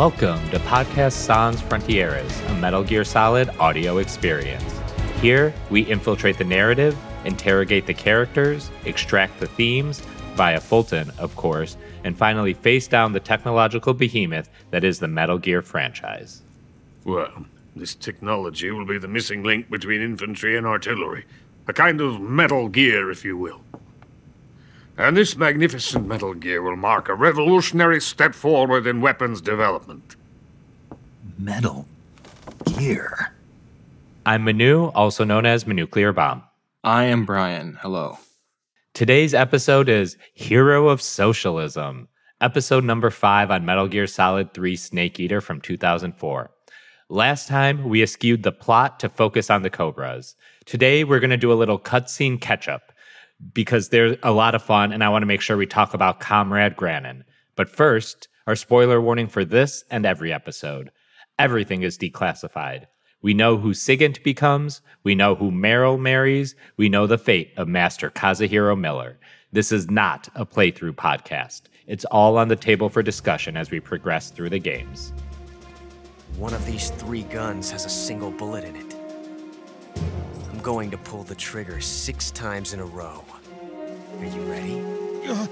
Welcome 0.00 0.48
to 0.48 0.58
Podcast 0.60 1.12
Sans 1.12 1.60
Frontieres, 1.60 2.50
a 2.50 2.54
Metal 2.54 2.82
Gear 2.82 3.04
Solid 3.04 3.50
audio 3.58 3.98
experience. 3.98 4.80
Here, 5.20 5.52
we 5.68 5.82
infiltrate 5.82 6.38
the 6.38 6.44
narrative, 6.44 6.96
interrogate 7.26 7.84
the 7.84 7.92
characters, 7.92 8.70
extract 8.86 9.38
the 9.40 9.46
themes, 9.46 10.00
via 10.36 10.58
Fulton, 10.58 11.12
of 11.18 11.36
course, 11.36 11.76
and 12.02 12.16
finally 12.16 12.54
face 12.54 12.88
down 12.88 13.12
the 13.12 13.20
technological 13.20 13.92
behemoth 13.92 14.48
that 14.70 14.84
is 14.84 15.00
the 15.00 15.06
Metal 15.06 15.36
Gear 15.36 15.60
franchise. 15.60 16.40
Well, 17.04 17.44
this 17.76 17.94
technology 17.94 18.70
will 18.70 18.86
be 18.86 18.96
the 18.96 19.06
missing 19.06 19.42
link 19.42 19.68
between 19.68 20.00
infantry 20.00 20.56
and 20.56 20.66
artillery. 20.66 21.26
A 21.68 21.74
kind 21.74 22.00
of 22.00 22.22
Metal 22.22 22.70
Gear, 22.70 23.10
if 23.10 23.22
you 23.22 23.36
will. 23.36 23.60
And 25.00 25.16
this 25.16 25.34
magnificent 25.34 26.06
Metal 26.06 26.34
Gear 26.34 26.60
will 26.60 26.76
mark 26.76 27.08
a 27.08 27.14
revolutionary 27.14 28.02
step 28.02 28.34
forward 28.34 28.86
in 28.86 29.00
weapons 29.00 29.40
development. 29.40 30.14
Metal 31.38 31.86
Gear. 32.76 33.32
I'm 34.26 34.44
Manu, 34.44 34.88
also 34.88 35.24
known 35.24 35.46
as 35.46 35.64
Manuclear 35.64 36.14
Bomb. 36.14 36.42
I 36.84 37.04
am 37.04 37.24
Brian. 37.24 37.78
Hello. 37.80 38.18
Today's 38.92 39.32
episode 39.32 39.88
is 39.88 40.18
Hero 40.34 40.88
of 40.88 41.00
Socialism, 41.00 42.06
episode 42.42 42.84
number 42.84 43.08
five 43.08 43.50
on 43.50 43.64
Metal 43.64 43.88
Gear 43.88 44.06
Solid 44.06 44.52
3 44.52 44.76
Snake 44.76 45.18
Eater 45.18 45.40
from 45.40 45.62
2004. 45.62 46.50
Last 47.08 47.48
time, 47.48 47.88
we 47.88 48.02
eschewed 48.02 48.42
the 48.42 48.52
plot 48.52 49.00
to 49.00 49.08
focus 49.08 49.48
on 49.48 49.62
the 49.62 49.70
Cobras. 49.70 50.36
Today, 50.66 51.04
we're 51.04 51.20
going 51.20 51.30
to 51.30 51.38
do 51.38 51.52
a 51.52 51.54
little 51.54 51.78
cutscene 51.78 52.38
catch 52.38 52.68
up 52.68 52.89
because 53.52 53.88
they're 53.88 54.16
a 54.22 54.32
lot 54.32 54.54
of 54.54 54.62
fun, 54.62 54.92
and 54.92 55.02
I 55.02 55.08
want 55.08 55.22
to 55.22 55.26
make 55.26 55.40
sure 55.40 55.56
we 55.56 55.66
talk 55.66 55.94
about 55.94 56.20
Comrade 56.20 56.76
Granin. 56.76 57.24
But 57.56 57.68
first, 57.68 58.28
our 58.46 58.56
spoiler 58.56 59.00
warning 59.00 59.28
for 59.28 59.44
this 59.44 59.84
and 59.90 60.06
every 60.06 60.32
episode 60.32 60.90
everything 61.38 61.82
is 61.82 61.96
declassified. 61.96 62.84
We 63.22 63.32
know 63.32 63.56
who 63.56 63.70
Sigint 63.70 64.22
becomes, 64.22 64.82
we 65.04 65.14
know 65.14 65.34
who 65.34 65.50
Meryl 65.50 65.98
marries, 65.98 66.54
we 66.76 66.90
know 66.90 67.06
the 67.06 67.16
fate 67.16 67.52
of 67.56 67.66
Master 67.66 68.10
Kazuhira 68.10 68.78
Miller. 68.78 69.18
This 69.50 69.72
is 69.72 69.90
not 69.90 70.28
a 70.34 70.44
playthrough 70.44 70.96
podcast. 70.96 71.62
It's 71.86 72.04
all 72.06 72.36
on 72.36 72.48
the 72.48 72.56
table 72.56 72.90
for 72.90 73.02
discussion 73.02 73.56
as 73.56 73.70
we 73.70 73.80
progress 73.80 74.30
through 74.30 74.50
the 74.50 74.58
games. 74.58 75.14
One 76.36 76.52
of 76.52 76.64
these 76.66 76.90
three 76.90 77.22
guns 77.24 77.70
has 77.70 77.86
a 77.86 77.90
single 77.90 78.30
bullet 78.30 78.64
in 78.64 78.76
it. 78.76 78.99
I'm 80.60 80.64
going 80.64 80.90
to 80.90 80.98
pull 80.98 81.22
the 81.22 81.34
trigger 81.34 81.80
six 81.80 82.30
times 82.32 82.74
in 82.74 82.80
a 82.80 82.84
row. 82.84 83.24
Are 84.18 84.26
you 84.26 84.42
ready? 84.42 84.78
Uh, 85.26 85.46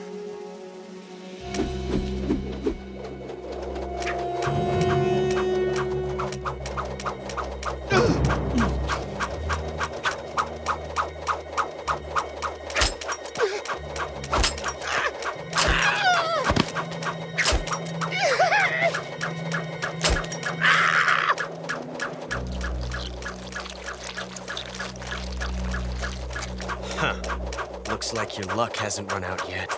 hasn't 28.88 29.12
run 29.12 29.22
out 29.22 29.47
yet. 29.50 29.69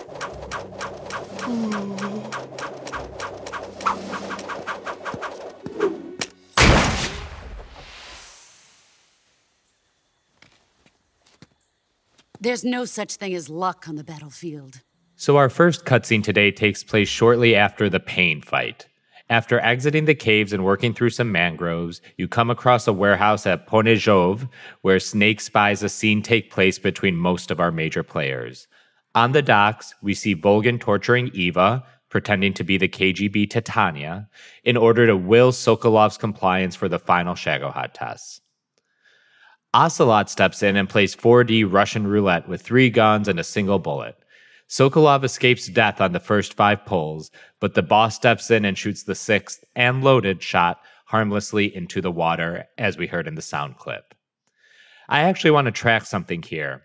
There's 12.39 12.63
no 12.63 12.85
such 12.85 13.17
thing 13.17 13.35
as 13.35 13.49
luck 13.49 13.89
on 13.89 13.97
the 13.97 14.03
battlefield. 14.05 14.79
So, 15.17 15.35
our 15.35 15.49
first 15.49 15.83
cutscene 15.83 16.23
today 16.23 16.49
takes 16.49 16.81
place 16.81 17.09
shortly 17.09 17.53
after 17.53 17.89
the 17.89 17.99
pain 17.99 18.41
fight. 18.41 18.87
After 19.29 19.59
exiting 19.59 20.05
the 20.05 20.15
caves 20.15 20.53
and 20.53 20.63
working 20.63 20.93
through 20.93 21.09
some 21.09 21.33
mangroves, 21.33 22.01
you 22.17 22.29
come 22.29 22.49
across 22.49 22.87
a 22.87 22.93
warehouse 22.93 23.45
at 23.45 23.67
Ponizovje 23.67 24.49
where 24.83 24.99
Snake 25.01 25.41
spies 25.41 25.83
a 25.83 25.89
scene 25.89 26.21
take 26.21 26.49
place 26.49 26.79
between 26.79 27.17
most 27.17 27.51
of 27.51 27.59
our 27.59 27.71
major 27.71 28.03
players. 28.03 28.67
On 29.13 29.33
the 29.33 29.41
docks, 29.41 29.93
we 30.01 30.13
see 30.13 30.35
Volgin 30.35 30.79
torturing 30.79 31.31
Eva, 31.33 31.83
pretending 32.09 32.53
to 32.53 32.63
be 32.63 32.77
the 32.77 32.87
KGB 32.87 33.49
Tatyana, 33.49 34.27
in 34.63 34.77
order 34.77 35.05
to 35.05 35.17
will 35.17 35.51
Sokolov's 35.51 36.17
compliance 36.17 36.75
for 36.75 36.87
the 36.87 36.99
final 36.99 37.33
Shagohod 37.33 37.91
tests. 37.93 38.41
Ocelot 39.73 40.29
steps 40.29 40.63
in 40.63 40.75
and 40.75 40.89
plays 40.89 41.15
4D 41.15 41.71
Russian 41.71 42.07
roulette 42.07 42.47
with 42.47 42.61
three 42.61 42.89
guns 42.89 43.27
and 43.27 43.39
a 43.39 43.43
single 43.43 43.79
bullet. 43.79 44.17
Sokolov 44.69 45.25
escapes 45.25 45.67
death 45.67 45.99
on 45.99 46.13
the 46.13 46.19
first 46.19 46.53
five 46.53 46.85
pulls, 46.85 47.31
but 47.59 47.73
the 47.73 47.81
boss 47.81 48.15
steps 48.15 48.49
in 48.49 48.63
and 48.63 48.77
shoots 48.77 49.03
the 49.03 49.15
sixth 49.15 49.63
and 49.75 50.03
loaded 50.03 50.41
shot 50.41 50.81
harmlessly 51.05 51.73
into 51.75 51.99
the 51.99 52.11
water, 52.11 52.65
as 52.77 52.97
we 52.97 53.07
heard 53.07 53.27
in 53.27 53.35
the 53.35 53.41
sound 53.41 53.77
clip. 53.77 54.15
I 55.09 55.21
actually 55.21 55.51
want 55.51 55.65
to 55.65 55.71
track 55.71 56.05
something 56.05 56.41
here. 56.41 56.83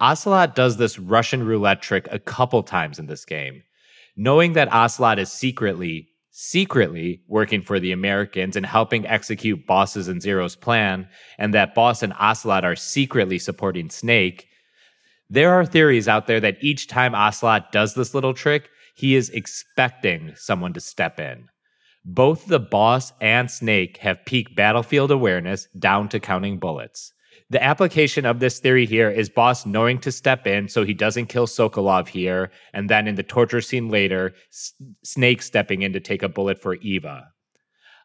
Ocelot 0.00 0.54
does 0.54 0.76
this 0.76 0.98
Russian 0.98 1.44
roulette 1.44 1.80
trick 1.80 2.08
a 2.10 2.18
couple 2.18 2.62
times 2.62 2.98
in 2.98 3.06
this 3.06 3.24
game. 3.24 3.62
Knowing 4.16 4.52
that 4.54 4.72
Ocelot 4.72 5.18
is 5.18 5.30
secretly, 5.30 6.08
secretly 6.30 7.22
working 7.28 7.62
for 7.62 7.78
the 7.78 7.92
Americans 7.92 8.56
and 8.56 8.66
helping 8.66 9.06
execute 9.06 9.66
Bosses 9.66 10.08
and 10.08 10.20
Zero's 10.20 10.56
plan, 10.56 11.08
and 11.38 11.54
that 11.54 11.74
Boss 11.74 12.02
and 12.02 12.12
Ocelot 12.18 12.64
are 12.64 12.76
secretly 12.76 13.38
supporting 13.38 13.88
Snake, 13.88 14.48
there 15.30 15.52
are 15.52 15.64
theories 15.64 16.06
out 16.06 16.26
there 16.26 16.40
that 16.40 16.58
each 16.60 16.86
time 16.86 17.14
Ocelot 17.14 17.72
does 17.72 17.94
this 17.94 18.14
little 18.14 18.34
trick, 18.34 18.68
he 18.94 19.14
is 19.14 19.30
expecting 19.30 20.32
someone 20.36 20.72
to 20.74 20.80
step 20.80 21.18
in. 21.18 21.48
Both 22.04 22.46
the 22.46 22.60
boss 22.60 23.12
and 23.22 23.50
Snake 23.50 23.96
have 23.98 24.26
peak 24.26 24.54
battlefield 24.54 25.10
awareness 25.10 25.66
down 25.78 26.10
to 26.10 26.20
counting 26.20 26.58
bullets. 26.58 27.13
The 27.50 27.62
application 27.62 28.24
of 28.24 28.40
this 28.40 28.58
theory 28.58 28.86
here 28.86 29.10
is 29.10 29.28
boss 29.28 29.66
knowing 29.66 29.98
to 30.00 30.10
step 30.10 30.46
in 30.46 30.68
so 30.68 30.82
he 30.84 30.94
doesn't 30.94 31.26
kill 31.26 31.46
Sokolov 31.46 32.08
here, 32.08 32.50
and 32.72 32.88
then 32.88 33.06
in 33.06 33.16
the 33.16 33.22
torture 33.22 33.60
scene 33.60 33.90
later, 33.90 34.34
S- 34.50 34.72
Snake 35.04 35.42
stepping 35.42 35.82
in 35.82 35.92
to 35.92 36.00
take 36.00 36.22
a 36.22 36.28
bullet 36.28 36.60
for 36.60 36.76
Eva. 36.76 37.28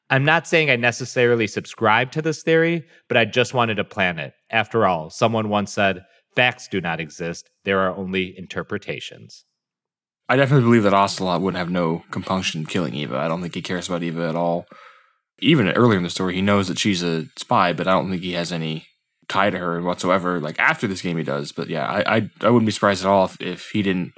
I'm 0.09 0.25
not 0.25 0.47
saying 0.47 0.69
I 0.69 0.75
necessarily 0.75 1.47
subscribe 1.47 2.11
to 2.11 2.21
this 2.21 2.43
theory, 2.43 2.85
but 3.07 3.17
I 3.17 3.25
just 3.25 3.53
wanted 3.53 3.75
to 3.75 3.83
plan 3.83 4.19
it. 4.19 4.33
After 4.49 4.85
all, 4.85 5.09
someone 5.09 5.49
once 5.49 5.71
said, 5.71 6.03
Facts 6.35 6.67
do 6.67 6.81
not 6.81 6.99
exist, 6.99 7.49
there 7.63 7.79
are 7.79 7.95
only 7.95 8.37
interpretations. 8.37 9.45
I 10.27 10.35
definitely 10.35 10.65
believe 10.65 10.83
that 10.83 10.93
Ocelot 10.93 11.41
would 11.41 11.55
have 11.55 11.71
no 11.71 12.03
compunction 12.11 12.65
killing 12.65 12.93
Eva. 12.93 13.17
I 13.17 13.27
don't 13.27 13.41
think 13.41 13.55
he 13.55 13.61
cares 13.61 13.87
about 13.87 14.03
Eva 14.03 14.29
at 14.29 14.35
all. 14.35 14.65
Even 15.39 15.69
earlier 15.69 15.97
in 15.97 16.03
the 16.03 16.09
story, 16.09 16.35
he 16.35 16.41
knows 16.41 16.67
that 16.67 16.77
she's 16.77 17.01
a 17.01 17.25
spy, 17.37 17.73
but 17.73 17.87
I 17.87 17.93
don't 17.93 18.09
think 18.09 18.21
he 18.21 18.33
has 18.33 18.51
any 18.51 18.85
tie 19.29 19.49
to 19.49 19.57
her 19.57 19.81
whatsoever. 19.81 20.39
Like 20.41 20.59
after 20.59 20.87
this 20.87 21.01
game, 21.01 21.17
he 21.17 21.23
does. 21.23 21.51
But 21.53 21.69
yeah, 21.69 21.87
I 21.87 22.15
I, 22.17 22.29
I 22.41 22.49
wouldn't 22.49 22.65
be 22.65 22.71
surprised 22.73 23.05
at 23.05 23.09
all 23.09 23.25
if, 23.25 23.39
if 23.41 23.69
he 23.69 23.81
didn't. 23.81 24.13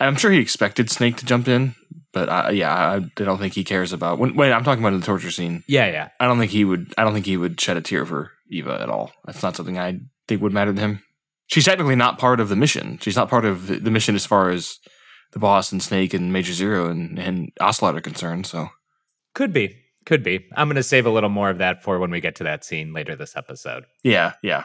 I'm 0.00 0.16
sure 0.16 0.30
he 0.32 0.38
expected 0.38 0.90
Snake 0.90 1.18
to 1.18 1.26
jump 1.26 1.46
in, 1.46 1.74
but 2.14 2.30
I, 2.30 2.50
yeah, 2.52 2.74
I, 2.74 2.96
I 2.96 3.00
don't 3.24 3.38
think 3.38 3.52
he 3.52 3.64
cares 3.64 3.92
about. 3.92 4.18
When, 4.18 4.34
when 4.34 4.50
I'm 4.50 4.64
talking 4.64 4.82
about 4.82 4.98
the 4.98 5.04
torture 5.04 5.30
scene, 5.30 5.62
Yeah, 5.68 5.86
yeah. 5.88 6.08
I 6.18 6.26
don't 6.26 6.38
think 6.38 6.50
he 6.50 6.64
would. 6.64 6.94
I 6.96 7.04
don't 7.04 7.12
think 7.12 7.26
he 7.26 7.36
would 7.36 7.60
shed 7.60 7.76
a 7.76 7.82
tear 7.82 8.06
for 8.06 8.32
Eva 8.50 8.80
at 8.80 8.88
all. 8.88 9.12
That's 9.26 9.42
not 9.42 9.56
something 9.56 9.78
I 9.78 10.00
think 10.26 10.40
would 10.40 10.54
matter 10.54 10.72
to 10.72 10.80
him. 10.80 11.02
She's 11.48 11.66
technically 11.66 11.96
not 11.96 12.18
part 12.18 12.40
of 12.40 12.48
the 12.48 12.56
mission. 12.56 12.98
She's 13.02 13.16
not 13.16 13.28
part 13.28 13.44
of 13.44 13.66
the 13.66 13.90
mission 13.90 14.14
as 14.14 14.24
far 14.24 14.50
as 14.50 14.78
the 15.32 15.38
boss 15.38 15.70
and 15.72 15.82
Snake 15.82 16.14
and 16.14 16.32
Major 16.32 16.52
Zero 16.52 16.88
and, 16.88 17.18
and 17.18 17.50
Ocelot 17.60 17.96
are 17.96 18.00
concerned. 18.00 18.46
So 18.46 18.68
Could 19.34 19.52
be. 19.52 19.76
Could 20.10 20.24
be. 20.24 20.44
I'm 20.56 20.66
going 20.66 20.74
to 20.74 20.82
save 20.82 21.06
a 21.06 21.10
little 21.10 21.30
more 21.30 21.50
of 21.50 21.58
that 21.58 21.84
for 21.84 22.00
when 22.00 22.10
we 22.10 22.20
get 22.20 22.34
to 22.34 22.42
that 22.42 22.64
scene 22.64 22.92
later 22.92 23.14
this 23.14 23.36
episode. 23.36 23.84
yeah, 24.02 24.32
yeah. 24.42 24.64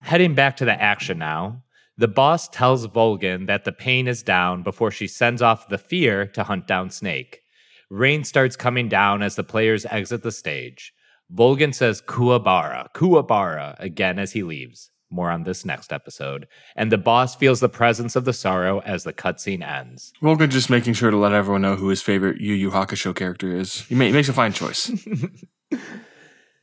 Heading 0.00 0.34
back 0.34 0.56
to 0.56 0.64
the 0.64 0.72
action 0.72 1.20
now, 1.20 1.62
the 1.96 2.08
boss 2.08 2.48
tells 2.48 2.88
Volgin 2.88 3.46
that 3.46 3.62
the 3.62 3.70
pain 3.70 4.08
is 4.08 4.24
down 4.24 4.64
before 4.64 4.90
she 4.90 5.06
sends 5.06 5.40
off 5.40 5.68
the 5.68 5.78
fear 5.78 6.26
to 6.26 6.42
hunt 6.42 6.66
down 6.66 6.90
Snake. 6.90 7.42
Rain 7.90 8.24
starts 8.24 8.56
coming 8.56 8.88
down 8.88 9.22
as 9.22 9.36
the 9.36 9.44
players 9.44 9.86
exit 9.86 10.24
the 10.24 10.32
stage. 10.32 10.92
Volgin 11.32 11.72
says 11.72 12.02
Kuwabara, 12.02 12.92
Kuwabara 12.92 13.76
again 13.78 14.18
as 14.18 14.32
he 14.32 14.42
leaves. 14.42 14.90
More 15.12 15.30
on 15.30 15.44
this 15.44 15.64
next 15.64 15.92
episode. 15.92 16.48
And 16.74 16.90
the 16.90 16.98
boss 16.98 17.36
feels 17.36 17.60
the 17.60 17.68
presence 17.68 18.16
of 18.16 18.24
the 18.24 18.32
sorrow 18.32 18.80
as 18.80 19.04
the 19.04 19.12
cutscene 19.12 19.62
ends. 19.62 20.12
Volgin 20.22 20.48
just 20.48 20.70
making 20.70 20.94
sure 20.94 21.10
to 21.10 21.16
let 21.16 21.32
everyone 21.32 21.62
know 21.62 21.76
who 21.76 21.88
his 21.88 22.00
favorite 22.00 22.40
Yu 22.40 22.54
Yu 22.54 22.70
Hakusho 22.70 23.14
character 23.14 23.54
is. 23.54 23.82
He, 23.82 23.94
ma- 23.94 24.06
he 24.06 24.12
makes 24.12 24.28
a 24.28 24.32
fine 24.32 24.52
choice. 24.52 24.90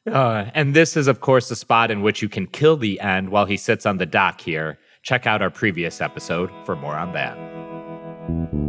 Uh, 0.08 0.50
and 0.56 0.74
this 0.76 0.98
is, 0.98 1.08
of 1.08 1.20
course, 1.22 1.50
the 1.50 1.56
spot 1.56 1.92
in 1.92 2.02
which 2.02 2.22
you 2.22 2.30
can 2.30 2.48
kill 2.48 2.78
the 2.78 3.00
end 3.00 3.30
while 3.30 3.46
he 3.46 3.58
sits 3.58 3.86
on 3.86 3.98
the 3.98 4.06
dock 4.06 4.42
here. 4.42 4.80
Check 5.04 5.28
out 5.28 5.42
our 5.42 5.52
previous 5.52 6.02
episode 6.02 6.50
for 6.66 6.76
more 6.76 6.96
on 6.96 7.14
that. 7.14 8.69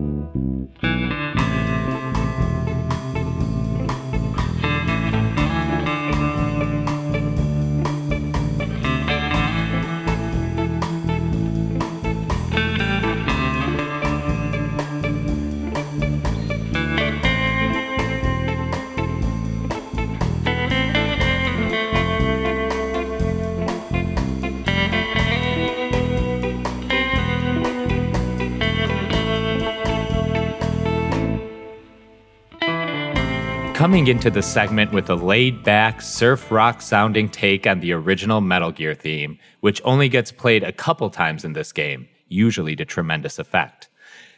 Coming 33.81 34.09
into 34.09 34.29
the 34.29 34.43
segment 34.43 34.93
with 34.93 35.09
a 35.09 35.15
laid 35.15 35.65
back, 35.65 36.03
surf 36.03 36.51
rock 36.51 36.83
sounding 36.83 37.31
take 37.31 37.67
on 37.67 37.81
the 37.81 37.95
original 37.95 38.43
Metal 38.43 38.71
Gear 38.71 38.95
theme, 38.95 39.39
which 39.61 39.81
only 39.87 40.07
gets 40.07 40.31
played 40.31 40.63
a 40.63 40.71
couple 40.71 41.09
times 41.09 41.47
in 41.47 41.55
this 41.55 41.73
game, 41.73 42.07
usually 42.29 42.77
to 42.77 42.85
tremendous 42.85 43.39
effect. 43.39 43.89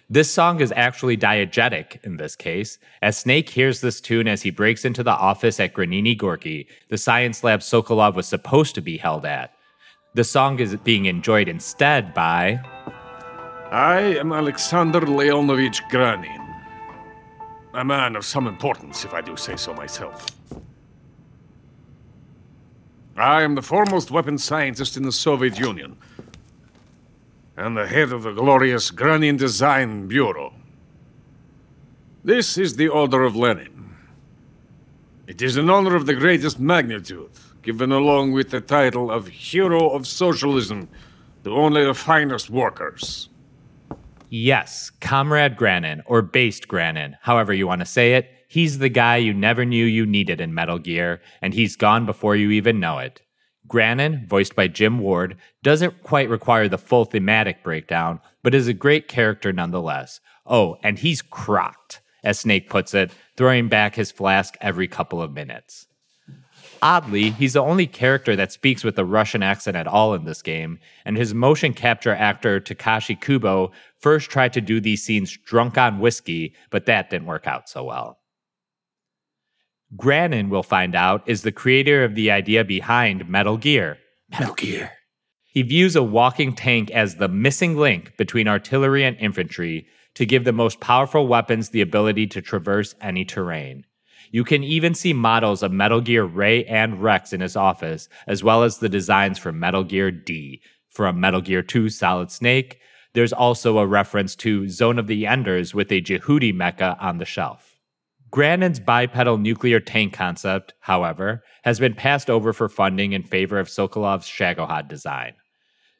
This 0.09 0.33
song 0.33 0.61
is 0.61 0.73
actually 0.77 1.17
diegetic 1.17 2.01
in 2.05 2.19
this 2.19 2.37
case, 2.37 2.79
as 3.03 3.19
Snake 3.19 3.51
hears 3.51 3.81
this 3.81 4.01
tune 4.01 4.29
as 4.29 4.43
he 4.43 4.51
breaks 4.51 4.85
into 4.85 5.03
the 5.03 5.11
office 5.11 5.59
at 5.59 5.75
Graniny 5.75 6.17
Gorki, 6.17 6.69
the 6.89 6.97
science 6.97 7.43
lab 7.43 7.63
Sokolov 7.63 8.15
was 8.15 8.29
supposed 8.29 8.77
to 8.77 8.81
be 8.81 8.97
held 8.97 9.27
at. 9.27 9.53
The 10.15 10.23
song 10.23 10.61
is 10.61 10.77
being 10.77 11.07
enjoyed 11.07 11.49
instead 11.49 12.15
by. 12.15 12.61
I 13.73 14.03
am 14.21 14.33
Alexander 14.33 15.01
Leonovich 15.01 15.81
Granin. 15.91 16.42
A 17.75 17.85
man 17.85 18.17
of 18.17 18.25
some 18.25 18.47
importance, 18.47 19.05
if 19.05 19.15
I 19.15 19.23
do 19.23 19.37
say 19.37 19.57
so 19.57 19.73
myself. 19.73 20.27
I 23.17 23.43
am 23.43 23.55
the 23.55 23.63
foremost 23.63 24.11
weapons 24.11 24.45
scientist 24.45 24.97
in 24.97 25.05
the 25.05 25.13
Soviet 25.13 25.59
Union, 25.59 25.97
and 27.57 27.77
the 27.77 27.87
head 27.87 28.13
of 28.13 28.25
the 28.25 28.33
glorious 28.33 28.91
Granin 28.91 29.39
Design 29.39 30.07
Bureau. 30.07 30.53
This 32.25 32.59
is 32.59 32.77
the 32.77 32.89
Order 32.89 33.25
of 33.25 33.37
Lenin. 33.37 33.97
It 35.27 35.41
is 35.41 35.57
an 35.57 35.71
honor 35.71 35.97
of 35.97 36.05
the 36.05 36.15
greatest 36.15 36.61
magnitude, 36.61 37.31
given 37.63 37.91
along 37.91 38.33
with 38.33 38.51
the 38.51 38.61
title 38.61 39.11
of 39.11 39.29
Hero 39.29 39.89
of 39.91 40.07
Socialism 40.07 40.89
to 41.45 41.55
only 41.55 41.85
the 41.85 41.95
finest 41.95 42.51
workers. 42.51 43.31
Yes, 44.35 44.89
Comrade 44.89 45.59
Granin, 45.59 46.01
or 46.07 46.23
Based 46.23 46.67
Granin, 46.67 47.19
however 47.21 47.53
you 47.53 47.67
want 47.67 47.81
to 47.81 47.85
say 47.85 48.15
it. 48.15 48.31
He's 48.49 48.79
the 48.79 48.89
guy 48.89 49.19
you 49.19 49.35
never 49.35 49.67
knew 49.67 49.85
you 49.85 50.07
needed 50.07 50.41
in 50.41 50.55
Metal 50.55 50.79
Gear, 50.79 51.21
and 51.43 51.53
he's 51.53 51.77
gone 51.77 52.07
before 52.07 52.35
you 52.35 52.51
even 52.51 52.81
know 52.81 52.99
it. 52.99 53.21
Granin, 53.69 54.27
voiced 54.27 54.57
by 54.57 54.69
Jim 54.69 55.01
Ward, 55.01 55.37
doesn't 55.63 56.03
quite 56.03 56.31
require 56.31 56.67
the 56.67 56.79
full 56.79 57.05
thematic 57.05 57.63
breakdown, 57.63 58.21
but 58.43 58.55
is 58.55 58.69
a 58.69 58.73
great 58.73 59.07
character 59.07 59.53
nonetheless. 59.53 60.19
Oh, 60.47 60.79
and 60.83 60.99
he's 60.99 61.21
crocked, 61.21 62.01
as 62.25 62.39
Snake 62.39 62.71
puts 62.71 62.95
it, 62.95 63.13
throwing 63.37 63.69
back 63.69 63.97
his 63.97 64.11
flask 64.11 64.57
every 64.63 64.89
couple 64.89 65.21
of 65.21 65.35
minutes. 65.35 65.89
Oddly, 66.83 67.31
he's 67.31 67.53
the 67.53 67.63
only 67.63 67.87
character 67.87 68.35
that 68.35 68.51
speaks 68.51 68.83
with 68.83 68.99
a 68.99 69.05
Russian 69.05 69.41
accent 69.41 69.77
at 69.77 69.87
all 69.87 70.15
in 70.15 70.25
this 70.25 70.43
game, 70.43 70.81
and 71.05 71.17
his 71.17 71.33
motion 71.33 71.73
capture 71.73 72.13
actor 72.13 72.61
Takashi 72.61 73.19
Kubo 73.19 73.71
first 74.01 74.31
tried 74.31 74.53
to 74.55 74.61
do 74.61 74.81
these 74.81 75.05
scenes 75.05 75.37
drunk 75.47 75.79
on 75.79 76.01
whiskey, 76.01 76.55
but 76.71 76.87
that 76.87 77.09
didn't 77.09 77.29
work 77.29 77.47
out 77.47 77.69
so 77.69 77.85
well. 77.85 78.19
Granin, 79.97 80.49
we'll 80.49 80.65
find 80.65 80.97
out, 80.97 81.23
is 81.27 81.43
the 81.43 81.53
creator 81.53 82.03
of 82.03 82.17
the 82.17 82.33
idea 82.33 82.65
behind 82.65 83.29
Metal 83.29 83.57
Gear. 83.57 83.99
Metal 84.31 84.55
Gear. 84.55 84.91
He 85.45 85.63
views 85.63 85.95
a 85.95 86.03
walking 86.03 86.53
tank 86.53 86.91
as 86.91 87.17
the 87.17 87.29
missing 87.29 87.77
link 87.77 88.17
between 88.17 88.49
artillery 88.49 89.05
and 89.05 89.17
infantry 89.19 89.87
to 90.15 90.27
give 90.27 90.45
the 90.45 90.53
most 90.53 90.81
powerful 90.81 91.29
weapons 91.29 91.69
the 91.69 91.81
ability 91.81 92.27
to 92.29 92.43
traverse 92.43 92.97
any 93.01 93.25
terrain. 93.25 93.85
You 94.33 94.45
can 94.45 94.65
even 94.65 94.95
see 94.95 95.13
models 95.13 95.63
of 95.63 95.73
Metal 95.73 96.01
Gear 96.01 96.25
Ray 96.25 96.65
and 96.65 97.03
Rex 97.03 97.35
in 97.35 97.43
his 97.43 97.55
office, 97.55 98.09
as 98.27 98.43
well 98.43 98.63
as 98.63 98.79
the 98.79 98.89
designs 98.89 99.39
for 99.39 99.53
Metal 99.53 99.85
Gear 99.85 100.11
D. 100.11 100.63
From 100.89 101.21
Metal 101.21 101.43
Gear 101.43 101.63
2 101.63 101.91
Solid 101.91 102.31
Snake, 102.31 102.81
there's 103.13 103.35
also 103.35 103.77
a 103.77 103.87
reference 103.87 104.35
to 104.37 104.71
Zone 104.71 104.99
of 104.99 105.07
the 105.07 105.27
Enders 105.27 105.75
with 105.75 105.93
a 105.93 106.01
Jehuty 106.01 106.51
mecha 106.51 106.97
on 106.99 107.19
the 107.19 107.27
shelf. 107.27 107.79
Granin's 108.31 108.81
bipedal 108.81 109.37
nuclear 109.37 109.81
tank 109.81 110.15
concept, 110.15 110.73
however, 110.81 111.45
has 111.65 111.79
been 111.79 111.93
passed 111.93 112.31
over 112.31 112.55
for 112.55 112.71
funding 112.71 113.13
in 113.13 113.23
favor 113.23 113.59
of 113.59 113.69
Sokolov's 113.69 114.27
Shagohod 114.27 114.89
design. 114.89 115.35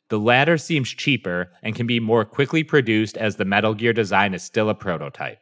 The 0.09 0.19
latter 0.19 0.57
seems 0.57 0.89
cheaper 0.89 1.53
and 1.63 1.75
can 1.75 1.87
be 1.87 2.01
more 2.01 2.25
quickly 2.25 2.65
produced 2.65 3.19
as 3.19 3.37
the 3.37 3.45
Metal 3.45 3.75
Gear 3.75 3.93
design 3.93 4.33
is 4.33 4.43
still 4.43 4.71
a 4.71 4.75
prototype. 4.75 5.39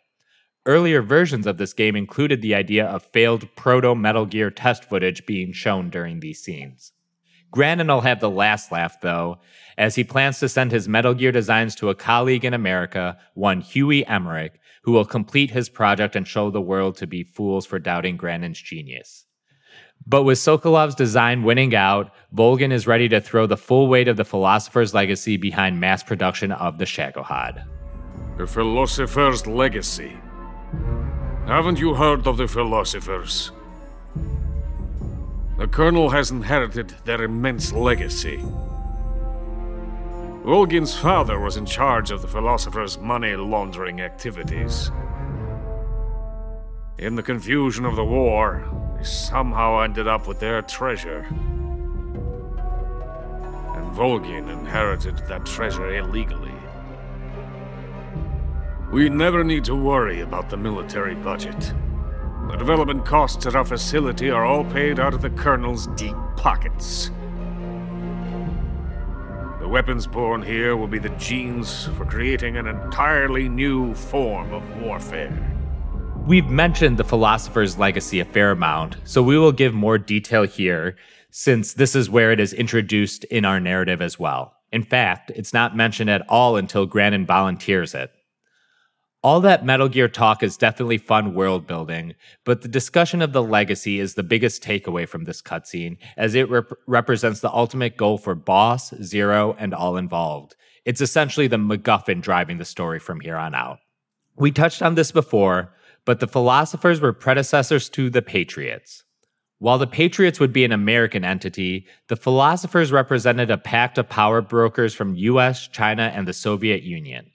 Earlier 0.67 1.01
versions 1.01 1.47
of 1.47 1.57
this 1.57 1.73
game 1.73 1.97
included 1.97 2.43
the 2.43 2.55
idea 2.55 2.85
of 2.87 3.03
failed 3.03 3.49
proto 3.57 3.95
Metal 3.95 4.27
Gear 4.27 4.51
test 4.51 4.85
footage 4.85 5.25
being 5.25 5.53
shown 5.53 5.89
during 5.89 6.21
these 6.21 6.43
scenes. 6.43 6.93
Granin 7.51 7.89
will 7.89 8.03
have 8.03 8.21
the 8.21 8.31
last 8.31 8.71
laugh, 8.71 9.01
though, 9.01 9.39
as 9.79 9.95
he 9.95 10.05
plans 10.05 10.39
to 10.39 10.49
send 10.49 10.71
his 10.71 10.87
Metal 10.87 11.15
Gear 11.15 11.33
designs 11.33 11.75
to 11.77 11.89
a 11.89 11.95
colleague 11.95 12.45
in 12.45 12.53
America, 12.53 13.17
one 13.35 13.63
Huey 13.63 14.07
Emmerich, 14.07 14.61
who 14.83 14.93
will 14.93 15.07
complete 15.07 15.51
his 15.51 15.71
project 15.71 16.15
and 16.15 16.29
show 16.29 16.51
the 16.51 16.61
world 16.61 16.97
to 16.99 17.07
be 17.07 17.25
fools 17.25 17.65
for 17.65 17.79
doubting 17.79 18.19
Granin's 18.19 18.61
genius. 18.61 19.25
But 20.07 20.25
with 20.25 20.39
Sokolov's 20.39 20.95
design 20.95 21.43
winning 21.43 21.75
out, 21.75 22.13
Volgin 22.35 22.71
is 22.71 22.87
ready 22.87 23.09
to 23.09 23.21
throw 23.21 23.47
the 23.47 23.57
full 23.57 23.89
weight 23.89 24.09
of 24.09 24.17
the 24.17 24.25
philosopher's 24.25 24.95
legacy 24.95 25.37
behind 25.37 25.81
mass 25.81 26.03
production 26.03 26.53
of 26.53 26.79
the 26.79 26.85
Shagohod. 26.85 27.67
The 28.37 28.47
philosopher's 28.47 29.47
legacy. 29.47 30.17
Haven't 31.47 31.79
you 31.79 31.95
heard 31.95 32.27
of 32.27 32.37
the 32.37 32.47
philosophers? 32.47 33.51
The 35.59 35.67
Colonel 35.67 36.11
has 36.11 36.31
inherited 36.31 36.95
their 37.05 37.23
immense 37.23 37.73
legacy. 37.73 38.39
Volgin's 40.45 40.97
father 40.97 41.39
was 41.39 41.57
in 41.59 41.67
charge 41.67 42.11
of 42.11 42.23
the 42.23 42.29
philosophers' 42.29 42.99
money 42.99 43.37
laundering 43.37 44.01
activities. 44.01 44.91
In 46.97 47.15
the 47.15 47.23
confusion 47.23 47.85
of 47.85 47.97
the 47.97 48.05
war, 48.05 48.67
they 48.97 49.05
somehow 49.05 49.81
ended 49.81 50.09
up 50.09 50.27
with 50.27 50.41
their 50.41 50.63
treasure. 50.63 51.27
And 53.77 53.95
Volgin 53.95 54.49
inherited 54.49 55.19
that 55.29 55.45
treasure 55.45 55.95
illegally. 55.95 56.50
We 58.91 59.09
never 59.09 59.45
need 59.45 59.65
to 59.67 59.77
worry 59.77 60.21
about 60.21 60.51
the 60.51 60.57
military 60.57 61.15
budget. 61.15 61.73
The 62.49 62.57
development 62.57 63.07
costs 63.07 63.47
at 63.47 63.55
our 63.55 63.65
facility 63.65 64.31
are 64.31 64.45
all 64.45 64.65
paid 64.65 64.99
out 64.99 65.15
of 65.15 65.23
the 65.23 65.31
Colonel's 65.31 65.87
deep 65.89 66.17
pockets. 66.37 67.13
The 69.61 69.69
weapons 69.69 70.09
born 70.09 70.43
here 70.43 70.77
will 70.77 70.89
be 70.89 70.99
the 70.99 71.11
genes 71.11 71.87
for 71.97 72.05
creating 72.05 72.57
an 72.57 72.67
entirely 72.67 73.49
new 73.49 73.95
form 73.95 74.53
of 74.53 74.65
warfare. 74.81 75.33
We've 76.27 76.49
mentioned 76.49 76.97
the 76.97 77.05
philosopher's 77.05 77.79
legacy 77.79 78.19
a 78.19 78.25
fair 78.25 78.51
amount, 78.51 78.97
so 79.05 79.23
we 79.23 79.39
will 79.39 79.53
give 79.53 79.73
more 79.73 79.99
detail 79.99 80.43
here, 80.43 80.97
since 81.31 81.75
this 81.75 81.95
is 81.95 82.11
where 82.11 82.33
it 82.33 82.41
is 82.41 82.53
introduced 82.53 83.23
in 83.25 83.45
our 83.45 83.61
narrative 83.61 84.03
as 84.03 84.19
well. 84.19 84.57
In 84.73 84.83
fact, 84.83 85.31
it's 85.37 85.53
not 85.53 85.77
mentioned 85.77 86.11
at 86.11 86.29
all 86.29 86.57
until 86.57 86.89
Granin 86.89 87.25
volunteers 87.25 87.95
it. 87.95 88.13
All 89.23 89.43
that 89.43 89.67
Metal 89.67 89.91
Gear 89.91 90.09
talk 90.09 90.43
is 90.43 90.57
definitely 90.57 90.97
fun 90.97 91.35
world 91.35 91.67
building, 91.67 92.15
but 92.47 92.63
the 92.63 92.69
discussion 92.69 93.21
of 93.21 93.35
the 93.35 93.43
legacy 93.43 94.01
is 94.01 94.15
the 94.15 94.23
biggest 94.23 94.63
takeaway 94.63 95.07
from 95.07 95.25
this 95.25 95.43
cutscene, 95.43 95.99
as 96.17 96.35
it 96.35 96.49
rep- 96.49 96.73
represents 96.87 97.41
the 97.41 97.53
ultimate 97.53 97.99
goal 97.99 98.17
for 98.17 98.35
Boss, 98.35 98.95
Zero, 99.03 99.55
and 99.59 99.75
all 99.75 99.99
involved. 99.99 100.57
It's 100.87 101.03
essentially 101.03 101.49
the 101.49 101.59
MacGuffin 101.59 102.23
driving 102.23 102.57
the 102.57 102.65
story 102.65 102.99
from 102.99 103.21
here 103.21 103.37
on 103.37 103.55
out. 103.55 103.81
We 104.37 104.53
touched 104.53 104.81
on 104.81 104.95
this 104.95 105.13
before, 105.13 105.75
but 106.07 106.21
the 106.21 106.27
philosophers 106.27 107.03
were 107.03 107.13
predecessors 107.13 107.91
to 107.91 108.09
the 108.09 108.23
Patriots. 108.23 109.05
While 109.59 109.77
the 109.77 109.87
Patriots 109.87 110.41
would 110.41 110.55
be 110.55 110.65
an 110.65 110.73
American 110.73 111.27
entity, 111.27 111.87
the 112.09 112.17
philosophers 112.17 112.91
represented 112.91 113.51
a 113.51 113.59
pact 113.59 113.99
of 113.99 114.09
power 114.09 114.41
brokers 114.41 114.95
from 114.95 115.15
US, 115.15 115.69
China, 115.69 116.11
and 116.15 116.27
the 116.27 116.33
Soviet 116.33 116.83
Union. 116.83 117.31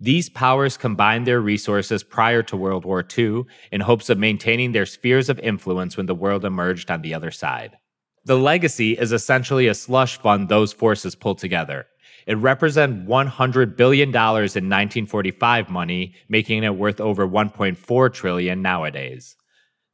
These 0.00 0.28
powers 0.28 0.76
combined 0.76 1.26
their 1.26 1.40
resources 1.40 2.04
prior 2.04 2.42
to 2.44 2.56
World 2.56 2.84
War 2.84 3.04
II 3.16 3.44
in 3.72 3.80
hopes 3.80 4.08
of 4.08 4.18
maintaining 4.18 4.72
their 4.72 4.86
spheres 4.86 5.28
of 5.28 5.40
influence 5.40 5.96
when 5.96 6.06
the 6.06 6.14
world 6.14 6.44
emerged 6.44 6.90
on 6.90 7.02
the 7.02 7.14
other 7.14 7.32
side. 7.32 7.76
The 8.24 8.38
legacy 8.38 8.92
is 8.92 9.10
essentially 9.10 9.66
a 9.66 9.74
slush 9.74 10.18
fund 10.18 10.48
those 10.48 10.72
forces 10.72 11.14
pulled 11.14 11.38
together. 11.38 11.86
It 12.26 12.36
represents 12.36 13.08
$100 13.08 13.76
billion 13.76 14.08
in 14.10 14.14
1945 14.14 15.70
money, 15.70 16.14
making 16.28 16.62
it 16.62 16.76
worth 16.76 17.00
over 17.00 17.26
1.4 17.26 18.12
trillion 18.12 18.62
nowadays. 18.62 19.34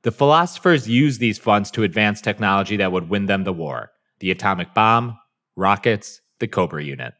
The 0.02 0.10
philosophers 0.10 0.88
used 0.88 1.20
these 1.20 1.38
funds 1.38 1.70
to 1.70 1.82
advance 1.82 2.20
technology 2.20 2.76
that 2.76 2.92
would 2.92 3.08
win 3.08 3.26
them 3.26 3.44
the 3.44 3.52
war 3.52 3.90
the 4.20 4.30
atomic 4.30 4.72
bomb, 4.74 5.18
rockets, 5.56 6.20
the 6.38 6.48
Cobra 6.48 6.82
unit. 6.82 7.14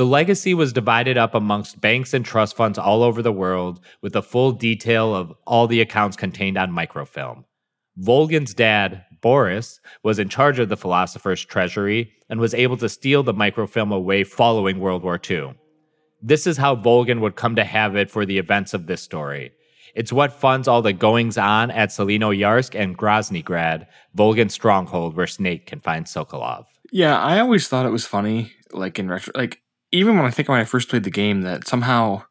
The 0.00 0.06
legacy 0.06 0.54
was 0.54 0.72
divided 0.72 1.18
up 1.18 1.34
amongst 1.34 1.82
banks 1.82 2.14
and 2.14 2.24
trust 2.24 2.56
funds 2.56 2.78
all 2.78 3.02
over 3.02 3.20
the 3.20 3.30
world 3.30 3.80
with 4.00 4.16
a 4.16 4.22
full 4.22 4.50
detail 4.50 5.14
of 5.14 5.30
all 5.46 5.66
the 5.66 5.82
accounts 5.82 6.16
contained 6.16 6.56
on 6.56 6.72
microfilm. 6.72 7.44
Volgin's 8.00 8.54
dad, 8.54 9.04
Boris, 9.20 9.78
was 10.02 10.18
in 10.18 10.30
charge 10.30 10.58
of 10.58 10.70
the 10.70 10.76
philosopher's 10.78 11.44
treasury 11.44 12.12
and 12.30 12.40
was 12.40 12.54
able 12.54 12.78
to 12.78 12.88
steal 12.88 13.22
the 13.22 13.34
microfilm 13.34 13.92
away 13.92 14.24
following 14.24 14.80
World 14.80 15.02
War 15.02 15.20
II. 15.28 15.52
This 16.22 16.46
is 16.46 16.56
how 16.56 16.76
Volgin 16.76 17.20
would 17.20 17.36
come 17.36 17.54
to 17.56 17.64
have 17.64 17.94
it 17.94 18.10
for 18.10 18.24
the 18.24 18.38
events 18.38 18.72
of 18.72 18.86
this 18.86 19.02
story. 19.02 19.52
It's 19.94 20.14
what 20.14 20.32
funds 20.32 20.66
all 20.66 20.80
the 20.80 20.94
goings 20.94 21.36
on 21.36 21.70
at 21.70 21.90
Tselinoyarsk 21.90 22.74
and 22.74 22.96
Groznygrad, 22.96 23.86
Volgin's 24.16 24.54
stronghold 24.54 25.14
where 25.14 25.26
Snake 25.26 25.66
can 25.66 25.80
find 25.80 26.06
Sokolov. 26.06 26.64
Yeah, 26.90 27.20
I 27.20 27.38
always 27.38 27.68
thought 27.68 27.84
it 27.84 27.90
was 27.90 28.06
funny, 28.06 28.54
like 28.72 28.98
in 28.98 29.06
retro, 29.10 29.34
like 29.36 29.60
even 29.92 30.16
when 30.16 30.26
I 30.26 30.30
think 30.30 30.48
when 30.48 30.60
I 30.60 30.64
first 30.64 30.88
played 30.88 31.04
the 31.04 31.10
game, 31.10 31.42
that 31.42 31.66
somehow, 31.66 32.24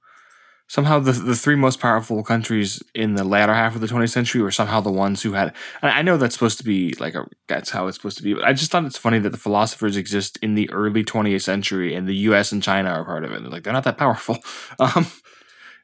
somehow 0.67 0.99
the 0.99 1.11
the 1.11 1.35
three 1.35 1.55
most 1.55 1.79
powerful 1.79 2.23
countries 2.23 2.81
in 2.93 3.15
the 3.15 3.23
latter 3.23 3.53
half 3.53 3.75
of 3.75 3.81
the 3.81 3.87
20th 3.87 4.11
century 4.11 4.41
were 4.41 4.51
somehow 4.51 4.81
the 4.81 4.91
ones 4.91 5.21
who 5.21 5.33
had. 5.33 5.53
I 5.81 6.01
know 6.01 6.17
that's 6.17 6.35
supposed 6.35 6.57
to 6.59 6.63
be 6.63 6.93
like 6.99 7.15
a, 7.15 7.25
that's 7.47 7.71
how 7.71 7.87
it's 7.87 7.97
supposed 7.97 8.17
to 8.17 8.23
be, 8.23 8.33
but 8.33 8.43
I 8.43 8.53
just 8.53 8.71
thought 8.71 8.85
it's 8.85 8.97
funny 8.97 9.19
that 9.19 9.31
the 9.31 9.37
philosophers 9.37 9.97
exist 9.97 10.37
in 10.41 10.55
the 10.55 10.69
early 10.71 11.03
20th 11.03 11.41
century 11.41 11.93
and 11.93 12.07
the 12.07 12.15
U.S. 12.15 12.51
and 12.51 12.63
China 12.63 12.89
are 12.89 13.05
part 13.05 13.23
of 13.23 13.31
it. 13.31 13.41
They're 13.41 13.51
like 13.51 13.63
they're 13.63 13.73
not 13.73 13.83
that 13.85 13.97
powerful. 13.97 14.37
Um, 14.79 15.07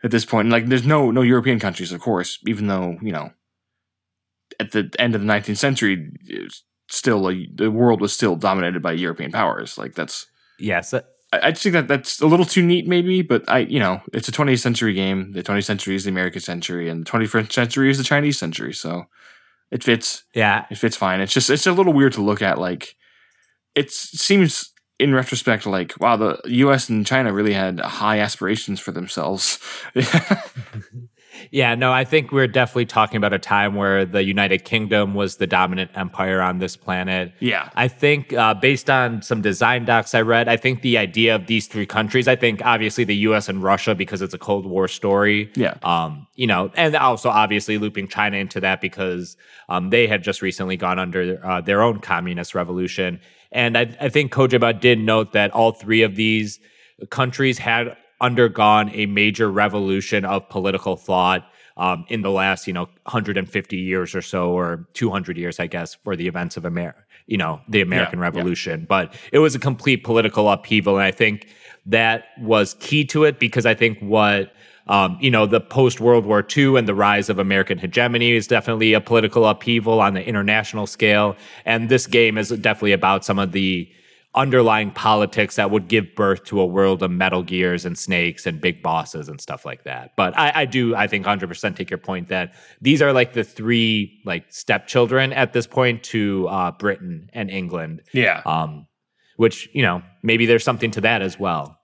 at 0.04 0.12
this 0.12 0.24
point, 0.24 0.50
like 0.50 0.68
there's 0.68 0.86
no 0.86 1.12
no 1.12 1.22
European 1.22 1.60
countries, 1.60 1.92
of 1.92 2.00
course, 2.00 2.40
even 2.46 2.68
though 2.68 2.98
you 3.02 3.12
know 3.12 3.32
at 4.60 4.72
the 4.72 4.90
end 5.00 5.16
of 5.16 5.22
the 5.22 5.28
19th 5.28 5.58
century, 5.58 6.12
still 6.90 7.30
a, 7.30 7.48
the 7.54 7.72
world 7.72 8.02
was 8.02 8.14
still 8.14 8.36
dominated 8.36 8.82
by 8.82 8.92
European 8.92 9.32
powers. 9.32 9.78
Like 9.78 9.96
that's 9.96 10.28
Yes, 10.60 10.94
uh, 10.94 11.02
I, 11.02 11.04
I 11.42 11.52
just 11.52 11.64
think 11.64 11.74
that 11.74 11.88
that's 11.88 12.22
a 12.22 12.28
little 12.28 12.46
too 12.46 12.62
neat, 12.66 12.88
maybe. 12.88 13.22
But 13.22 13.44
I, 13.48 13.60
you 13.60 13.80
know, 13.80 14.02
it's 14.14 14.28
a 14.28 14.32
20th 14.32 14.60
century 14.60 14.94
game. 14.94 15.32
The 15.32 15.44
20th 15.44 15.66
century 15.66 15.96
is 15.96 16.04
the 16.04 16.10
American 16.12 16.42
century, 16.42 16.90
and 16.90 17.06
the 17.06 17.12
21st 17.12 17.52
century 17.52 17.90
is 17.90 17.98
the 17.98 18.04
Chinese 18.04 18.38
century. 18.38 18.74
So 18.74 19.06
it 19.72 19.84
fits. 19.84 20.24
yeah, 20.34 20.66
It 20.70 20.78
fits 20.78 20.96
fine. 20.96 21.22
It's 21.22 21.34
just 21.34 21.50
it's 21.50 21.68
a 21.68 21.72
little 21.72 21.94
weird 21.94 22.14
to 22.14 22.22
look 22.22 22.42
at. 22.42 22.58
Like 22.58 22.96
it 23.76 23.92
seems 23.92 24.72
in 25.00 25.14
retrospect 25.14 25.66
like 25.66 25.94
wow, 26.00 26.16
the 26.16 26.40
U.S. 26.46 26.90
and 26.90 27.06
China 27.06 27.34
really 27.34 27.54
had 27.54 27.80
high 27.80 28.20
aspirations 28.20 28.80
for 28.80 28.92
themselves. 28.92 29.60
Yeah, 31.52 31.76
no, 31.76 31.92
I 31.92 32.04
think 32.04 32.32
we're 32.32 32.48
definitely 32.48 32.86
talking 32.86 33.18
about 33.18 33.34
a 33.34 33.40
time 33.40 33.76
where 33.76 34.06
the 34.06 34.24
United 34.24 34.66
Kingdom 34.66 35.14
was 35.14 35.38
the 35.38 35.48
dominant 35.48 35.92
empire 35.96 36.42
on 36.42 36.60
this 36.60 36.76
planet. 36.76 37.34
yeah. 37.40 37.70
I 37.76 37.88
think, 37.88 38.34
uh, 38.34 38.54
based 38.54 38.90
on 38.90 39.22
some 39.22 39.42
design 39.42 39.86
docs 39.86 40.14
I 40.14 40.22
read, 40.22 40.48
I 40.48 40.58
think 40.58 40.82
the 40.82 40.98
idea 40.98 41.36
of 41.36 41.48
these 41.48 41.68
three 41.68 41.86
countries, 41.86 42.28
I 42.28 42.36
think 42.36 42.62
obviously 42.66 43.04
the 43.04 43.16
US 43.18 43.50
and 43.50 43.62
Russia, 43.62 43.96
because 43.96 44.22
it's 44.22 44.34
a 44.34 44.38
Cold 44.38 44.66
War 44.66 44.88
story. 44.88 45.52
Yeah. 45.56 45.76
Um, 45.84 46.28
you 46.36 46.48
know, 46.48 46.72
and 46.76 46.96
also 46.96 47.30
obviously 47.30 47.78
looping 47.78 48.08
China 48.08 48.38
into 48.38 48.60
that 48.60 48.82
because 48.82 49.38
um, 49.70 49.90
they 49.90 50.08
had 50.08 50.24
just 50.24 50.42
recently 50.42 50.78
gone 50.78 51.00
under 51.00 51.44
uh, 51.46 51.62
their 51.62 51.82
own 51.82 52.00
communist 52.00 52.56
revolution. 52.56 53.20
And 53.52 53.78
I, 53.78 53.96
I 54.02 54.10
think 54.10 54.34
Kojima 54.34 54.80
did 54.80 55.00
note 55.00 55.32
that 55.34 55.52
all 55.52 55.72
three 55.72 56.02
of 56.02 56.16
these 56.16 56.60
countries 57.10 57.58
had 57.58 57.96
undergone 58.22 58.90
a 58.94 59.06
major 59.06 59.52
revolution 59.52 60.26
of 60.26 60.48
political 60.50 60.96
thought 60.96 61.50
um, 61.78 62.06
in 62.08 62.22
the 62.22 62.32
last, 62.32 62.68
you 62.68 62.74
know, 62.74 62.86
150 63.04 63.78
years 63.78 64.16
or 64.16 64.22
so, 64.22 64.52
or 64.52 64.88
200 64.94 65.38
years, 65.38 65.60
I 65.60 65.68
guess, 65.68 65.96
for 65.96 66.16
the 66.16 66.28
events 66.28 66.56
of 66.56 66.66
America, 66.66 67.00
you 67.28 67.38
know, 67.38 67.60
the 67.68 67.82
American 67.82 68.20
yeah. 68.20 68.26
Revolution. 68.26 68.86
But 68.88 69.14
it 69.34 69.40
was 69.40 69.56
a 69.56 69.60
complete 69.60 70.04
political 70.04 70.50
upheaval, 70.50 70.96
and 70.96 71.04
I 71.04 71.12
think 71.12 71.48
that 71.86 72.26
was 72.40 72.76
key 72.80 73.06
to 73.06 73.26
it 73.26 73.40
because 73.40 73.66
I 73.66 73.74
think 73.74 74.00
what 74.00 74.54
um, 74.88 75.18
you 75.20 75.32
know, 75.32 75.46
the 75.46 75.60
post 75.60 76.00
World 76.00 76.26
War 76.26 76.46
II 76.56 76.78
and 76.78 76.88
the 76.88 76.94
rise 76.94 77.30
of 77.30 77.40
American 77.40 77.78
hegemony 77.80 78.34
is 78.34 78.46
definitely 78.46 78.94
a 78.94 79.02
political 79.02 79.48
upheaval 79.48 80.00
on 80.00 80.14
the 80.14 80.26
international 80.26 80.86
scale. 80.86 81.36
And 81.66 81.90
this 81.90 82.06
game 82.06 82.38
is 82.38 82.50
definitely 82.50 82.92
about 82.92 83.26
some 83.26 83.40
of 83.40 83.52
the 83.52 83.90
underlying 84.36 84.92
politics 84.92 85.56
that 85.56 85.72
would 85.72 85.88
give 85.88 86.14
birth 86.16 86.44
to 86.46 86.60
a 86.60 86.66
world 86.66 87.02
of 87.02 87.10
Metal 87.12 87.42
Gears 87.42 87.86
and 87.86 87.98
snakes 87.98 88.46
and 88.46 88.60
big 88.60 88.84
bosses 88.84 89.30
and 89.30 89.40
stuff 89.40 89.66
like 89.66 89.84
that. 89.84 90.12
But 90.18 90.38
I, 90.38 90.52
I 90.62 90.66
do, 90.66 90.96
I 90.96 91.08
think, 91.08 91.26
100% 91.26 91.76
take 91.76 91.90
your 91.90 91.98
point 91.98 92.28
that 92.30 92.54
these 92.82 93.02
are 93.02 93.14
like 93.14 93.34
the 93.34 93.44
three 93.44 94.22
like 94.26 94.46
stepchildren 94.50 95.34
at 95.34 95.54
this 95.54 95.68
point 95.68 96.04
to 96.04 96.48
uh, 96.50 96.72
Britain 96.72 97.30
and 97.34 97.50
England 97.50 98.02
Yeah. 98.14 98.42
um, 98.46 98.88
which 99.38 99.70
you 99.74 99.82
know 99.82 100.02
maybe 100.24 100.46
there's 100.46 100.64
something 100.64 100.92
to 100.92 101.02
that 101.02 101.22
as 101.22 101.40
well. 101.40 101.78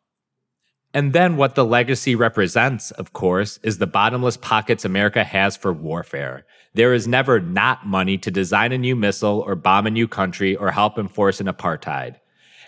And 0.94 1.14
then 1.14 1.38
what 1.38 1.56
the 1.56 1.64
legacy 1.64 2.16
represents, 2.16 2.92
of 2.92 3.14
course, 3.14 3.60
is 3.64 3.78
the 3.78 3.88
bottomless 3.88 4.36
pockets 4.36 4.84
America 4.84 5.24
has 5.24 5.56
for 5.56 5.72
warfare. 5.72 6.46
There 6.74 6.94
is 6.94 7.08
never 7.08 7.40
not 7.40 7.86
money 7.88 8.18
to 8.18 8.30
design 8.32 8.74
a 8.74 8.78
new 8.78 8.96
missile 8.96 9.40
or 9.40 9.56
bomb 9.56 9.88
a 9.88 9.92
new 9.92 10.08
country 10.08 10.56
or 10.56 10.70
help 10.72 10.98
enforce 10.98 11.40
an 11.40 11.48
apartheid. 11.48 12.18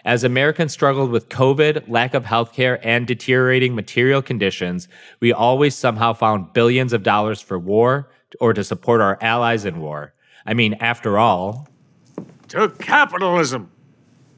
As 0.06 0.26
Americans 0.26 0.74
struggled 0.74 1.12
with 1.12 1.30
COVID, 1.30 1.88
lack 1.88 2.14
of 2.14 2.26
healthcare, 2.26 2.78
and 2.84 3.08
deteriorating 3.08 3.74
material 3.74 4.22
conditions, 4.22 4.90
we 5.22 5.32
always 5.32 5.76
somehow 5.76 6.12
found 6.12 6.52
billions 6.52 6.92
of 6.92 7.04
dollars 7.04 7.40
for 7.40 7.58
war 7.58 8.10
or 8.42 8.54
to 8.54 8.64
support 8.66 9.00
our 9.00 9.18
allies 9.22 9.64
in 9.64 9.80
war. 9.80 10.14
I 10.46 10.54
mean, 10.54 10.74
after 10.76 11.18
all, 11.18 11.70
To 12.50 12.68
capitalism! 12.80 13.72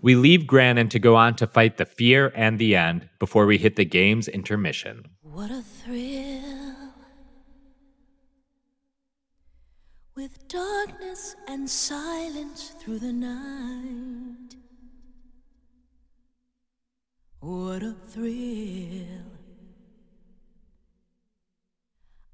we 0.02 0.14
leave 0.16 0.42
Granin 0.46 0.88
to 0.90 1.00
go 1.00 1.16
on 1.16 1.36
to 1.38 1.48
fight 1.48 1.78
the 1.78 1.86
fear 1.86 2.32
and 2.36 2.60
the 2.60 2.76
end 2.76 3.10
before 3.18 3.48
we 3.48 3.58
hit 3.58 3.76
the 3.76 3.86
game's 3.86 4.28
intermission. 4.28 5.08
What 5.24 5.50
a 5.50 5.64
thrill 5.64 6.76
with 10.16 10.48
darkness 10.48 11.36
and 11.48 11.68
silence 11.68 12.76
through 12.80 13.00
the 13.00 13.12
night. 13.12 14.56
What 17.46 17.84
a 17.84 17.94
thrill. 18.08 19.22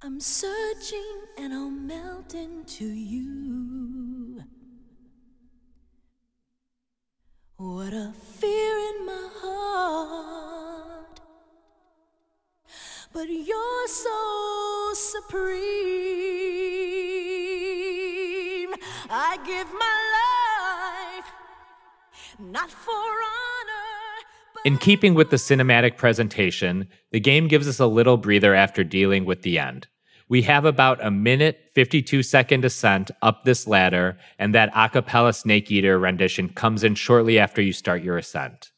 I'm 0.02 0.22
searching 0.22 1.26
and 1.38 1.54
I'll 1.54 1.70
melt 1.70 2.34
into 2.34 2.86
you. 2.86 4.42
What 7.58 7.92
a 7.92 8.14
fear 8.40 8.78
in 8.92 9.06
my 9.06 9.30
heart. 9.42 11.20
But 13.12 13.30
you're 13.30 13.88
so 13.90 14.94
supreme. 14.94 15.52
I 19.10 19.38
give 19.46 19.68
my 19.74 19.98
life 20.22 21.30
not 22.40 22.72
for 22.72 22.94
honor. 22.94 23.61
In 24.64 24.78
keeping 24.78 25.16
with 25.16 25.32
the 25.32 25.38
cinematic 25.38 25.98
presentation, 25.98 26.88
the 27.12 27.20
game 27.20 27.48
gives 27.48 27.68
us 27.68 27.80
a 27.80 27.88
little 27.88 28.18
breather 28.18 28.54
after 28.54 28.84
dealing 28.84 29.26
with 29.26 29.42
the 29.42 29.58
end. 29.58 29.88
We 30.30 30.44
have 30.44 30.66
about 30.66 31.04
a 31.04 31.10
minute 31.10 31.72
52 31.74 32.22
second 32.22 32.64
ascent 32.64 33.10
up 33.24 33.44
this 33.44 33.66
ladder, 33.66 34.20
and 34.38 34.54
that 34.54 34.72
a 34.76 34.88
cappella 34.88 35.34
Snake 35.34 35.72
Eater 35.72 35.98
rendition 35.98 36.48
comes 36.50 36.84
in 36.84 36.94
shortly 36.94 37.40
after 37.40 37.60
you 37.60 37.74
start 37.74 38.04
your 38.04 38.18
ascent. 38.18 38.72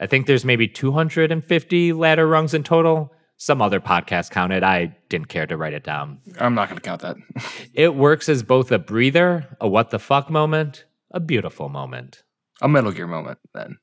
I 0.00 0.06
think 0.06 0.26
there's 0.26 0.44
maybe 0.44 0.66
250 0.66 1.92
ladder 1.92 2.26
rungs 2.26 2.52
in 2.52 2.64
total. 2.64 3.12
Some 3.36 3.62
other 3.62 3.80
podcast 3.80 4.30
counted. 4.30 4.64
I 4.64 4.96
didn't 5.08 5.28
care 5.28 5.46
to 5.46 5.56
write 5.56 5.72
it 5.72 5.84
down. 5.84 6.18
I'm 6.40 6.56
not 6.56 6.68
going 6.68 6.80
to 6.80 6.82
count 6.82 7.02
that. 7.02 7.16
It 7.74 7.94
works 7.94 8.28
as 8.28 8.42
both 8.42 8.72
a 8.72 8.78
breather, 8.80 9.56
a 9.60 9.68
what 9.68 9.90
the 9.90 10.00
fuck 10.00 10.30
moment, 10.30 10.84
a 11.12 11.20
beautiful 11.20 11.68
moment. 11.68 12.24
a 12.60 12.66
Metal 12.66 12.90
Gear 12.90 13.06
moment 13.06 13.38
then. 13.54 13.78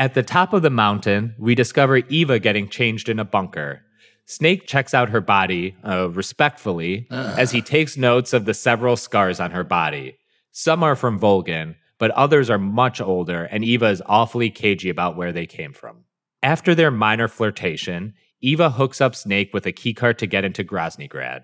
At 0.00 0.14
the 0.14 0.22
top 0.22 0.54
of 0.54 0.62
the 0.62 0.70
mountain, 0.70 1.34
we 1.38 1.54
discover 1.54 1.98
Eva 1.98 2.38
getting 2.38 2.70
changed 2.70 3.10
in 3.10 3.18
a 3.18 3.24
bunker. 3.24 3.82
Snake 4.24 4.66
checks 4.66 4.94
out 4.94 5.10
her 5.10 5.20
body, 5.20 5.76
uh, 5.84 6.08
respectfully, 6.08 7.06
as 7.10 7.50
he 7.50 7.60
takes 7.60 7.98
notes 7.98 8.32
of 8.32 8.46
the 8.46 8.54
several 8.54 8.96
scars 8.96 9.40
on 9.40 9.50
her 9.50 9.62
body. 9.62 10.16
Some 10.52 10.82
are 10.82 10.96
from 10.96 11.20
Volgin, 11.20 11.74
but 11.98 12.12
others 12.12 12.48
are 12.48 12.56
much 12.56 13.02
older, 13.02 13.44
and 13.44 13.62
Eva 13.62 13.88
is 13.88 14.02
awfully 14.06 14.48
cagey 14.48 14.88
about 14.88 15.18
where 15.18 15.32
they 15.32 15.44
came 15.44 15.74
from. 15.74 16.04
After 16.42 16.74
their 16.74 16.90
minor 16.90 17.28
flirtation, 17.28 18.14
Eva 18.40 18.70
hooks 18.70 19.02
up 19.02 19.14
Snake 19.14 19.52
with 19.52 19.66
a 19.66 19.72
keycard 19.72 20.16
to 20.16 20.26
get 20.26 20.46
into 20.46 20.64
Groznygrad. 20.64 21.42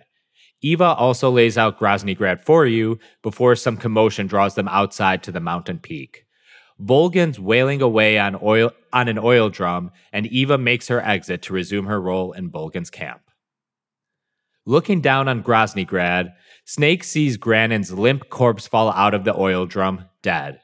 Eva 0.63 0.95
also 0.95 1.31
lays 1.31 1.59
out 1.59 1.79
Groznygrad 1.79 2.41
for 2.41 2.65
you 2.65 2.99
before 3.23 3.55
some 3.55 3.77
commotion 3.77 4.27
draws 4.27 4.55
them 4.55 4.69
outside 4.69 5.23
to 5.25 5.31
the 5.31 5.41
mountain 5.41 5.79
peak. 5.79 6.26
Volgin's 6.83 7.41
wailing 7.41 7.81
away 7.81 8.19
on 8.19 8.39
oil 8.43 8.71
on 8.93 9.09
an 9.09 9.19
oil 9.19 9.49
drum, 9.49 9.91
and 10.13 10.27
Eva 10.27 10.59
makes 10.59 10.89
her 10.89 11.01
exit 11.01 11.43
to 11.43 11.53
resume 11.53 11.87
her 11.87 12.01
role 12.01 12.33
in 12.33 12.51
Volgin's 12.51 12.91
camp. 12.91 13.21
Looking 14.67 15.01
down 15.01 15.29
on 15.29 15.43
Groznygrad, 15.43 16.33
Snake 16.65 17.05
sees 17.05 17.37
Granin's 17.37 17.93
limp 17.93 18.29
corpse 18.31 18.67
fall 18.67 18.91
out 18.91 19.15
of 19.15 19.25
the 19.25 19.37
oil 19.37 19.65
drum, 19.65 20.07
dead. 20.23 20.61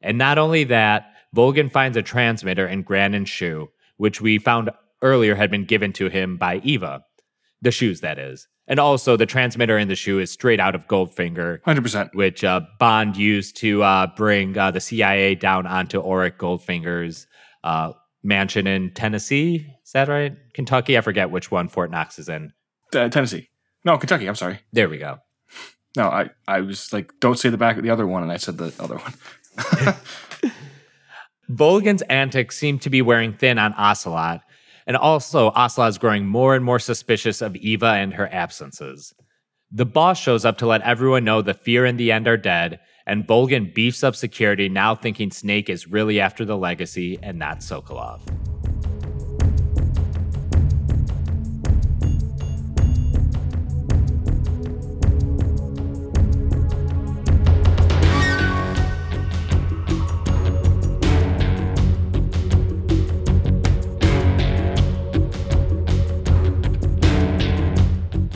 And 0.00 0.16
not 0.16 0.38
only 0.38 0.64
that, 0.64 1.12
Volgin 1.36 1.70
finds 1.70 1.96
a 1.96 2.02
transmitter 2.02 2.66
in 2.66 2.82
Granin's 2.82 3.28
shoe, 3.28 3.68
which 3.98 4.20
we 4.20 4.38
found 4.38 4.70
earlier 5.02 5.34
had 5.34 5.50
been 5.50 5.64
given 5.64 5.92
to 5.94 6.08
him 6.08 6.38
by 6.38 6.56
Eva. 6.64 7.04
The 7.60 7.70
shoes, 7.70 8.00
that 8.00 8.18
is. 8.18 8.48
And 8.68 8.78
also, 8.78 9.16
the 9.16 9.26
transmitter 9.26 9.76
in 9.76 9.88
the 9.88 9.96
shoe 9.96 10.20
is 10.20 10.30
straight 10.30 10.60
out 10.60 10.74
of 10.74 10.86
Goldfinger, 10.86 11.60
100%. 11.62 12.14
which 12.14 12.44
uh, 12.44 12.60
Bond 12.78 13.16
used 13.16 13.56
to 13.56 13.82
uh, 13.82 14.06
bring 14.16 14.56
uh, 14.56 14.70
the 14.70 14.80
CIA 14.80 15.34
down 15.34 15.66
onto 15.66 16.00
Auric 16.00 16.38
Goldfinger's 16.38 17.26
uh, 17.64 17.92
mansion 18.22 18.66
in 18.66 18.92
Tennessee. 18.94 19.66
Is 19.84 19.92
that 19.92 20.08
right? 20.08 20.36
Kentucky? 20.54 20.96
I 20.96 21.00
forget 21.00 21.30
which 21.30 21.50
one 21.50 21.68
Fort 21.68 21.90
Knox 21.90 22.18
is 22.18 22.28
in. 22.28 22.52
Uh, 22.94 23.08
Tennessee. 23.08 23.48
No, 23.84 23.98
Kentucky. 23.98 24.28
I'm 24.28 24.36
sorry. 24.36 24.60
There 24.72 24.88
we 24.88 24.98
go. 24.98 25.18
No, 25.96 26.08
I, 26.08 26.30
I 26.46 26.60
was 26.60 26.92
like, 26.92 27.12
don't 27.20 27.38
say 27.38 27.50
the 27.50 27.58
back 27.58 27.76
of 27.76 27.82
the 27.82 27.90
other 27.90 28.06
one, 28.06 28.22
and 28.22 28.32
I 28.32 28.36
said 28.36 28.58
the 28.58 28.72
other 28.78 28.96
one. 28.96 29.94
Volgin's 31.50 32.02
antics 32.02 32.56
seem 32.56 32.78
to 32.78 32.90
be 32.90 33.02
wearing 33.02 33.34
thin 33.34 33.58
on 33.58 33.74
Ocelot, 33.74 34.42
and 34.86 34.96
also 34.96 35.50
Asla 35.52 35.88
is 35.88 35.98
growing 35.98 36.26
more 36.26 36.54
and 36.54 36.64
more 36.64 36.78
suspicious 36.78 37.40
of 37.40 37.56
Eva 37.56 37.86
and 37.86 38.14
her 38.14 38.32
absences. 38.32 39.14
The 39.70 39.86
boss 39.86 40.20
shows 40.20 40.44
up 40.44 40.58
to 40.58 40.66
let 40.66 40.82
everyone 40.82 41.24
know 41.24 41.40
the 41.40 41.54
fear 41.54 41.86
and 41.86 41.98
the 41.98 42.12
end 42.12 42.28
are 42.28 42.36
dead, 42.36 42.80
and 43.06 43.26
Volgin 43.26 43.74
beefs 43.74 44.04
up 44.04 44.14
security, 44.14 44.68
now 44.68 44.94
thinking 44.94 45.30
Snake 45.30 45.70
is 45.70 45.88
really 45.88 46.20
after 46.20 46.44
the 46.44 46.58
legacy 46.58 47.18
and 47.22 47.38
not 47.38 47.60
Sokolov. 47.60 48.20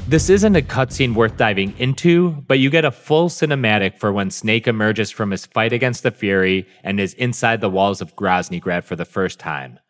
This 0.08 0.30
isn't 0.30 0.54
a 0.54 0.62
cutscene 0.62 1.14
worth 1.14 1.36
diving 1.36 1.76
into, 1.78 2.30
but 2.46 2.60
you 2.60 2.70
get 2.70 2.84
a 2.84 2.92
full 2.92 3.28
cinematic 3.28 3.98
for 3.98 4.12
when 4.12 4.30
Snake 4.30 4.68
emerges 4.68 5.10
from 5.10 5.32
his 5.32 5.46
fight 5.46 5.72
against 5.72 6.04
the 6.04 6.12
Fury 6.12 6.64
and 6.84 7.00
is 7.00 7.14
inside 7.14 7.60
the 7.60 7.68
walls 7.68 8.00
of 8.00 8.14
Groznygrad 8.14 8.84
for 8.84 8.94
the 8.94 9.04
first 9.04 9.40
time. 9.40 9.80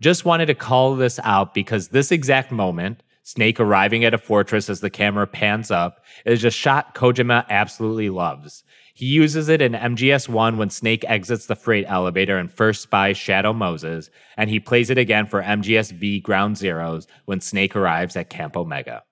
Just 0.00 0.24
wanted 0.24 0.46
to 0.46 0.54
call 0.54 0.96
this 0.96 1.20
out 1.22 1.52
because 1.52 1.88
this 1.88 2.10
exact 2.10 2.50
moment, 2.50 3.02
Snake 3.24 3.60
arriving 3.60 4.06
at 4.06 4.14
a 4.14 4.18
fortress 4.18 4.70
as 4.70 4.80
the 4.80 4.88
camera 4.88 5.26
pans 5.26 5.70
up, 5.70 6.02
is 6.24 6.46
a 6.46 6.50
shot 6.50 6.94
Kojima 6.94 7.44
absolutely 7.50 8.08
loves. 8.08 8.64
He 8.94 9.04
uses 9.04 9.50
it 9.50 9.60
in 9.60 9.72
MGS1 9.72 10.56
when 10.56 10.70
Snake 10.70 11.04
exits 11.06 11.44
the 11.44 11.54
freight 11.54 11.84
elevator 11.88 12.38
and 12.38 12.50
first 12.50 12.80
spies 12.80 13.18
Shadow 13.18 13.52
Moses, 13.52 14.08
and 14.38 14.48
he 14.48 14.60
plays 14.60 14.88
it 14.88 14.96
again 14.96 15.26
for 15.26 15.42
MGS-V 15.42 16.20
Ground 16.20 16.56
Zeroes 16.56 17.06
when 17.26 17.42
Snake 17.42 17.76
arrives 17.76 18.16
at 18.16 18.30
Camp 18.30 18.56
Omega. 18.56 19.02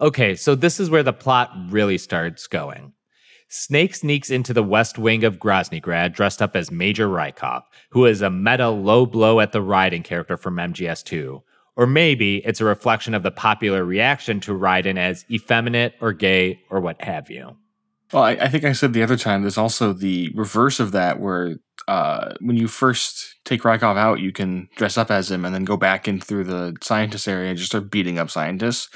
Okay, 0.00 0.34
so 0.34 0.54
this 0.54 0.80
is 0.80 0.88
where 0.88 1.02
the 1.02 1.12
plot 1.12 1.50
really 1.68 1.98
starts 1.98 2.46
going. 2.46 2.94
Snake 3.48 3.94
sneaks 3.94 4.30
into 4.30 4.54
the 4.54 4.62
west 4.62 4.96
wing 4.96 5.24
of 5.24 5.38
Groznygrad 5.38 6.14
dressed 6.14 6.40
up 6.40 6.54
as 6.54 6.70
Major 6.70 7.08
Rykov, 7.08 7.62
who 7.90 8.06
is 8.06 8.22
a 8.22 8.30
meta 8.30 8.70
low 8.70 9.04
blow 9.04 9.40
at 9.40 9.52
the 9.52 9.60
Raiden 9.60 10.04
character 10.04 10.36
from 10.36 10.56
MGS2. 10.56 11.42
Or 11.76 11.86
maybe 11.86 12.36
it's 12.46 12.60
a 12.60 12.64
reflection 12.64 13.12
of 13.12 13.22
the 13.22 13.30
popular 13.30 13.84
reaction 13.84 14.40
to 14.40 14.52
Raiden 14.52 14.96
as 14.96 15.24
effeminate 15.30 15.94
or 16.00 16.12
gay 16.12 16.60
or 16.70 16.80
what 16.80 17.02
have 17.02 17.28
you. 17.28 17.56
Well, 18.12 18.22
I, 18.22 18.32
I 18.32 18.48
think 18.48 18.64
I 18.64 18.72
said 18.72 18.92
the 18.92 19.02
other 19.02 19.16
time, 19.16 19.42
there's 19.42 19.58
also 19.58 19.92
the 19.92 20.30
reverse 20.34 20.80
of 20.80 20.92
that 20.92 21.20
where 21.20 21.56
uh, 21.88 22.34
when 22.40 22.56
you 22.56 22.68
first 22.68 23.36
take 23.44 23.62
Rykov 23.62 23.96
out, 23.96 24.20
you 24.20 24.32
can 24.32 24.68
dress 24.76 24.96
up 24.96 25.10
as 25.10 25.30
him 25.30 25.44
and 25.44 25.54
then 25.54 25.64
go 25.64 25.76
back 25.76 26.06
in 26.06 26.20
through 26.20 26.44
the 26.44 26.76
scientist 26.82 27.26
area 27.28 27.50
and 27.50 27.58
just 27.58 27.70
start 27.70 27.90
beating 27.90 28.18
up 28.18 28.30
scientists. 28.30 28.88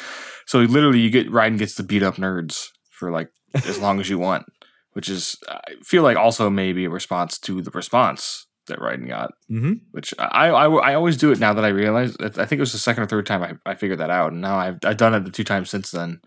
So 0.46 0.60
literally, 0.60 1.00
you 1.00 1.10
get 1.10 1.30
Raiden 1.30 1.58
gets 1.58 1.74
to 1.76 1.82
beat 1.82 2.02
up 2.02 2.16
nerds 2.16 2.68
for 2.90 3.10
like 3.10 3.30
as 3.54 3.78
long 3.78 4.00
as 4.00 4.08
you 4.08 4.18
want, 4.18 4.46
which 4.92 5.08
is 5.08 5.36
I 5.48 5.74
feel 5.82 6.02
like 6.02 6.16
also 6.16 6.50
maybe 6.50 6.84
a 6.84 6.90
response 6.90 7.38
to 7.40 7.62
the 7.62 7.70
response 7.70 8.46
that 8.66 8.78
Raiden 8.78 9.08
got. 9.08 9.32
Mm-hmm. 9.50 9.74
Which 9.92 10.14
I, 10.18 10.48
I 10.48 10.68
I 10.68 10.94
always 10.94 11.16
do 11.16 11.32
it 11.32 11.38
now 11.38 11.52
that 11.54 11.64
I 11.64 11.68
realize. 11.68 12.16
I 12.20 12.28
think 12.28 12.52
it 12.52 12.60
was 12.60 12.72
the 12.72 12.78
second 12.78 13.04
or 13.04 13.06
third 13.06 13.26
time 13.26 13.42
I, 13.42 13.70
I 13.70 13.74
figured 13.74 14.00
that 14.00 14.10
out, 14.10 14.32
and 14.32 14.40
now 14.40 14.56
I've 14.56 14.78
I've 14.84 14.96
done 14.96 15.14
it 15.14 15.24
the 15.24 15.30
two 15.30 15.44
times 15.44 15.70
since 15.70 15.90
then 15.90 16.20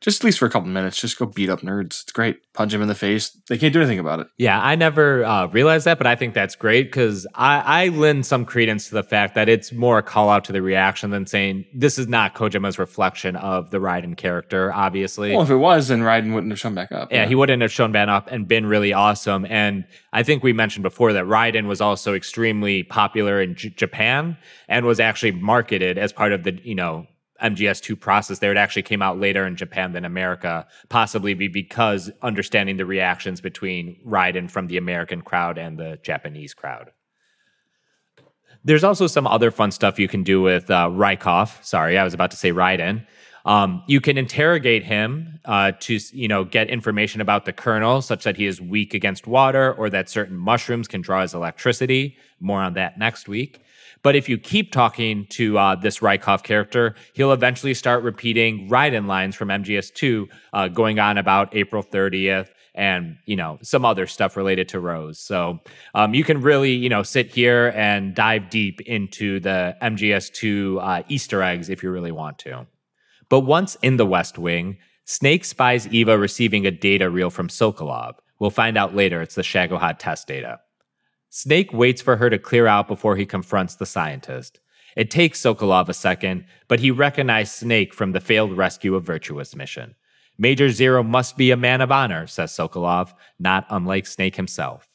just 0.00 0.22
at 0.22 0.24
least 0.24 0.38
for 0.38 0.46
a 0.46 0.50
couple 0.50 0.68
minutes, 0.68 0.98
just 0.98 1.18
go 1.18 1.26
beat 1.26 1.50
up 1.50 1.60
nerds. 1.60 2.02
It's 2.02 2.12
great. 2.12 2.40
Punch 2.54 2.72
them 2.72 2.80
in 2.80 2.88
the 2.88 2.94
face. 2.94 3.30
They 3.48 3.58
can't 3.58 3.72
do 3.72 3.80
anything 3.80 3.98
about 3.98 4.20
it. 4.20 4.28
Yeah, 4.38 4.60
I 4.60 4.74
never 4.74 5.24
uh, 5.24 5.46
realized 5.48 5.84
that, 5.84 5.98
but 5.98 6.06
I 6.06 6.16
think 6.16 6.32
that's 6.32 6.56
great 6.56 6.84
because 6.84 7.26
I, 7.34 7.84
I 7.84 7.88
lend 7.88 8.24
some 8.24 8.46
credence 8.46 8.88
to 8.88 8.94
the 8.94 9.02
fact 9.02 9.34
that 9.34 9.48
it's 9.48 9.72
more 9.72 9.98
a 9.98 10.02
call 10.02 10.30
out 10.30 10.44
to 10.44 10.52
the 10.52 10.62
reaction 10.62 11.10
than 11.10 11.26
saying 11.26 11.66
this 11.74 11.98
is 11.98 12.08
not 12.08 12.34
Kojima's 12.34 12.78
reflection 12.78 13.36
of 13.36 13.70
the 13.70 13.78
Raiden 13.78 14.16
character, 14.16 14.72
obviously. 14.72 15.32
Well, 15.32 15.42
if 15.42 15.50
it 15.50 15.56
was, 15.56 15.88
then 15.88 16.00
Raiden 16.00 16.32
wouldn't 16.32 16.52
have 16.52 16.58
shown 16.58 16.74
back 16.74 16.92
up. 16.92 17.12
Yeah, 17.12 17.26
he 17.26 17.34
wouldn't 17.34 17.60
have 17.60 17.72
shown 17.72 17.92
back 17.92 18.08
up 18.08 18.28
and 18.30 18.48
been 18.48 18.64
really 18.64 18.94
awesome. 18.94 19.46
And 19.50 19.84
I 20.14 20.22
think 20.22 20.42
we 20.42 20.54
mentioned 20.54 20.82
before 20.82 21.12
that 21.12 21.24
Raiden 21.24 21.66
was 21.66 21.82
also 21.82 22.14
extremely 22.14 22.84
popular 22.84 23.42
in 23.42 23.54
J- 23.54 23.68
Japan 23.70 24.38
and 24.66 24.86
was 24.86 24.98
actually 24.98 25.32
marketed 25.32 25.98
as 25.98 26.12
part 26.12 26.32
of 26.32 26.44
the, 26.44 26.58
you 26.64 26.74
know, 26.74 27.06
MGS2 27.42 27.98
process 27.98 28.38
there. 28.38 28.50
It 28.52 28.56
actually 28.56 28.82
came 28.82 29.02
out 29.02 29.18
later 29.18 29.46
in 29.46 29.56
Japan 29.56 29.92
than 29.92 30.04
America, 30.04 30.66
possibly 30.88 31.34
be 31.34 31.48
because 31.48 32.10
understanding 32.22 32.76
the 32.76 32.86
reactions 32.86 33.40
between 33.40 33.98
Raiden 34.06 34.50
from 34.50 34.66
the 34.66 34.76
American 34.76 35.22
crowd 35.22 35.58
and 35.58 35.78
the 35.78 35.98
Japanese 36.02 36.54
crowd. 36.54 36.92
There's 38.64 38.84
also 38.84 39.06
some 39.06 39.26
other 39.26 39.50
fun 39.50 39.70
stuff 39.70 39.98
you 39.98 40.08
can 40.08 40.22
do 40.22 40.42
with 40.42 40.70
uh, 40.70 40.88
Rykov. 40.88 41.64
Sorry, 41.64 41.96
I 41.96 42.04
was 42.04 42.12
about 42.12 42.30
to 42.32 42.36
say 42.36 42.52
Raiden. 42.52 43.06
Um, 43.46 43.82
you 43.86 44.02
can 44.02 44.18
interrogate 44.18 44.84
him 44.84 45.40
uh, 45.46 45.72
to 45.80 45.98
you 46.12 46.28
know 46.28 46.44
get 46.44 46.68
information 46.68 47.20
about 47.20 47.46
the 47.46 47.52
Colonel, 47.52 48.02
such 48.02 48.24
that 48.24 48.36
he 48.36 48.46
is 48.46 48.60
weak 48.60 48.92
against 48.92 49.26
water, 49.26 49.72
or 49.74 49.88
that 49.90 50.10
certain 50.10 50.36
mushrooms 50.36 50.88
can 50.88 51.00
draw 51.00 51.22
his 51.22 51.32
electricity. 51.32 52.16
More 52.38 52.60
on 52.60 52.74
that 52.74 52.98
next 52.98 53.28
week. 53.28 53.62
But 54.02 54.16
if 54.16 54.28
you 54.28 54.38
keep 54.38 54.72
talking 54.72 55.26
to 55.30 55.58
uh, 55.58 55.74
this 55.74 55.98
Rykov 55.98 56.42
character, 56.42 56.94
he'll 57.12 57.32
eventually 57.32 57.74
start 57.74 58.02
repeating 58.02 58.68
Raiden 58.68 59.06
lines 59.06 59.36
from 59.36 59.48
MGS2, 59.48 60.26
uh, 60.52 60.68
going 60.68 60.98
on 60.98 61.18
about 61.18 61.54
April 61.54 61.82
30th 61.82 62.48
and 62.74 63.16
you 63.26 63.36
know 63.36 63.58
some 63.62 63.84
other 63.84 64.06
stuff 64.06 64.36
related 64.36 64.68
to 64.68 64.80
Rose. 64.80 65.18
So 65.18 65.58
um, 65.94 66.14
you 66.14 66.24
can 66.24 66.40
really 66.40 66.72
you 66.72 66.88
know 66.88 67.02
sit 67.02 67.30
here 67.30 67.72
and 67.76 68.14
dive 68.14 68.48
deep 68.50 68.80
into 68.82 69.40
the 69.40 69.76
MGS2 69.82 70.78
uh, 70.80 71.02
Easter 71.08 71.42
eggs 71.42 71.68
if 71.68 71.82
you 71.82 71.90
really 71.90 72.12
want 72.12 72.38
to. 72.40 72.66
But 73.28 73.40
once 73.40 73.76
in 73.82 73.96
the 73.96 74.06
West 74.06 74.38
Wing, 74.38 74.78
Snake 75.04 75.44
spies 75.44 75.88
Eva 75.88 76.18
receiving 76.18 76.66
a 76.66 76.70
data 76.70 77.10
reel 77.10 77.30
from 77.30 77.48
Sokolov. 77.48 78.14
We'll 78.38 78.50
find 78.50 78.78
out 78.78 78.94
later 78.94 79.20
it's 79.20 79.34
the 79.34 79.42
Shagohod 79.42 79.98
test 79.98 80.26
data. 80.26 80.60
Snake 81.30 81.72
waits 81.72 82.02
for 82.02 82.16
her 82.16 82.28
to 82.28 82.38
clear 82.38 82.66
out 82.66 82.88
before 82.88 83.16
he 83.16 83.24
confronts 83.24 83.76
the 83.76 83.86
scientist. 83.86 84.58
It 84.96 85.12
takes 85.12 85.40
Sokolov 85.40 85.88
a 85.88 85.94
second, 85.94 86.44
but 86.66 86.80
he 86.80 86.90
recognizes 86.90 87.54
Snake 87.54 87.94
from 87.94 88.10
the 88.10 88.20
failed 88.20 88.56
rescue 88.56 88.96
of 88.96 89.04
Virtuous 89.04 89.54
mission. 89.54 89.94
Major 90.38 90.70
Zero 90.70 91.04
must 91.04 91.36
be 91.36 91.52
a 91.52 91.56
man 91.56 91.80
of 91.80 91.92
honor, 91.92 92.26
says 92.26 92.50
Sokolov, 92.50 93.14
not 93.38 93.64
unlike 93.70 94.06
Snake 94.06 94.34
himself. 94.34 94.88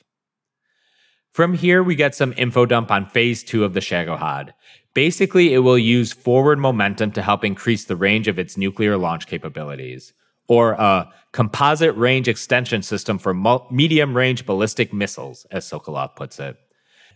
From 1.32 1.54
here, 1.54 1.82
we 1.82 1.96
get 1.96 2.16
some 2.16 2.34
info 2.36 2.66
dump 2.66 2.92
on 2.92 3.06
phase 3.06 3.42
two 3.42 3.64
of 3.64 3.74
the 3.74 3.80
Shagohod. 3.80 4.52
Basically, 4.94 5.54
it 5.54 5.60
will 5.60 5.78
use 5.78 6.12
forward 6.12 6.60
momentum 6.60 7.12
to 7.14 7.22
help 7.22 7.46
increase 7.46 7.86
the 7.86 7.96
range 7.96 8.28
of 8.28 8.40
its 8.40 8.58
nuclear 8.58 8.98
launch 8.98 9.28
capabilities 9.28 10.14
or 10.48 10.72
a 10.74 11.12
composite 11.32 11.96
range 11.98 12.28
extension 12.28 12.82
system 12.82 13.18
for 13.18 13.34
medium 13.72 14.16
range 14.16 14.46
ballistic 14.46 14.94
missiles, 14.94 15.46
as 15.52 15.70
Sokolov 15.70 16.16
puts 16.16 16.40
it. 16.40 16.58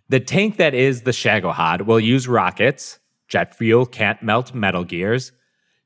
The 0.10 0.20
tank 0.20 0.58
that 0.58 0.74
is 0.74 1.04
the 1.04 1.12
Shagohod 1.12 1.86
will 1.86 2.00
use 2.00 2.28
rockets, 2.28 3.00
jet 3.28 3.56
fuel 3.56 3.86
can't 3.86 4.22
melt 4.24 4.54
metal 4.54 4.84
gears, 4.84 5.32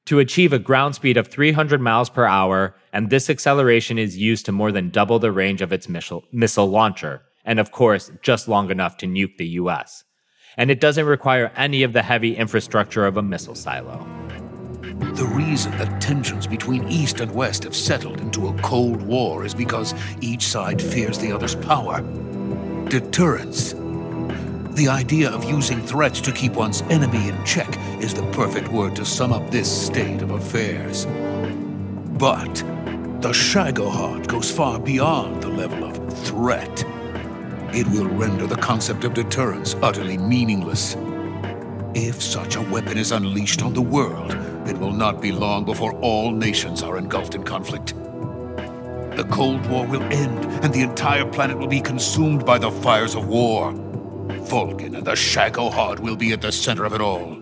to 0.06 0.20
achieve 0.20 0.52
a 0.52 0.60
ground 0.60 0.96
speed 0.96 1.18
of 1.18 1.28
300 1.28 1.80
miles 1.80 2.10
per 2.10 2.26
hour, 2.26 2.76
and 2.92 3.10
this 3.10 3.30
acceleration 3.30 3.98
is 3.98 4.18
used 4.18 4.46
to 4.46 4.52
more 4.52 4.72
than 4.72 4.90
double 4.90 5.20
the 5.20 5.32
range 5.32 5.62
of 5.62 5.72
its 5.72 5.88
missile, 5.88 6.24
missile 6.32 6.68
launcher, 6.68 7.22
and 7.46 7.60
of 7.60 7.72
course, 7.72 8.12
just 8.22 8.48
long 8.48 8.72
enough 8.72 8.98
to 8.98 9.06
nuke 9.06 9.38
the 9.38 9.48
US. 9.48 10.04
And 10.58 10.70
it 10.70 10.80
doesn't 10.80 11.06
require 11.06 11.52
any 11.56 11.84
of 11.84 11.94
the 11.94 12.04
heavy 12.04 12.36
infrastructure 12.36 13.06
of 13.06 13.18
a 13.18 13.22
missile 13.22 13.56
silo. 13.56 14.06
The 14.84 15.26
reason 15.26 15.72
that 15.78 16.02
tensions 16.02 16.46
between 16.46 16.90
East 16.90 17.22
and 17.22 17.34
West 17.34 17.64
have 17.64 17.76
settled 17.76 18.20
into 18.20 18.50
a 18.50 18.62
Cold 18.62 19.02
War 19.02 19.46
is 19.46 19.54
because 19.54 19.94
each 20.20 20.46
side 20.46 20.82
fears 20.82 21.18
the 21.18 21.32
other's 21.32 21.56
power. 21.56 22.02
Deterrence. 22.90 23.72
The 24.76 24.90
idea 24.90 25.30
of 25.30 25.46
using 25.46 25.82
threats 25.82 26.20
to 26.22 26.34
keep 26.34 26.54
one's 26.54 26.82
enemy 26.84 27.30
in 27.30 27.46
check 27.46 27.78
is 28.02 28.14
the 28.14 28.30
perfect 28.34 28.68
word 28.68 28.94
to 28.98 29.06
sum 29.06 29.32
up 29.32 29.50
this 29.50 29.86
state 29.86 30.22
of 30.22 30.32
affairs. 30.32 31.06
But 32.18 32.56
the 33.22 33.32
Shagohod 33.32 34.28
goes 34.28 34.52
far 34.52 34.82
beyond 34.82 35.44
the 35.44 35.48
level 35.48 35.86
of 35.86 36.26
threat. 36.26 36.84
It 37.74 37.88
will 37.88 38.10
render 38.10 38.48
the 38.48 38.58
concept 38.58 39.06
of 39.06 39.14
deterrence 39.14 39.78
utterly 39.82 40.18
meaningless. 40.18 40.98
If 41.96 42.22
such 42.22 42.58
a 42.58 42.62
weapon 42.62 42.98
is 42.98 43.14
unleashed 43.14 43.62
on 43.62 43.74
the 43.74 43.82
world, 43.82 44.36
it 44.68 44.78
will 44.78 44.92
not 44.92 45.22
be 45.22 45.32
long 45.32 45.66
before 45.66 45.94
all 46.00 46.32
nations 46.32 46.84
are 46.84 46.98
engulfed 46.98 47.36
in 47.36 47.44
conflict. 47.44 47.94
The 49.16 49.28
Cold 49.32 49.66
War 49.68 49.86
will 49.86 50.02
end, 50.04 50.46
and 50.64 50.74
the 50.74 50.82
entire 50.82 51.26
planet 51.26 51.58
will 51.58 51.68
be 51.68 51.82
consumed 51.82 52.46
by 52.46 52.58
the 52.58 52.72
fires 52.72 53.16
of 53.16 53.28
war. 53.28 53.74
Volgin 53.74 54.98
and 54.98 55.06
the 55.06 55.12
Shagohod 55.12 56.00
will 56.00 56.16
be 56.16 56.32
at 56.34 56.42
the 56.42 56.52
center 56.52 56.84
of 56.86 56.94
it 56.94 57.02
all. 57.02 57.42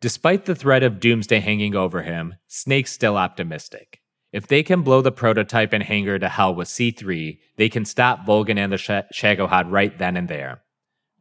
Despite 0.00 0.44
the 0.44 0.54
threat 0.54 0.82
of 0.82 1.00
doomsday 1.00 1.40
hanging 1.40 1.74
over 1.74 2.02
him, 2.02 2.34
Snake's 2.46 2.92
still 2.92 3.16
optimistic. 3.16 4.00
If 4.32 4.48
they 4.48 4.64
can 4.64 4.82
blow 4.82 5.00
the 5.00 5.12
prototype 5.12 5.72
and 5.72 5.82
hangar 5.82 6.18
to 6.18 6.28
hell 6.28 6.54
with 6.54 6.66
C3, 6.66 7.38
they 7.56 7.68
can 7.68 7.84
stop 7.84 8.26
Volgin 8.26 8.58
and 8.58 8.72
the 8.72 8.78
Sh- 8.78 8.90
Shagohod 9.14 9.70
right 9.70 9.96
then 9.96 10.16
and 10.16 10.28
there. 10.28 10.63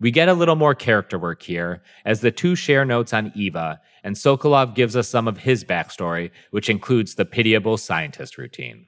We 0.04 0.12
get 0.12 0.28
a 0.28 0.34
little 0.34 0.58
more 0.58 0.76
character 0.76 1.18
work 1.18 1.42
here, 1.42 1.82
as 2.04 2.20
the 2.20 2.30
two 2.30 2.58
share 2.58 2.84
notes 2.84 3.14
on 3.14 3.32
Eva, 3.36 3.80
and 4.04 4.18
Sokolov 4.18 4.76
gives 4.76 4.98
us 4.98 5.08
some 5.08 5.30
of 5.30 5.38
his 5.38 5.64
backstory, 5.64 6.30
which 6.52 6.70
includes 6.70 7.16
the 7.16 7.24
pitiable 7.24 7.78
scientist 7.78 8.38
routine. 8.38 8.88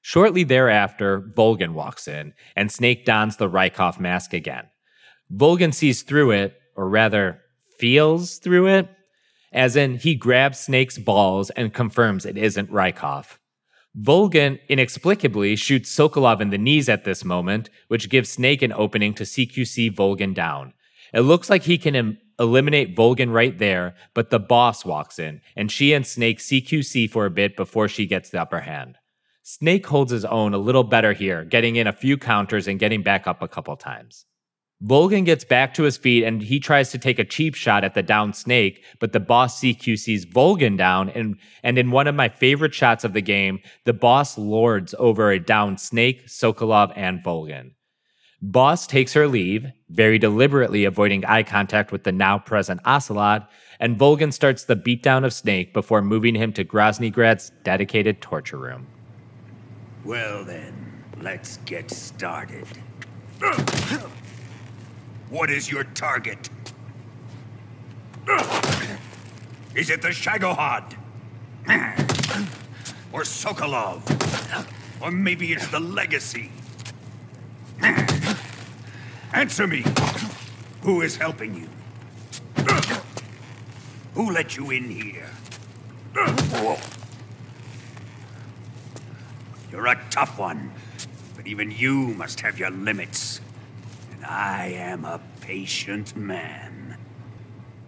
Shortly 0.00 0.44
thereafter, 0.44 1.20
Volgin 1.36 1.74
walks 1.74 2.08
in, 2.08 2.32
and 2.56 2.72
Snake 2.72 3.04
dons 3.04 3.36
the 3.36 3.50
Rykov 3.50 4.00
mask 4.00 4.32
again. 4.32 4.64
Volgin 5.30 5.74
sees 5.74 6.00
through 6.00 6.30
it, 6.30 6.58
or 6.74 6.88
rather, 6.88 7.42
feels 7.78 8.38
through 8.38 8.68
it, 8.68 8.88
as 9.52 9.76
in 9.76 9.96
he 9.96 10.14
grabs 10.14 10.58
Snake's 10.58 10.96
balls 10.96 11.50
and 11.50 11.74
confirms 11.74 12.24
it 12.24 12.38
isn't 12.38 12.70
Rykov. 12.70 13.36
Volgin 14.00 14.58
inexplicably 14.68 15.54
shoots 15.54 15.94
Sokolov 15.94 16.40
in 16.40 16.50
the 16.50 16.58
knees 16.58 16.88
at 16.88 17.04
this 17.04 17.24
moment, 17.24 17.68
which 17.88 18.08
gives 18.08 18.30
Snake 18.30 18.62
an 18.62 18.72
opening 18.72 19.12
to 19.14 19.24
CQC 19.24 19.94
Volgin 19.94 20.34
down. 20.34 20.72
It 21.12 21.20
looks 21.20 21.50
like 21.50 21.64
he 21.64 21.76
can 21.76 22.16
eliminate 22.38 22.96
Volgin 22.96 23.32
right 23.32 23.58
there, 23.58 23.94
but 24.14 24.30
the 24.30 24.38
boss 24.38 24.84
walks 24.84 25.18
in, 25.18 25.42
and 25.56 25.70
she 25.70 25.92
and 25.92 26.06
Snake 26.06 26.38
CQC 26.38 27.10
for 27.10 27.26
a 27.26 27.30
bit 27.30 27.54
before 27.54 27.86
she 27.86 28.06
gets 28.06 28.30
the 28.30 28.40
upper 28.40 28.60
hand. 28.60 28.96
Snake 29.42 29.86
holds 29.86 30.12
his 30.12 30.24
own 30.24 30.54
a 30.54 30.58
little 30.58 30.84
better 30.84 31.12
here, 31.12 31.44
getting 31.44 31.76
in 31.76 31.86
a 31.86 31.92
few 31.92 32.16
counters 32.16 32.66
and 32.66 32.78
getting 32.78 33.02
back 33.02 33.26
up 33.26 33.42
a 33.42 33.48
couple 33.48 33.76
times. 33.76 34.24
Volgin 34.84 35.24
gets 35.24 35.44
back 35.44 35.74
to 35.74 35.84
his 35.84 35.96
feet 35.96 36.24
and 36.24 36.42
he 36.42 36.58
tries 36.58 36.90
to 36.90 36.98
take 36.98 37.20
a 37.20 37.24
cheap 37.24 37.54
shot 37.54 37.84
at 37.84 37.94
the 37.94 38.02
down 38.02 38.32
snake, 38.32 38.84
but 38.98 39.12
the 39.12 39.20
boss 39.20 39.60
CQCs 39.60 40.26
Volgin 40.26 40.76
down. 40.76 41.08
And, 41.10 41.36
and 41.62 41.78
in 41.78 41.92
one 41.92 42.08
of 42.08 42.16
my 42.16 42.28
favorite 42.28 42.74
shots 42.74 43.04
of 43.04 43.12
the 43.12 43.20
game, 43.20 43.60
the 43.84 43.92
boss 43.92 44.36
lords 44.36 44.92
over 44.98 45.30
a 45.30 45.38
down 45.38 45.78
snake, 45.78 46.26
Sokolov, 46.26 46.92
and 46.96 47.22
Volgin. 47.22 47.72
Boss 48.44 48.88
takes 48.88 49.12
her 49.12 49.28
leave, 49.28 49.66
very 49.90 50.18
deliberately 50.18 50.84
avoiding 50.84 51.24
eye 51.26 51.44
contact 51.44 51.92
with 51.92 52.02
the 52.02 52.10
now 52.10 52.38
present 52.38 52.80
Ocelot, 52.84 53.48
and 53.78 53.96
Volgin 53.96 54.32
starts 54.32 54.64
the 54.64 54.74
beatdown 54.74 55.24
of 55.24 55.32
Snake 55.32 55.72
before 55.72 56.02
moving 56.02 56.34
him 56.34 56.52
to 56.54 56.64
Groznygrad's 56.64 57.52
dedicated 57.62 58.20
torture 58.20 58.56
room. 58.56 58.88
Well 60.04 60.44
then, 60.44 61.04
let's 61.20 61.58
get 61.58 61.88
started. 61.88 62.66
What 65.32 65.48
is 65.48 65.70
your 65.70 65.84
target? 65.84 66.50
Is 69.74 69.88
it 69.88 70.02
the 70.02 70.08
Shagohod? 70.08 70.92
Or 73.14 73.22
Sokolov? 73.22 74.02
Or 75.00 75.10
maybe 75.10 75.54
it's 75.54 75.66
the 75.68 75.80
Legacy? 75.80 76.50
Answer 79.32 79.66
me! 79.66 79.82
Who 80.82 81.00
is 81.00 81.16
helping 81.16 81.54
you? 81.54 81.68
Who 84.12 84.32
let 84.32 84.58
you 84.58 84.70
in 84.70 84.90
here? 84.90 85.30
You're 89.70 89.86
a 89.86 89.98
tough 90.10 90.38
one, 90.38 90.70
but 91.34 91.46
even 91.46 91.70
you 91.70 92.08
must 92.18 92.40
have 92.40 92.58
your 92.58 92.68
limits. 92.68 93.40
I 94.26 94.66
am 94.76 95.04
a 95.04 95.20
patient 95.40 96.16
man. 96.16 96.96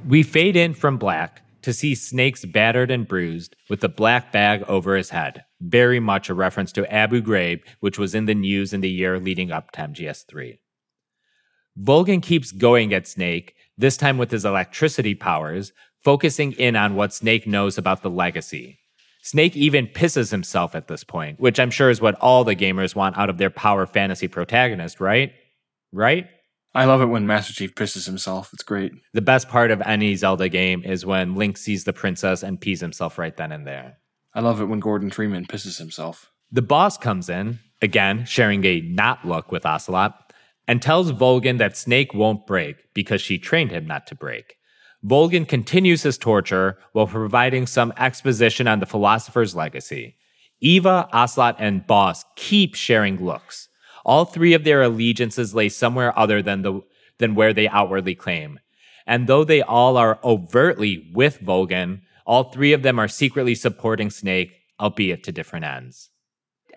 We 0.06 0.22
fade 0.22 0.56
in 0.56 0.74
from 0.74 0.98
black 0.98 1.42
to 1.62 1.72
see 1.72 1.94
Snake's 1.94 2.44
battered 2.44 2.90
and 2.90 3.08
bruised 3.08 3.56
with 3.70 3.82
a 3.82 3.88
black 3.88 4.32
bag 4.32 4.62
over 4.68 4.96
his 4.96 5.10
head, 5.10 5.44
very 5.60 5.98
much 5.98 6.28
a 6.28 6.34
reference 6.34 6.72
to 6.72 6.92
Abu 6.92 7.22
Ghraib, 7.22 7.62
which 7.80 7.98
was 7.98 8.14
in 8.14 8.26
the 8.26 8.34
news 8.34 8.74
in 8.74 8.82
the 8.82 8.90
year 8.90 9.18
leading 9.18 9.50
up 9.50 9.70
to 9.72 9.80
MGS3. 9.80 10.58
Volgin 11.80 12.22
keeps 12.22 12.52
going 12.52 12.92
at 12.92 13.08
Snake, 13.08 13.54
this 13.78 13.96
time 13.96 14.18
with 14.18 14.30
his 14.30 14.44
electricity 14.44 15.14
powers, 15.14 15.72
focusing 16.02 16.52
in 16.52 16.76
on 16.76 16.94
what 16.94 17.14
Snake 17.14 17.46
knows 17.46 17.78
about 17.78 18.02
the 18.02 18.10
legacy. 18.10 18.78
Snake 19.22 19.56
even 19.56 19.86
pisses 19.86 20.30
himself 20.30 20.74
at 20.74 20.86
this 20.86 21.02
point, 21.02 21.40
which 21.40 21.58
I'm 21.58 21.70
sure 21.70 21.88
is 21.88 22.00
what 22.00 22.14
all 22.16 22.44
the 22.44 22.54
gamers 22.54 22.94
want 22.94 23.16
out 23.16 23.30
of 23.30 23.38
their 23.38 23.48
power 23.48 23.86
fantasy 23.86 24.28
protagonist, 24.28 25.00
right? 25.00 25.32
Right? 25.94 26.26
I 26.74 26.86
love 26.86 27.00
it 27.02 27.06
when 27.06 27.24
Master 27.24 27.52
Chief 27.52 27.74
pisses 27.76 28.04
himself. 28.04 28.50
It's 28.52 28.64
great. 28.64 28.92
The 29.12 29.22
best 29.22 29.48
part 29.48 29.70
of 29.70 29.80
any 29.82 30.16
Zelda 30.16 30.48
game 30.48 30.82
is 30.84 31.06
when 31.06 31.36
Link 31.36 31.56
sees 31.56 31.84
the 31.84 31.92
princess 31.92 32.42
and 32.42 32.60
pees 32.60 32.80
himself 32.80 33.16
right 33.16 33.36
then 33.36 33.52
and 33.52 33.64
there. 33.64 33.98
I 34.34 34.40
love 34.40 34.60
it 34.60 34.64
when 34.64 34.80
Gordon 34.80 35.12
Freeman 35.12 35.46
pisses 35.46 35.78
himself. 35.78 36.32
The 36.50 36.62
boss 36.62 36.98
comes 36.98 37.28
in, 37.28 37.60
again, 37.80 38.24
sharing 38.24 38.64
a 38.64 38.80
not 38.80 39.24
look 39.24 39.52
with 39.52 39.64
Ocelot, 39.64 40.32
and 40.66 40.82
tells 40.82 41.12
Volgin 41.12 41.58
that 41.58 41.76
Snake 41.76 42.12
won't 42.12 42.44
break 42.44 42.76
because 42.92 43.20
she 43.20 43.38
trained 43.38 43.70
him 43.70 43.86
not 43.86 44.08
to 44.08 44.16
break. 44.16 44.56
Volgin 45.04 45.46
continues 45.46 46.02
his 46.02 46.18
torture 46.18 46.78
while 46.92 47.06
providing 47.06 47.68
some 47.68 47.92
exposition 47.98 48.66
on 48.66 48.80
the 48.80 48.86
philosopher's 48.86 49.54
legacy. 49.54 50.16
Eva, 50.60 51.08
Ocelot, 51.12 51.56
and 51.60 51.86
Boss 51.86 52.24
keep 52.34 52.74
sharing 52.74 53.24
looks. 53.24 53.68
All 54.04 54.24
three 54.24 54.54
of 54.54 54.64
their 54.64 54.82
allegiances 54.82 55.54
lay 55.54 55.68
somewhere 55.68 56.16
other 56.18 56.42
than 56.42 56.62
the 56.62 56.82
than 57.18 57.34
where 57.34 57.52
they 57.52 57.68
outwardly 57.68 58.14
claim. 58.14 58.58
And 59.06 59.26
though 59.26 59.44
they 59.44 59.62
all 59.62 59.96
are 59.96 60.18
overtly 60.24 61.10
with 61.12 61.40
Volgin, 61.40 62.00
all 62.26 62.44
three 62.44 62.72
of 62.72 62.82
them 62.82 62.98
are 62.98 63.08
secretly 63.08 63.54
supporting 63.54 64.10
Snake, 64.10 64.52
albeit 64.80 65.22
to 65.24 65.32
different 65.32 65.64
ends. 65.64 66.10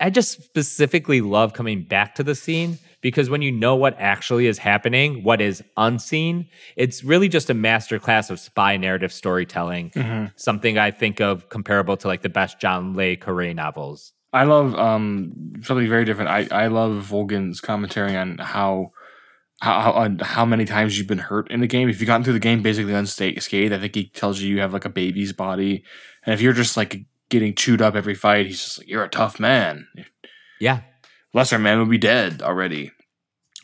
I 0.00 0.10
just 0.10 0.42
specifically 0.42 1.20
love 1.20 1.54
coming 1.54 1.82
back 1.82 2.14
to 2.16 2.22
the 2.22 2.34
scene 2.34 2.78
because 3.00 3.30
when 3.30 3.42
you 3.42 3.50
know 3.50 3.74
what 3.74 3.98
actually 3.98 4.46
is 4.46 4.58
happening, 4.58 5.24
what 5.24 5.40
is 5.40 5.62
unseen, 5.76 6.48
it's 6.76 7.02
really 7.02 7.28
just 7.28 7.50
a 7.50 7.54
masterclass 7.54 8.30
of 8.30 8.38
spy 8.38 8.76
narrative 8.76 9.12
storytelling. 9.12 9.90
Mm-hmm. 9.90 10.26
Something 10.36 10.78
I 10.78 10.90
think 10.90 11.20
of 11.20 11.48
comparable 11.48 11.96
to 11.98 12.08
like 12.08 12.22
the 12.22 12.28
best 12.28 12.60
John 12.60 12.94
Le 12.94 13.16
Carre 13.16 13.54
novels. 13.54 14.12
I 14.32 14.44
love 14.44 14.74
um, 14.74 15.54
something 15.62 15.88
very 15.88 16.04
different. 16.04 16.30
I, 16.30 16.64
I 16.64 16.66
love 16.66 17.06
Volgin's 17.08 17.60
commentary 17.60 18.16
on 18.16 18.38
how 18.38 18.92
how 19.60 19.80
how, 19.80 19.92
on 19.92 20.18
how 20.18 20.44
many 20.44 20.64
times 20.64 20.98
you've 20.98 21.06
been 21.06 21.18
hurt 21.18 21.50
in 21.50 21.60
the 21.60 21.66
game. 21.66 21.88
If 21.88 22.00
you've 22.00 22.06
gotten 22.06 22.24
through 22.24 22.34
the 22.34 22.38
game 22.38 22.62
basically 22.62 22.94
unscathed, 22.94 23.72
I 23.72 23.78
think 23.78 23.94
he 23.94 24.08
tells 24.08 24.40
you 24.40 24.54
you 24.54 24.60
have 24.60 24.72
like 24.72 24.84
a 24.84 24.90
baby's 24.90 25.32
body, 25.32 25.82
and 26.24 26.34
if 26.34 26.40
you're 26.40 26.52
just 26.52 26.76
like 26.76 27.04
getting 27.30 27.54
chewed 27.54 27.82
up 27.82 27.94
every 27.94 28.14
fight, 28.14 28.46
he's 28.46 28.62
just 28.62 28.78
like 28.78 28.88
you're 28.88 29.04
a 29.04 29.08
tough 29.08 29.40
man. 29.40 29.88
Yeah, 30.60 30.82
lesser 31.32 31.58
man 31.58 31.78
would 31.78 31.90
be 31.90 31.98
dead 31.98 32.42
already. 32.42 32.92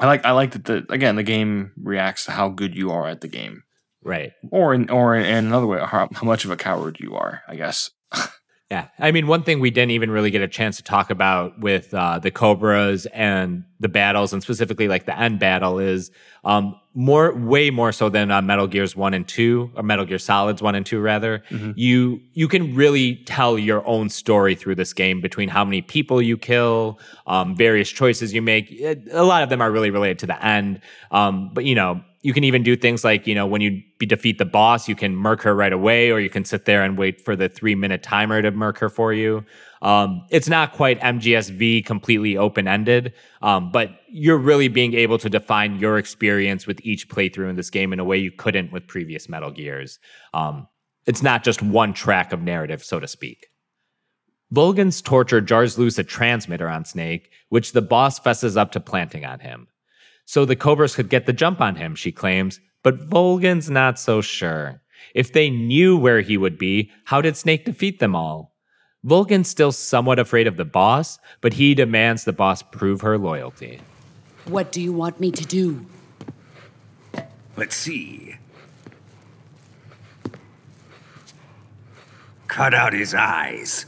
I 0.01 0.07
like 0.07 0.25
I 0.25 0.33
like 0.33 0.53
that 0.53 0.65
the 0.65 0.87
again 0.89 1.17
the 1.17 1.23
game 1.23 1.73
reacts 1.77 2.25
to 2.25 2.33
how 2.33 2.49
good 2.49 2.75
you 2.75 2.91
are 2.91 3.07
at 3.07 3.21
the 3.21 3.29
game, 3.29 3.65
right? 4.03 4.33
Or 4.51 4.75
in 4.75 4.89
or 4.89 5.15
in 5.15 5.47
another 5.47 5.67
way, 5.67 5.79
how, 5.79 6.09
how 6.13 6.27
much 6.27 6.45
of 6.45 6.51
a 6.51 6.57
coward 6.57 6.99
you 7.01 7.15
are. 7.15 7.43
I 7.47 7.55
guess. 7.55 7.91
Yeah, 8.71 8.89
I 8.99 9.13
mean, 9.13 9.27
one 9.27 9.43
thing 9.43 9.61
we 9.61 9.71
didn't 9.71 9.91
even 9.91 10.11
really 10.11 10.31
get 10.31 10.41
a 10.41 10.49
chance 10.49 10.79
to 10.79 10.83
talk 10.83 11.11
about 11.11 11.59
with 11.61 11.93
uh, 11.93 12.19
the 12.19 12.31
Cobras 12.31 13.05
and 13.07 13.63
the 13.79 13.91
battles, 13.91 14.33
and 14.33 14.43
specifically 14.43 14.89
like 14.89 15.05
the 15.05 15.17
end 15.19 15.39
battle, 15.39 15.79
is 15.79 16.11
um, 16.45 16.75
more, 16.95 17.35
way 17.35 17.69
more 17.69 17.93
so 17.93 18.09
than 18.09 18.31
uh, 18.31 18.41
Metal 18.41 18.67
Gear's 18.67 18.97
one 18.97 19.13
and 19.13 19.29
two, 19.29 19.71
or 19.77 19.83
Metal 19.83 20.07
Gear 20.07 20.19
Solids 20.19 20.63
one 20.63 20.75
and 20.75 20.87
two, 20.87 20.99
rather. 20.99 21.45
Mm-hmm. 21.51 21.73
You 21.77 22.23
you 22.33 22.49
can 22.49 22.75
really 22.75 23.17
tell 23.27 23.59
your 23.59 23.87
own 23.87 24.09
story 24.09 24.55
through 24.55 24.77
this 24.77 24.95
game 24.95 25.21
between 25.21 25.51
how 25.51 25.63
many 25.63 25.83
people 25.83 26.23
you 26.23 26.39
kill, 26.39 26.99
um, 27.27 27.55
various 27.55 27.91
choices 27.91 28.33
you 28.33 28.41
make. 28.41 28.81
A 28.81 29.25
lot 29.25 29.43
of 29.43 29.51
them 29.51 29.61
are 29.61 29.71
really 29.71 29.91
related 29.91 30.19
to 30.21 30.27
the 30.27 30.43
end, 30.43 30.81
um, 31.11 31.51
but 31.53 31.67
you 31.67 31.75
know 31.75 32.03
you 32.25 32.33
can 32.33 32.43
even 32.43 32.63
do 32.63 32.75
things 32.75 33.05
like 33.05 33.27
you 33.27 33.35
know 33.35 33.47
when 33.47 33.61
you 33.61 33.83
defeat 34.01 34.39
the 34.39 34.47
boss 34.47 34.89
you 34.89 34.97
can 34.97 35.15
murk 35.15 35.43
her 35.43 35.55
right 35.55 35.73
away 35.73 36.11
or 36.11 36.19
you 36.19 36.31
can 36.31 36.45
sit 36.45 36.65
there 36.65 36.83
and 36.83 36.99
wait 36.99 37.21
for 37.21 37.37
the 37.37 37.49
three 37.49 37.75
minute 37.75 38.03
timer 38.03 38.43
to 38.43 38.51
murk 38.51 38.79
her 38.79 38.89
for 38.89 39.13
you. 39.13 39.45
Um, 39.83 40.27
it's 40.31 40.49
not 40.49 40.73
quite 40.73 40.99
mgsv 41.01 41.85
completely 41.85 42.37
open-ended 42.37 43.13
um, 43.43 43.71
but 43.71 43.91
you're 44.09 44.39
really 44.39 44.69
being 44.69 44.95
able 44.95 45.19
to 45.19 45.29
define 45.29 45.79
your 45.79 45.99
experience 45.99 46.67
with 46.67 46.81
each 46.83 47.09
playthrough 47.09 47.51
in 47.51 47.57
this 47.57 47.71
game 47.71 47.93
in 47.93 48.01
a 48.01 48.05
way 48.05 48.17
you 48.17 48.33
couldn't 48.33 48.73
with 48.73 48.87
previous 48.89 49.29
metal 49.29 49.51
gears. 49.51 49.99
Um, 50.33 50.67
it's 51.07 51.23
not 51.23 51.45
just 51.45 51.63
one 51.63 51.93
track 51.93 52.33
of 52.33 52.41
narrative 52.41 52.83
so 52.83 52.99
to 52.99 53.07
speak. 53.07 53.49
Volgin's 54.53 55.03
torture 55.03 55.43
jars 55.43 55.79
loose 55.79 55.99
a 55.99 56.05
transmitter 56.05 56.69
on 56.69 56.85
Snake, 56.85 57.31
which 57.51 57.73
the 57.73 57.83
boss 57.83 58.19
fesses 58.19 58.57
up 58.57 58.73
to 58.73 58.81
planting 58.81 59.25
on 59.25 59.41
him 59.41 59.67
so 60.25 60.45
the 60.45 60.57
Cobras 60.57 60.95
could 60.95 61.09
get 61.09 61.27
the 61.27 61.33
jump 61.33 61.61
on 61.61 61.77
him, 61.77 61.95
she 61.95 62.13
claims. 62.13 62.61
But 62.83 63.09
Volgin's 63.09 63.71
not 63.71 63.99
so 63.99 64.21
sure. 64.21 64.81
If 65.15 65.33
they 65.33 65.51
knew 65.51 65.97
where 65.97 66.21
he 66.21 66.37
would 66.37 66.59
be, 66.59 66.91
how 67.05 67.21
did 67.21 67.37
Snake 67.37 67.65
defeat 67.65 67.99
them 67.99 68.15
all? 68.15 68.55
Volgin's 69.05 69.49
still 69.49 69.73
somewhat 69.73 70.19
afraid 70.19 70.47
of 70.47 70.57
the 70.57 70.65
boss, 70.65 71.19
but 71.41 71.53
he 71.53 71.75
demands 71.75 72.25
the 72.25 72.33
boss 72.33 72.63
prove 72.63 73.03
her 73.03 73.19
loyalty. 73.19 73.81
What 74.47 74.73
do 74.73 74.81
you 74.81 74.93
want 74.93 75.21
me 75.21 75.31
to 75.31 75.45
do? 75.45 75.87
Let's 77.57 77.77
see. 77.77 78.37
cut 82.55 82.73
out 82.73 82.93
his 82.93 83.15
eyes. 83.15 83.85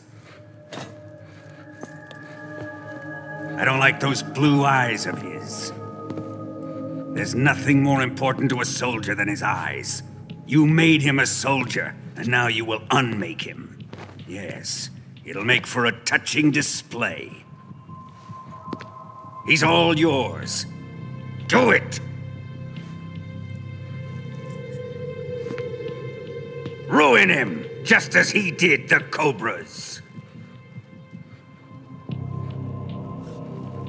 I 3.56 3.64
don't 3.64 3.78
like 3.78 4.00
those 4.00 4.24
blue 4.24 4.64
eyes 4.64 5.06
of 5.06 5.22
his. 5.22 5.72
There's 7.16 7.34
nothing 7.34 7.82
more 7.82 8.02
important 8.02 8.50
to 8.50 8.60
a 8.60 8.66
soldier 8.66 9.14
than 9.14 9.26
his 9.26 9.42
eyes. 9.42 10.02
You 10.46 10.66
made 10.66 11.00
him 11.00 11.18
a 11.18 11.24
soldier, 11.24 11.96
and 12.14 12.28
now 12.28 12.48
you 12.48 12.66
will 12.66 12.82
unmake 12.90 13.40
him. 13.40 13.88
Yes, 14.28 14.90
it'll 15.24 15.42
make 15.42 15.66
for 15.66 15.86
a 15.86 15.92
touching 16.04 16.50
display. 16.50 17.42
He's 19.46 19.62
all 19.62 19.98
yours. 19.98 20.66
Do 21.48 21.70
it! 21.70 22.00
Ruin 26.86 27.30
him, 27.30 27.64
just 27.82 28.14
as 28.14 28.30
he 28.30 28.50
did 28.50 28.90
the 28.90 29.00
Cobras. 29.00 30.02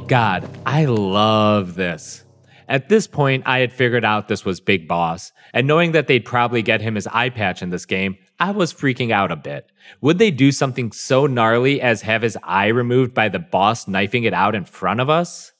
God, 0.07 0.49
I 0.65 0.85
love 0.85 1.75
this. 1.75 2.23
At 2.69 2.89
this 2.89 3.07
point, 3.07 3.43
I 3.45 3.59
had 3.59 3.71
figured 3.71 4.03
out 4.03 4.27
this 4.27 4.43
was 4.43 4.59
Big 4.59 4.87
Boss, 4.87 5.31
and 5.53 5.67
knowing 5.67 5.93
that 5.93 6.07
they'd 6.07 6.25
probably 6.25 6.61
get 6.61 6.81
him 6.81 6.95
his 6.95 7.07
eye 7.07 7.29
patch 7.29 7.61
in 7.61 7.69
this 7.69 7.85
game, 7.85 8.17
I 8.39 8.51
was 8.51 8.73
freaking 8.73 9.11
out 9.11 9.31
a 9.31 9.37
bit. 9.37 9.71
Would 10.01 10.17
they 10.17 10.31
do 10.31 10.51
something 10.51 10.91
so 10.91 11.27
gnarly 11.27 11.81
as 11.81 12.01
have 12.01 12.21
his 12.21 12.37
eye 12.43 12.67
removed 12.67 13.13
by 13.13 13.29
the 13.29 13.39
boss 13.39 13.87
knifing 13.87 14.25
it 14.25 14.33
out 14.33 14.53
in 14.53 14.65
front 14.65 14.99
of 14.99 15.09
us? 15.09 15.53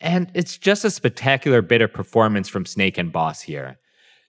And 0.00 0.30
it's 0.34 0.58
just 0.58 0.84
a 0.84 0.90
spectacular 0.90 1.62
bit 1.62 1.80
of 1.80 1.92
performance 1.92 2.48
from 2.48 2.66
Snake 2.66 2.98
and 2.98 3.12
Boss 3.12 3.40
here. 3.40 3.78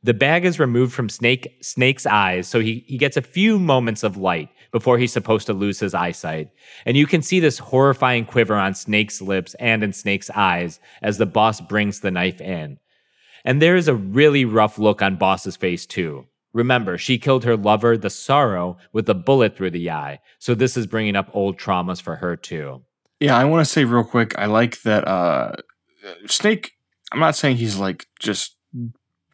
The 0.03 0.13
bag 0.13 0.45
is 0.45 0.59
removed 0.59 0.93
from 0.93 1.09
Snake 1.09 1.57
Snake's 1.61 2.05
eyes, 2.05 2.47
so 2.47 2.59
he, 2.59 2.85
he 2.87 2.97
gets 2.97 3.17
a 3.17 3.21
few 3.21 3.59
moments 3.59 4.03
of 4.03 4.17
light 4.17 4.49
before 4.71 4.97
he's 4.97 5.13
supposed 5.13 5.47
to 5.47 5.53
lose 5.53 5.79
his 5.79 5.93
eyesight. 5.93 6.49
And 6.85 6.95
you 6.95 7.07
can 7.07 7.21
see 7.21 7.39
this 7.39 7.57
horrifying 7.57 8.25
quiver 8.25 8.55
on 8.55 8.73
Snake's 8.73 9.21
lips 9.21 9.55
and 9.55 9.83
in 9.83 9.93
Snake's 9.93 10.29
eyes 10.29 10.79
as 11.01 11.17
the 11.17 11.25
boss 11.25 11.61
brings 11.61 11.99
the 11.99 12.11
knife 12.11 12.39
in. 12.41 12.77
And 13.43 13.61
there 13.61 13.75
is 13.75 13.87
a 13.87 13.95
really 13.95 14.45
rough 14.45 14.77
look 14.77 15.01
on 15.01 15.15
Boss's 15.15 15.55
face, 15.55 15.85
too. 15.85 16.25
Remember, 16.53 16.97
she 16.97 17.17
killed 17.17 17.43
her 17.43 17.55
lover, 17.55 17.97
the 17.97 18.09
sorrow, 18.09 18.77
with 18.91 19.07
a 19.09 19.13
bullet 19.13 19.55
through 19.55 19.71
the 19.71 19.89
eye. 19.89 20.19
So 20.39 20.53
this 20.53 20.75
is 20.75 20.87
bringing 20.87 21.15
up 21.15 21.29
old 21.33 21.57
traumas 21.57 22.01
for 22.01 22.15
her, 22.15 22.35
too. 22.35 22.83
Yeah, 23.19 23.37
I 23.37 23.45
want 23.45 23.65
to 23.65 23.71
say 23.71 23.83
real 23.83 24.03
quick. 24.03 24.37
I 24.37 24.45
like 24.45 24.81
that 24.81 25.07
uh, 25.07 25.55
Snake. 26.27 26.73
I'm 27.11 27.19
not 27.19 27.35
saying 27.35 27.57
he's 27.57 27.77
like 27.77 28.05
just 28.19 28.57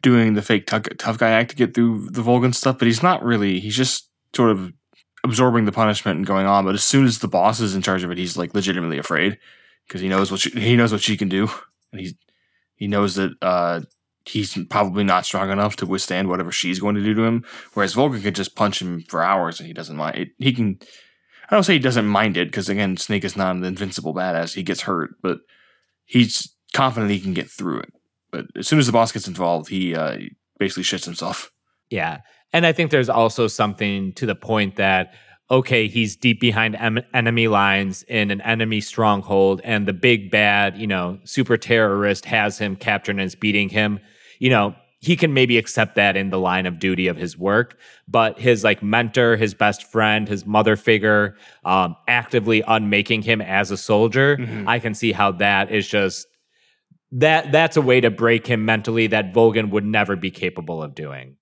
doing 0.04 0.34
the 0.34 0.42
fake 0.42 0.66
tough, 0.66 1.18
guy 1.18 1.30
act 1.30 1.50
to 1.50 1.56
get 1.56 1.74
through 1.74 2.10
the 2.10 2.22
Volgin 2.22 2.54
stuff, 2.54 2.78
but 2.78 2.86
he's 2.86 3.02
not 3.02 3.24
really. 3.24 3.58
He's 3.58 3.76
just 3.76 4.10
sort 4.34 4.50
of 4.50 4.72
absorbing 5.24 5.64
the 5.64 5.72
punishment 5.72 6.18
and 6.18 6.26
going 6.26 6.46
on. 6.46 6.66
But 6.66 6.74
as 6.74 6.84
soon 6.84 7.06
as 7.06 7.18
the 7.18 7.28
boss 7.28 7.58
is 7.58 7.74
in 7.74 7.82
charge 7.82 8.04
of 8.04 8.10
it, 8.10 8.18
he's 8.18 8.36
like 8.36 8.54
legitimately 8.54 8.98
afraid 8.98 9.38
because 9.88 10.02
he 10.02 10.08
knows 10.08 10.30
what 10.30 10.40
she, 10.40 10.50
he 10.50 10.76
knows 10.76 10.92
what 10.92 11.00
she 11.00 11.16
can 11.16 11.28
do, 11.28 11.48
and 11.90 12.02
he 12.02 12.16
he 12.76 12.86
knows 12.86 13.14
that 13.14 13.32
uh, 13.40 13.80
he's 14.26 14.58
probably 14.68 15.04
not 15.04 15.24
strong 15.24 15.50
enough 15.50 15.76
to 15.76 15.86
withstand 15.86 16.28
whatever 16.28 16.52
she's 16.52 16.80
going 16.80 16.94
to 16.96 17.02
do 17.02 17.14
to 17.14 17.24
him. 17.24 17.44
Whereas 17.72 17.94
Volgin 17.94 18.22
could 18.22 18.34
just 18.34 18.54
punch 18.54 18.82
him 18.82 19.02
for 19.08 19.22
hours 19.22 19.58
and 19.58 19.66
he 19.66 19.72
doesn't 19.72 19.96
mind. 19.96 20.16
It, 20.18 20.28
he 20.38 20.52
can. 20.52 20.78
I 21.50 21.54
don't 21.54 21.62
say 21.62 21.74
he 21.74 21.78
doesn't 21.78 22.06
mind 22.06 22.36
it 22.36 22.48
because 22.48 22.68
again, 22.68 22.96
Snake 22.96 23.24
is 23.24 23.36
not 23.36 23.56
an 23.56 23.64
invincible 23.64 24.14
badass. 24.14 24.54
He 24.54 24.62
gets 24.62 24.82
hurt, 24.82 25.16
but 25.22 25.38
he's 26.04 26.54
confident 26.74 27.12
he 27.12 27.20
can 27.20 27.34
get 27.34 27.50
through 27.50 27.80
it. 27.80 27.93
But 28.34 28.46
as 28.58 28.66
soon 28.66 28.80
as 28.80 28.86
the 28.86 28.92
boss 28.92 29.12
gets 29.12 29.28
involved, 29.28 29.68
he 29.68 29.94
uh, 29.94 30.18
basically 30.58 30.82
shits 30.82 31.04
himself. 31.04 31.52
Yeah. 31.88 32.18
And 32.52 32.66
I 32.66 32.72
think 32.72 32.90
there's 32.90 33.08
also 33.08 33.46
something 33.46 34.12
to 34.14 34.26
the 34.26 34.34
point 34.34 34.74
that, 34.74 35.14
okay, 35.52 35.86
he's 35.86 36.16
deep 36.16 36.40
behind 36.40 36.74
em- 36.76 37.04
enemy 37.12 37.46
lines 37.46 38.02
in 38.08 38.32
an 38.32 38.40
enemy 38.40 38.80
stronghold, 38.80 39.60
and 39.62 39.86
the 39.86 39.92
big 39.92 40.30
bad, 40.32 40.76
you 40.76 40.86
know, 40.88 41.18
super 41.24 41.56
terrorist 41.56 42.24
has 42.24 42.58
him 42.58 42.74
captured 42.74 43.12
and 43.12 43.20
is 43.20 43.36
beating 43.36 43.68
him. 43.68 44.00
You 44.40 44.50
know, 44.50 44.74
he 44.98 45.14
can 45.16 45.34
maybe 45.34 45.58
accept 45.58 45.94
that 45.94 46.16
in 46.16 46.30
the 46.30 46.38
line 46.40 46.66
of 46.66 46.78
duty 46.80 47.06
of 47.08 47.16
his 47.16 47.36
work, 47.38 47.78
but 48.08 48.38
his 48.38 48.64
like 48.64 48.82
mentor, 48.82 49.36
his 49.36 49.54
best 49.54 49.84
friend, 49.92 50.26
his 50.26 50.44
mother 50.46 50.76
figure, 50.76 51.36
um, 51.64 51.94
actively 52.08 52.62
unmaking 52.66 53.22
him 53.22 53.40
as 53.42 53.70
a 53.70 53.76
soldier, 53.76 54.38
Mhm. 54.38 54.66
I 54.66 54.78
can 54.80 54.94
see 54.94 55.12
how 55.12 55.30
that 55.32 55.70
is 55.70 55.86
just 55.86 56.26
that 57.14 57.52
that's 57.52 57.76
a 57.76 57.82
way 57.82 58.00
to 58.00 58.10
break 58.10 58.46
him 58.46 58.64
mentally 58.64 59.06
that 59.06 59.32
Volgin 59.32 59.70
would 59.70 59.84
never 59.84 60.16
be 60.16 60.32
capable 60.32 60.82
of 60.82 60.96
doing. 60.96 61.36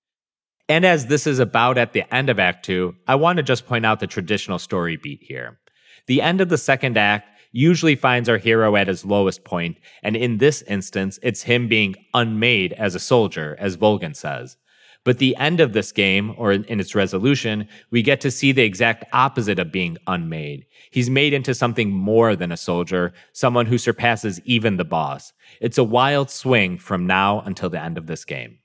And 0.69 0.85
as 0.85 1.07
this 1.07 1.25
is 1.27 1.39
about 1.39 1.79
at 1.79 1.93
the 1.93 2.11
end 2.13 2.29
of 2.29 2.39
Act 2.39 2.63
2, 2.65 2.95
I 3.07 3.15
want 3.15 3.37
to 3.37 3.43
just 3.43 3.65
point 3.65 3.85
out 3.85 3.99
the 3.99 4.07
traditional 4.07 4.59
story 4.59 4.97
beat 4.97 5.21
here. 5.21 5.59
The 6.07 6.21
end 6.21 6.41
of 6.41 6.49
the 6.49 6.59
second 6.59 6.97
act 6.97 7.27
usually 7.51 7.95
finds 7.95 8.29
our 8.29 8.37
hero 8.37 8.75
at 8.75 8.87
his 8.87 9.03
lowest 9.03 9.43
point, 9.43 9.77
and 10.03 10.15
in 10.15 10.37
this 10.37 10.61
instance, 10.63 11.19
it's 11.23 11.43
him 11.43 11.67
being 11.67 11.95
unmade 12.13 12.73
as 12.73 12.93
a 12.93 12.99
soldier, 12.99 13.55
as 13.59 13.75
Volgin 13.75 14.15
says. 14.15 14.57
But 15.05 15.17
the 15.17 15.35
end 15.35 15.59
of 15.59 15.73
this 15.73 15.91
game, 15.91 16.33
or 16.37 16.53
in 16.53 16.79
its 16.79 16.95
resolution, 16.95 17.67
we 17.91 18.01
get 18.01 18.21
to 18.21 18.31
see 18.31 18.53
the 18.53 18.63
exact 18.63 19.03
opposite 19.11 19.59
of 19.59 19.71
being 19.71 19.97
unmade. 20.07 20.65
He's 20.91 21.09
made 21.09 21.33
into 21.33 21.53
something 21.53 21.91
more 21.91 22.35
than 22.35 22.51
a 22.51 22.57
soldier, 22.57 23.13
someone 23.33 23.65
who 23.65 23.77
surpasses 23.77 24.39
even 24.45 24.77
the 24.77 24.85
boss. 24.85 25.33
It's 25.59 25.77
a 25.77 25.83
wild 25.83 26.29
swing 26.29 26.77
from 26.77 27.05
now 27.05 27.41
until 27.41 27.69
the 27.69 27.81
end 27.81 27.97
of 27.97 28.07
this 28.07 28.23
game. 28.23 28.59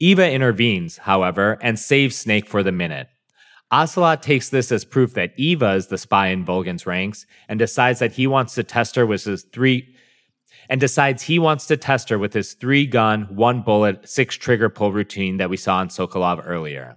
Eva 0.00 0.28
intervenes, 0.28 0.96
however, 0.96 1.58
and 1.62 1.78
saves 1.78 2.16
Snake 2.16 2.48
for 2.48 2.64
the 2.64 2.72
minute. 2.72 3.08
Ocelot 3.70 4.22
takes 4.22 4.48
this 4.48 4.72
as 4.72 4.84
proof 4.84 5.14
that 5.14 5.32
Eva 5.36 5.74
is 5.74 5.86
the 5.86 5.96
spy 5.96 6.26
in 6.28 6.44
Volgin's 6.44 6.84
ranks 6.84 7.24
and 7.48 7.58
decides 7.58 8.00
that 8.00 8.12
he 8.12 8.26
wants 8.26 8.54
to 8.56 8.64
test 8.64 8.96
her 8.96 9.06
with 9.06 9.22
his 9.22 9.44
three 9.44 9.94
and 10.68 10.80
decides 10.80 11.22
he 11.22 11.38
wants 11.38 11.66
to 11.66 11.76
test 11.76 12.08
her 12.08 12.18
with 12.18 12.32
his 12.32 12.54
three 12.54 12.86
gun, 12.86 13.28
one 13.30 13.62
bullet, 13.62 14.08
six 14.08 14.36
trigger 14.36 14.68
pull 14.68 14.92
routine 14.92 15.36
that 15.36 15.50
we 15.50 15.56
saw 15.56 15.80
in 15.82 15.88
Sokolov 15.88 16.42
earlier. 16.44 16.96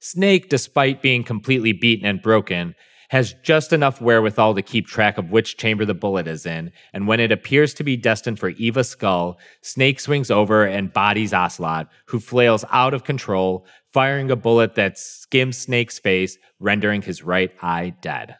Snake, 0.00 0.48
despite 0.48 1.02
being 1.02 1.22
completely 1.22 1.72
beaten 1.72 2.06
and 2.06 2.22
broken, 2.22 2.74
has 3.10 3.34
just 3.42 3.72
enough 3.72 4.00
wherewithal 4.00 4.54
to 4.54 4.62
keep 4.62 4.86
track 4.86 5.18
of 5.18 5.30
which 5.30 5.56
chamber 5.56 5.84
the 5.84 5.92
bullet 5.92 6.28
is 6.28 6.46
in, 6.46 6.70
and 6.92 7.08
when 7.08 7.18
it 7.18 7.32
appears 7.32 7.74
to 7.74 7.82
be 7.82 7.96
destined 7.96 8.38
for 8.38 8.50
Eva's 8.50 8.88
skull, 8.88 9.36
Snake 9.62 9.98
swings 9.98 10.30
over 10.30 10.64
and 10.64 10.92
bodies 10.92 11.34
Ocelot, 11.34 11.88
who 12.06 12.20
flails 12.20 12.64
out 12.70 12.94
of 12.94 13.02
control, 13.02 13.66
firing 13.92 14.30
a 14.30 14.36
bullet 14.36 14.76
that 14.76 14.96
skims 14.96 15.58
Snake's 15.58 15.98
face, 15.98 16.38
rendering 16.60 17.02
his 17.02 17.24
right 17.24 17.50
eye 17.62 17.92
dead. 18.00 18.36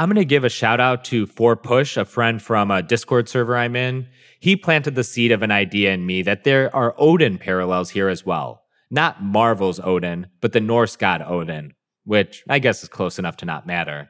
I'm 0.00 0.08
going 0.08 0.14
to 0.14 0.24
give 0.24 0.44
a 0.44 0.48
shout 0.48 0.78
out 0.78 1.02
to 1.06 1.26
Four 1.26 1.56
Push, 1.56 1.96
a 1.96 2.04
friend 2.04 2.40
from 2.40 2.70
a 2.70 2.82
Discord 2.82 3.28
server 3.28 3.56
I'm 3.56 3.74
in. 3.74 4.06
He 4.38 4.54
planted 4.54 4.94
the 4.94 5.02
seed 5.02 5.32
of 5.32 5.42
an 5.42 5.50
idea 5.50 5.92
in 5.92 6.06
me 6.06 6.22
that 6.22 6.44
there 6.44 6.74
are 6.74 6.94
Odin 6.98 7.36
parallels 7.36 7.90
here 7.90 8.08
as 8.08 8.24
well. 8.24 8.62
Not 8.92 9.24
Marvel's 9.24 9.80
Odin, 9.80 10.28
but 10.40 10.52
the 10.52 10.60
Norse 10.60 10.94
god 10.94 11.20
Odin, 11.26 11.74
which 12.04 12.44
I 12.48 12.60
guess 12.60 12.84
is 12.84 12.88
close 12.88 13.18
enough 13.18 13.38
to 13.38 13.44
not 13.44 13.66
matter. 13.66 14.08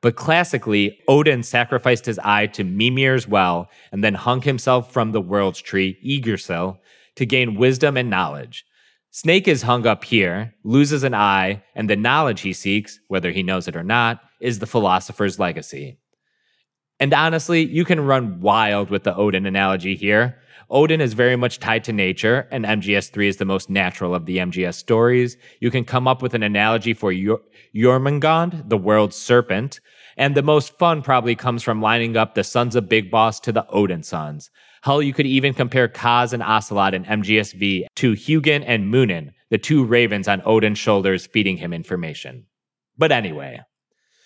But 0.00 0.16
classically, 0.16 0.98
Odin 1.06 1.44
sacrificed 1.44 2.06
his 2.06 2.18
eye 2.24 2.46
to 2.48 2.64
Mimir's 2.64 3.28
well 3.28 3.70
and 3.92 4.02
then 4.02 4.14
hung 4.14 4.42
himself 4.42 4.92
from 4.92 5.12
the 5.12 5.20
world's 5.20 5.60
tree, 5.60 5.98
Yggdrasil, 6.02 6.80
to 7.14 7.26
gain 7.26 7.54
wisdom 7.54 7.96
and 7.96 8.10
knowledge. 8.10 8.64
Snake 9.12 9.46
is 9.46 9.62
hung 9.62 9.86
up 9.86 10.02
here, 10.02 10.52
loses 10.64 11.04
an 11.04 11.14
eye, 11.14 11.62
and 11.76 11.88
the 11.88 11.96
knowledge 11.96 12.40
he 12.40 12.52
seeks, 12.52 12.98
whether 13.06 13.30
he 13.30 13.44
knows 13.44 13.68
it 13.68 13.76
or 13.76 13.84
not, 13.84 14.20
is 14.40 14.58
the 14.58 14.66
philosopher's 14.66 15.38
legacy. 15.38 15.98
And 17.00 17.14
honestly, 17.14 17.64
you 17.64 17.84
can 17.84 18.00
run 18.00 18.40
wild 18.40 18.90
with 18.90 19.04
the 19.04 19.14
Odin 19.14 19.46
analogy 19.46 19.94
here. 19.94 20.40
Odin 20.70 21.00
is 21.00 21.14
very 21.14 21.36
much 21.36 21.60
tied 21.60 21.84
to 21.84 21.92
nature, 21.92 22.46
and 22.50 22.64
MGS3 22.64 23.26
is 23.26 23.36
the 23.38 23.44
most 23.44 23.70
natural 23.70 24.14
of 24.14 24.26
the 24.26 24.38
MGS 24.38 24.74
stories. 24.74 25.36
You 25.60 25.70
can 25.70 25.84
come 25.84 26.06
up 26.06 26.20
with 26.20 26.34
an 26.34 26.42
analogy 26.42 26.92
for 26.92 27.12
Yor- 27.12 27.40
Jormungand, 27.74 28.68
the 28.68 28.76
world 28.76 29.14
serpent, 29.14 29.80
and 30.16 30.34
the 30.34 30.42
most 30.42 30.76
fun 30.76 31.00
probably 31.00 31.36
comes 31.36 31.62
from 31.62 31.80
lining 31.80 32.16
up 32.16 32.34
the 32.34 32.44
sons 32.44 32.74
of 32.74 32.88
Big 32.88 33.10
Boss 33.10 33.40
to 33.40 33.52
the 33.52 33.66
Odin 33.68 34.02
sons. 34.02 34.50
Hell, 34.82 35.00
you 35.00 35.14
could 35.14 35.26
even 35.26 35.54
compare 35.54 35.88
Kaz 35.88 36.32
and 36.32 36.42
Ocelot 36.42 36.94
in 36.94 37.04
MGSV 37.04 37.86
to 37.96 38.12
Hugin 38.12 38.64
and 38.66 38.90
Munin, 38.90 39.32
the 39.50 39.58
two 39.58 39.84
ravens 39.84 40.28
on 40.28 40.42
Odin's 40.44 40.78
shoulders 40.78 41.26
feeding 41.26 41.56
him 41.56 41.72
information. 41.72 42.44
But 42.96 43.12
anyway, 43.12 43.60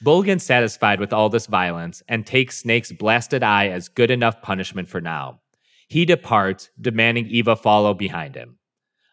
Volgin's 0.03 0.43
satisfied 0.43 0.99
with 0.99 1.13
all 1.13 1.29
this 1.29 1.47
violence 1.47 2.03
and 2.09 2.27
takes 2.27 2.59
Snake's 2.59 2.91
blasted 2.91 3.45
eye 3.45 3.69
as 3.69 3.89
good 3.89 4.11
enough 4.11 4.43
punishment 4.43 4.89
for 4.89 5.01
now. 5.01 5.41
He 5.87 6.05
departs, 6.05 6.71
demanding 6.81 7.27
Eva 7.29 7.55
follow 7.55 7.95
behind 7.95 8.35
him. 8.35 8.59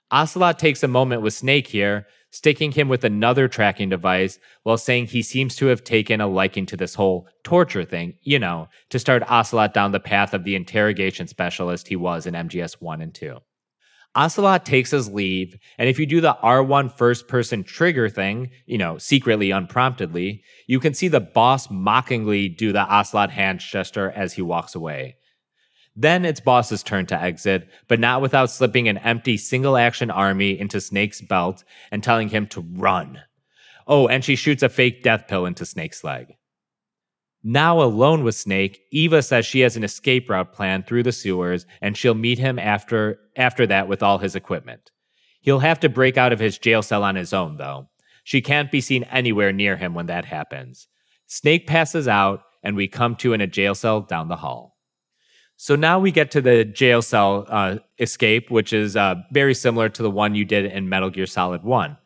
Ocelot 0.10 0.58
takes 0.58 0.82
a 0.82 0.88
moment 0.88 1.22
with 1.22 1.36
Snake 1.36 1.68
here, 1.68 2.08
sticking 2.32 2.72
him 2.72 2.90
with 2.90 3.04
another 3.04 3.48
tracking 3.48 3.90
device 3.90 4.40
while 4.64 4.78
saying 4.78 5.06
he 5.06 5.22
seems 5.22 5.56
to 5.58 5.68
have 5.68 5.84
taken 5.84 6.22
a 6.22 6.28
liking 6.28 6.66
to 6.66 6.78
this 6.78 6.96
whole 6.96 7.28
torture 7.44 7.84
thing, 7.84 8.16
you 8.24 8.40
know, 8.40 8.68
to 8.90 8.98
start 8.98 9.30
Ocelot 9.30 9.76
down 9.76 9.92
the 9.92 10.00
path 10.00 10.34
of 10.34 10.44
the 10.44 10.56
interrogation 10.56 11.28
specialist 11.28 11.88
he 11.88 11.96
was 11.96 12.26
in 12.26 12.34
MGS 12.34 12.82
1 12.82 13.02
and 13.02 13.14
2. 13.14 13.38
Ocelot 14.16 14.66
takes 14.66 14.92
his 14.92 15.10
leave, 15.10 15.56
and 15.78 15.88
if 15.88 16.00
you 16.00 16.06
do 16.06 16.20
the 16.20 16.38
R1 16.44 16.92
first 16.98 17.28
person 17.28 17.64
trigger 17.64 18.10
thing, 18.10 18.50
you 18.66 18.78
know, 18.78 18.98
secretly, 18.98 19.52
unpromptedly, 19.52 20.44
you 20.68 20.80
can 20.80 20.94
see 20.94 21.08
the 21.08 21.20
boss 21.20 21.70
mockingly 21.70 22.50
do 22.50 22.72
the 22.72 22.82
Ocelot 22.82 23.30
hand 23.30 23.60
gesture 23.60 24.12
as 24.12 24.34
he 24.34 24.42
walks 24.42 24.74
away. 24.74 25.16
Then 25.96 26.26
it's 26.26 26.40
Boss's 26.40 26.82
turn 26.82 27.06
to 27.08 27.22
exit, 27.22 27.68
but 27.88 28.00
not 28.00 28.22
without 28.22 28.50
slipping 28.50 28.88
an 28.88 28.98
empty 29.00 29.38
single 29.38 29.78
action 29.78 30.10
army 30.10 30.58
into 30.60 30.82
Snake's 30.82 31.22
belt 31.22 31.64
and 31.92 32.04
telling 32.04 32.30
him 32.30 32.48
to 32.48 32.62
run. 32.62 33.20
Oh, 33.86 34.08
and 34.08 34.24
she 34.24 34.36
shoots 34.36 34.64
a 34.64 34.70
fake 34.70 35.04
death 35.04 35.28
pill 35.28 35.46
into 35.46 35.66
Snake's 35.66 36.04
leg. 36.04 36.36
Now 37.44 37.82
alone 37.82 38.24
with 38.24 38.36
Snake, 38.36 38.82
Eva 38.92 39.22
says 39.22 39.46
she 39.46 39.62
has 39.62 39.78
an 39.78 39.84
escape 39.84 40.30
route 40.30 40.52
planned 40.52 40.86
through 40.86 41.04
the 41.04 41.12
sewers 41.12 41.66
and 41.82 41.96
she'll 41.96 42.14
meet 42.14 42.38
him 42.38 42.60
after 42.60 43.20
after 43.38 43.66
that 43.68 43.88
with 43.88 44.04
all 44.04 44.18
his 44.18 44.36
equipment. 44.36 44.92
He'll 45.42 45.60
have 45.60 45.80
to 45.80 45.90
break 45.90 46.18
out 46.18 46.34
of 46.34 46.40
his 46.40 46.58
jail 46.58 46.82
cell 46.82 47.04
on 47.04 47.16
his 47.16 47.32
own 47.32 47.58
though. 47.58 47.88
She 48.26 48.42
can't 48.42 48.72
be 48.72 48.82
seen 48.82 49.04
anywhere 49.06 49.54
near 49.54 49.78
him 49.78 49.94
when 49.94 50.08
that 50.08 50.26
happens. 50.26 50.88
Snake 51.28 51.66
passes 51.66 52.08
out 52.08 52.44
and 52.62 52.76
we 52.76 52.88
come 52.88 53.16
to 53.18 53.34
in 53.34 53.42
a 53.42 53.48
jail 53.48 53.74
cell 53.74 54.02
down 54.02 54.28
the 54.28 54.36
hall. 54.36 54.78
So 55.56 55.76
now 55.76 56.00
we 56.00 56.12
get 56.12 56.32
to 56.32 56.42
the 56.42 56.64
jail 56.64 57.02
cell 57.02 57.46
uh, 57.50 57.78
escape, 58.00 58.50
which 58.50 58.72
is 58.72 58.96
uh, 58.96 59.16
very 59.32 59.54
similar 59.54 59.90
to 59.90 60.02
the 60.02 60.10
one 60.10 60.36
you 60.36 60.46
did 60.46 60.66
in 60.66 60.88
Metal 60.88 61.10
Gear 61.10 61.26
Solid 61.26 61.64
1. 61.64 61.98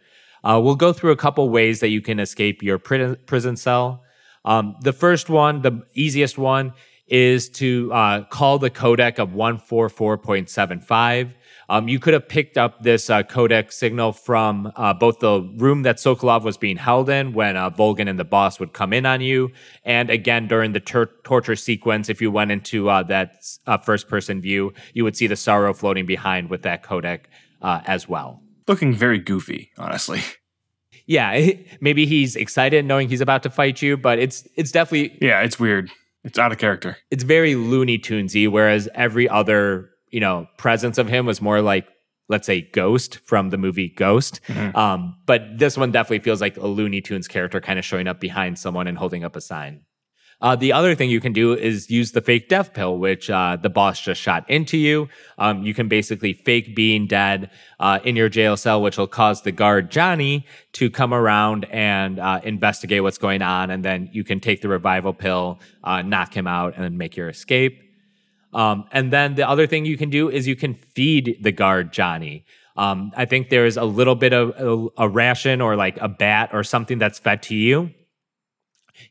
Uh, 0.44 0.60
we'll 0.64 0.76
go 0.76 0.92
through 0.92 1.12
a 1.12 1.16
couple 1.16 1.48
ways 1.50 1.80
that 1.80 1.90
you 1.90 2.02
can 2.02 2.20
escape 2.20 2.64
your 2.64 2.80
pri- 2.80 3.16
prison 3.26 3.56
cell. 3.56 4.04
Um, 4.46 4.76
the 4.82 4.94
first 4.94 5.30
one, 5.30 5.62
the 5.62 5.84
easiest 5.94 6.38
one, 6.38 6.74
is 7.08 7.50
to 7.50 7.92
uh, 7.94 8.24
call 8.26 8.60
the 8.60 8.70
codec 8.70 9.20
of 9.20 9.30
144.75. 9.30 11.34
Um, 11.70 11.88
you 11.88 12.00
could 12.00 12.14
have 12.14 12.28
picked 12.28 12.58
up 12.58 12.84
this 12.84 13.10
uh, 13.10 13.24
codec 13.24 13.72
signal 13.72 14.14
from 14.14 14.72
uh, 14.76 14.94
both 14.94 15.20
the 15.20 15.42
room 15.58 15.84
that 15.84 15.98
Sokolov 15.98 16.44
was 16.44 16.58
being 16.58 16.78
held 16.78 17.10
in 17.10 17.34
when 17.34 17.56
uh, 17.56 17.70
Volgin 17.70 18.10
and 18.10 18.20
the 18.20 18.26
boss 18.26 18.60
would 18.60 18.74
come 18.74 18.94
in 18.94 19.06
on 19.06 19.22
you, 19.22 19.52
and 19.86 20.10
again 20.10 20.48
during 20.48 20.74
the 20.74 20.80
torture 20.80 21.56
sequence. 21.56 22.10
If 22.10 22.22
you 22.22 22.32
went 22.32 22.52
into 22.52 22.90
uh, 22.90 23.04
that 23.04 23.46
uh, 23.66 23.78
first 23.78 24.08
person 24.08 24.42
view, 24.42 24.74
you 24.94 25.04
would 25.04 25.16
see 25.16 25.28
the 25.28 25.36
sorrow 25.36 25.74
floating 25.74 26.06
behind 26.06 26.50
with 26.50 26.64
that 26.64 26.84
codec 26.84 27.22
uh, 27.62 27.82
as 27.86 28.10
well. 28.10 28.42
Looking 28.68 28.94
very 28.94 29.20
goofy, 29.20 29.72
honestly. 29.78 30.22
Yeah, 31.06 31.50
maybe 31.82 32.06
he's 32.06 32.36
excited 32.36 32.86
knowing 32.86 33.10
he's 33.10 33.22
about 33.22 33.44
to 33.44 33.50
fight 33.50 33.82
you, 33.82 33.98
but 33.98 34.20
it's 34.20 34.48
it's 34.56 34.72
definitely 34.72 35.18
Yeah, 35.22 35.42
it's 35.42 35.60
weird. 35.60 35.90
It's 36.24 36.40
out 36.40 36.52
of 36.54 36.58
character. 36.58 36.98
it's 37.12 37.24
very 37.24 37.56
Looney 37.56 37.98
Tunesy, 38.00 38.50
whereas 38.50 38.88
every 38.96 39.28
other 39.28 39.90
you 40.12 40.20
know 40.20 40.48
presence 40.58 40.98
of 40.98 41.08
him 41.10 41.26
was 41.26 41.42
more 41.42 41.62
like 41.62 41.88
let's 42.30 42.48
say 42.48 42.62
Ghost 42.74 43.20
from 43.26 43.50
the 43.50 43.58
movie 43.58 43.90
Ghost. 43.90 44.40
Mhm. 44.48 44.74
Um, 44.76 45.16
but 45.26 45.42
this 45.58 45.78
one 45.78 45.92
definitely 45.92 46.20
feels 46.20 46.40
like 46.40 46.56
a 46.56 46.66
Looney 46.68 47.02
Tunes 47.02 47.28
character 47.28 47.60
kind 47.60 47.78
of 47.78 47.84
showing 47.84 48.08
up 48.08 48.22
behind 48.22 48.58
someone 48.58 48.88
and 48.88 48.98
holding 48.98 49.26
up 49.26 49.36
a 49.36 49.42
sign. 49.42 49.82
Uh, 50.44 50.58
the 50.58 50.74
other 50.74 50.94
thing 50.94 51.10
you 51.10 51.22
can 51.22 51.32
do 51.32 51.54
is 51.54 51.90
use 51.90 52.12
the 52.12 52.20
fake 52.20 52.50
death 52.50 52.74
pill, 52.74 52.98
which 52.98 53.30
uh, 53.30 53.56
the 53.56 53.70
boss 53.70 54.02
just 54.02 54.20
shot 54.20 54.48
into 54.50 54.78
you. 54.78 55.08
Um, 55.38 55.64
you 55.64 55.74
can 55.74 55.88
basically 55.88 56.34
fake 56.34 56.76
being 56.76 57.08
dead 57.08 57.50
uh, 57.80 58.00
in 58.04 58.18
your 58.18 58.28
jail 58.28 58.58
cell, 58.58 58.82
which 58.82 58.98
will 58.98 59.08
cause 59.08 59.44
the 59.44 59.54
guard 59.54 59.90
Johnny 59.90 60.46
to 60.74 60.92
come 60.92 61.14
around 61.14 61.66
and 61.72 62.20
uh, 62.20 62.42
investigate 62.44 63.04
what's 63.04 63.18
going 63.18 63.42
on, 63.42 63.72
and 63.72 63.86
then 63.86 64.10
you 64.12 64.26
can 64.26 64.42
take 64.42 64.62
the 64.62 64.68
revival 64.68 65.14
pill, 65.14 65.62
uh, 65.86 66.02
knock 66.02 66.36
him 66.36 66.46
out, 66.46 66.76
and 66.76 66.84
then 66.84 66.98
make 66.98 67.16
your 67.16 67.30
escape. 67.30 67.82
Um, 68.54 68.84
and 68.92 69.14
then 69.14 69.36
the 69.36 69.48
other 69.48 69.66
thing 69.66 69.86
you 69.86 69.98
can 69.98 70.10
do 70.10 70.30
is 70.30 70.46
you 70.46 70.58
can 70.58 70.74
feed 70.74 71.38
the 71.42 71.54
guard 71.54 71.94
Johnny. 71.94 72.46
Um, 72.76 73.14
I 73.16 73.24
think 73.24 73.50
there's 73.50 73.78
a 73.78 73.86
little 73.86 74.16
bit 74.16 74.34
of 74.34 74.50
a, 74.98 75.06
a 75.06 75.08
ration 75.08 75.62
or 75.62 75.78
like 75.78 75.98
a 76.02 76.10
bat 76.10 76.50
or 76.52 76.66
something 76.66 77.00
that's 77.00 77.18
fed 77.18 77.44
to 77.44 77.56
you. 77.56 77.92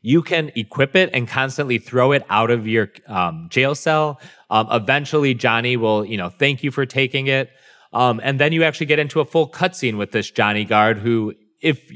You 0.01 0.21
can 0.21 0.51
equip 0.55 0.95
it 0.95 1.09
and 1.13 1.27
constantly 1.27 1.77
throw 1.77 2.11
it 2.11 2.25
out 2.29 2.51
of 2.51 2.67
your 2.67 2.89
um, 3.07 3.47
jail 3.49 3.75
cell. 3.75 4.19
Um, 4.49 4.67
eventually, 4.71 5.33
Johnny 5.33 5.77
will, 5.77 6.05
you 6.05 6.17
know, 6.17 6.29
thank 6.29 6.63
you 6.63 6.71
for 6.71 6.85
taking 6.85 7.27
it. 7.27 7.49
Um, 7.93 8.19
and 8.23 8.39
then 8.39 8.53
you 8.53 8.63
actually 8.63 8.87
get 8.87 8.99
into 8.99 9.19
a 9.19 9.25
full 9.25 9.49
cutscene 9.49 9.97
with 9.97 10.11
this 10.11 10.31
Johnny 10.31 10.65
guard 10.65 10.97
who, 10.97 11.33
if 11.61 11.91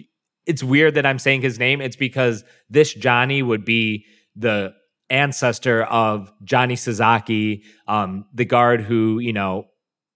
it's 0.45 0.63
weird 0.63 0.93
that 0.95 1.05
I'm 1.05 1.19
saying 1.19 1.41
his 1.41 1.59
name, 1.59 1.81
it's 1.81 1.95
because 1.95 2.43
this 2.69 2.93
Johnny 2.93 3.41
would 3.41 3.65
be 3.65 4.05
the 4.35 4.73
ancestor 5.09 5.83
of 5.83 6.31
Johnny 6.43 6.75
Sasaki, 6.75 7.63
um, 7.87 8.25
the 8.33 8.45
guard 8.45 8.81
who, 8.81 9.19
you 9.19 9.33
know, 9.33 9.67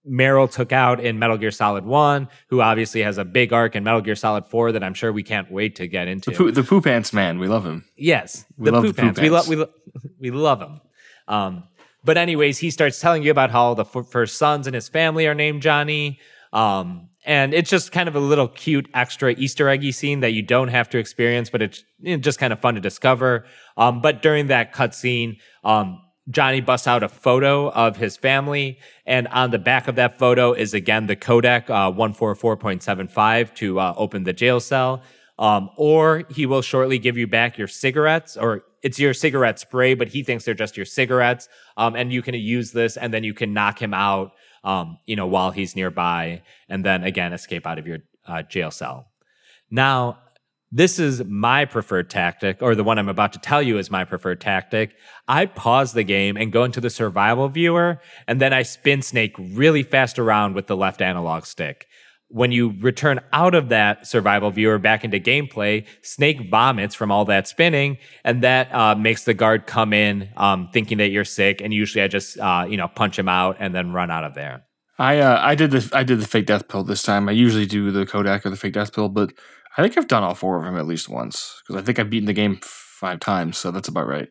Meryl 0.08 0.50
took 0.50 0.72
out 0.72 1.00
in 1.00 1.18
Metal 1.18 1.36
Gear 1.36 1.50
Solid 1.50 1.84
1, 1.84 2.28
who 2.48 2.60
obviously 2.60 3.02
has 3.02 3.18
a 3.18 3.24
big 3.24 3.52
arc 3.52 3.76
in 3.76 3.84
Metal 3.84 4.00
Gear 4.00 4.16
Solid 4.16 4.46
4 4.46 4.72
that 4.72 4.82
I'm 4.82 4.94
sure 4.94 5.12
we 5.12 5.22
can't 5.22 5.50
wait 5.50 5.76
to 5.76 5.86
get 5.86 6.08
into. 6.08 6.30
The 6.30 6.36
poo, 6.36 6.50
the 6.50 6.62
poo 6.64 6.80
pants 6.80 7.12
man, 7.12 7.38
we 7.38 7.46
love 7.46 7.64
him. 7.64 7.84
Yes, 7.96 8.44
We 8.56 8.66
the 8.66 8.72
love 8.72 8.84
poop 8.84 8.96
pants. 8.96 9.20
We 9.20 9.30
love 9.30 9.48
we, 9.48 9.56
lo- 9.56 9.70
we 10.18 10.30
love 10.30 10.60
him. 10.60 10.80
Um, 11.28 11.64
but 12.04 12.16
anyways, 12.18 12.58
he 12.58 12.70
starts 12.70 13.00
telling 13.00 13.22
you 13.22 13.30
about 13.30 13.50
how 13.50 13.74
the 13.74 13.84
f- 13.84 14.06
first 14.10 14.38
sons 14.38 14.66
and 14.66 14.74
his 14.74 14.88
family 14.88 15.26
are 15.28 15.34
named 15.34 15.62
Johnny. 15.62 16.18
Um, 16.52 17.08
and 17.24 17.54
it's 17.54 17.70
just 17.70 17.92
kind 17.92 18.08
of 18.08 18.16
a 18.16 18.20
little 18.20 18.48
cute 18.48 18.88
extra 18.94 19.32
Easter 19.32 19.68
eggy 19.68 19.92
scene 19.92 20.20
that 20.20 20.32
you 20.32 20.42
don't 20.42 20.68
have 20.68 20.90
to 20.90 20.98
experience, 20.98 21.48
but 21.48 21.62
it's 21.62 21.84
you 22.00 22.16
know, 22.16 22.20
just 22.20 22.40
kind 22.40 22.52
of 22.52 22.60
fun 22.60 22.74
to 22.74 22.80
discover. 22.80 23.46
Um, 23.76 24.00
but 24.02 24.22
during 24.22 24.48
that 24.48 24.74
cutscene, 24.74 25.38
um, 25.62 26.00
Johnny 26.30 26.60
busts 26.60 26.86
out 26.86 27.02
a 27.02 27.08
photo 27.08 27.70
of 27.70 27.96
his 27.96 28.16
family, 28.16 28.78
and 29.06 29.26
on 29.28 29.50
the 29.50 29.58
back 29.58 29.88
of 29.88 29.96
that 29.96 30.18
photo 30.18 30.52
is 30.52 30.72
again 30.72 31.06
the 31.06 31.16
codec 31.16 31.68
uh, 31.68 31.90
144.75 31.90 33.54
to 33.56 33.80
uh, 33.80 33.94
open 33.96 34.22
the 34.22 34.32
jail 34.32 34.60
cell. 34.60 35.02
Um, 35.38 35.70
or 35.76 36.24
he 36.30 36.46
will 36.46 36.62
shortly 36.62 36.98
give 36.98 37.16
you 37.16 37.26
back 37.26 37.58
your 37.58 37.66
cigarettes, 37.66 38.36
or 38.36 38.64
it's 38.82 38.98
your 38.98 39.14
cigarette 39.14 39.58
spray, 39.58 39.94
but 39.94 40.08
he 40.08 40.22
thinks 40.22 40.44
they're 40.44 40.54
just 40.54 40.76
your 40.76 40.86
cigarettes. 40.86 41.48
Um, 41.76 41.96
and 41.96 42.12
you 42.12 42.22
can 42.22 42.34
use 42.34 42.70
this, 42.70 42.96
and 42.96 43.12
then 43.12 43.24
you 43.24 43.34
can 43.34 43.52
knock 43.52 43.80
him 43.80 43.94
out, 43.94 44.32
um, 44.62 44.98
you 45.06 45.16
know, 45.16 45.26
while 45.26 45.50
he's 45.50 45.74
nearby, 45.74 46.42
and 46.68 46.84
then 46.84 47.02
again 47.02 47.32
escape 47.32 47.66
out 47.66 47.78
of 47.78 47.86
your 47.86 47.98
uh, 48.28 48.42
jail 48.42 48.70
cell. 48.70 49.08
Now, 49.70 50.18
this 50.74 50.98
is 50.98 51.22
my 51.26 51.66
preferred 51.66 52.08
tactic, 52.08 52.62
or 52.62 52.74
the 52.74 52.82
one 52.82 52.98
I'm 52.98 53.10
about 53.10 53.34
to 53.34 53.38
tell 53.38 53.60
you 53.60 53.76
is 53.76 53.90
my 53.90 54.04
preferred 54.04 54.40
tactic. 54.40 54.94
I 55.28 55.44
pause 55.44 55.92
the 55.92 56.02
game 56.02 56.38
and 56.38 56.50
go 56.50 56.64
into 56.64 56.80
the 56.80 56.88
survival 56.88 57.48
viewer, 57.50 58.00
and 58.26 58.40
then 58.40 58.54
I 58.54 58.62
spin 58.62 59.02
Snake 59.02 59.34
really 59.38 59.82
fast 59.82 60.18
around 60.18 60.54
with 60.54 60.68
the 60.68 60.76
left 60.76 61.02
analog 61.02 61.44
stick. 61.44 61.86
When 62.28 62.52
you 62.52 62.74
return 62.80 63.20
out 63.34 63.54
of 63.54 63.68
that 63.68 64.06
survival 64.06 64.50
viewer 64.50 64.78
back 64.78 65.04
into 65.04 65.20
gameplay, 65.20 65.84
Snake 66.00 66.50
vomits 66.50 66.94
from 66.94 67.12
all 67.12 67.26
that 67.26 67.46
spinning, 67.46 67.98
and 68.24 68.42
that 68.42 68.74
uh, 68.74 68.94
makes 68.94 69.24
the 69.24 69.34
guard 69.34 69.66
come 69.66 69.92
in 69.92 70.30
um, 70.38 70.70
thinking 70.72 70.96
that 70.96 71.10
you're 71.10 71.26
sick. 71.26 71.60
And 71.60 71.74
usually, 71.74 72.02
I 72.02 72.08
just 72.08 72.38
uh, 72.38 72.64
you 72.66 72.78
know 72.78 72.88
punch 72.88 73.18
him 73.18 73.28
out 73.28 73.56
and 73.60 73.74
then 73.74 73.92
run 73.92 74.10
out 74.10 74.24
of 74.24 74.32
there. 74.34 74.64
I 74.98 75.18
uh, 75.18 75.38
I 75.42 75.54
did 75.54 75.72
the 75.72 75.90
I 75.92 76.02
did 76.02 76.20
the 76.20 76.26
fake 76.26 76.46
death 76.46 76.68
pill 76.68 76.84
this 76.84 77.02
time. 77.02 77.28
I 77.28 77.32
usually 77.32 77.66
do 77.66 77.90
the 77.90 78.06
codec 78.06 78.46
or 78.46 78.50
the 78.50 78.56
fake 78.56 78.72
death 78.72 78.94
pill, 78.94 79.10
but 79.10 79.34
I 79.76 79.82
think 79.82 79.96
I've 79.96 80.08
done 80.08 80.22
all 80.22 80.34
four 80.34 80.58
of 80.58 80.64
them 80.64 80.76
at 80.76 80.86
least 80.86 81.08
once 81.08 81.62
because 81.66 81.80
I 81.80 81.84
think 81.84 81.98
I've 81.98 82.10
beaten 82.10 82.26
the 82.26 82.32
game 82.32 82.58
five 82.62 83.20
times, 83.20 83.58
so 83.58 83.70
that's 83.70 83.88
about 83.88 84.06
right. 84.06 84.28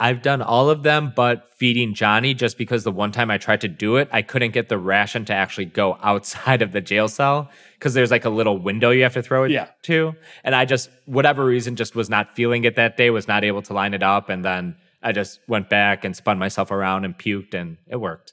I've 0.00 0.22
done 0.22 0.42
all 0.42 0.70
of 0.70 0.82
them, 0.82 1.12
but 1.14 1.48
feeding 1.56 1.94
Johnny 1.94 2.34
just 2.34 2.58
because 2.58 2.82
the 2.82 2.90
one 2.90 3.12
time 3.12 3.30
I 3.30 3.38
tried 3.38 3.60
to 3.60 3.68
do 3.68 3.96
it, 3.96 4.08
I 4.10 4.22
couldn't 4.22 4.50
get 4.50 4.68
the 4.68 4.76
ration 4.78 5.24
to 5.26 5.32
actually 5.32 5.66
go 5.66 5.98
outside 6.02 6.62
of 6.62 6.72
the 6.72 6.80
jail 6.80 7.06
cell 7.08 7.50
because 7.78 7.94
there's 7.94 8.10
like 8.10 8.24
a 8.24 8.30
little 8.30 8.58
window 8.58 8.90
you 8.90 9.04
have 9.04 9.14
to 9.14 9.22
throw 9.22 9.44
it 9.44 9.52
Yeah. 9.52 9.68
to. 9.82 10.14
And 10.42 10.54
I 10.54 10.64
just, 10.64 10.90
whatever 11.06 11.44
reason, 11.44 11.76
just 11.76 11.94
was 11.94 12.10
not 12.10 12.34
feeling 12.34 12.64
it 12.64 12.74
that 12.76 12.96
day, 12.96 13.10
was 13.10 13.28
not 13.28 13.44
able 13.44 13.62
to 13.62 13.72
line 13.72 13.94
it 13.94 14.02
up. 14.02 14.30
And 14.30 14.44
then 14.44 14.76
I 15.02 15.12
just 15.12 15.38
went 15.46 15.68
back 15.70 16.04
and 16.04 16.16
spun 16.16 16.38
myself 16.38 16.70
around 16.72 17.04
and 17.04 17.16
puked, 17.16 17.54
and 17.54 17.76
it 17.88 17.96
worked. 17.96 18.32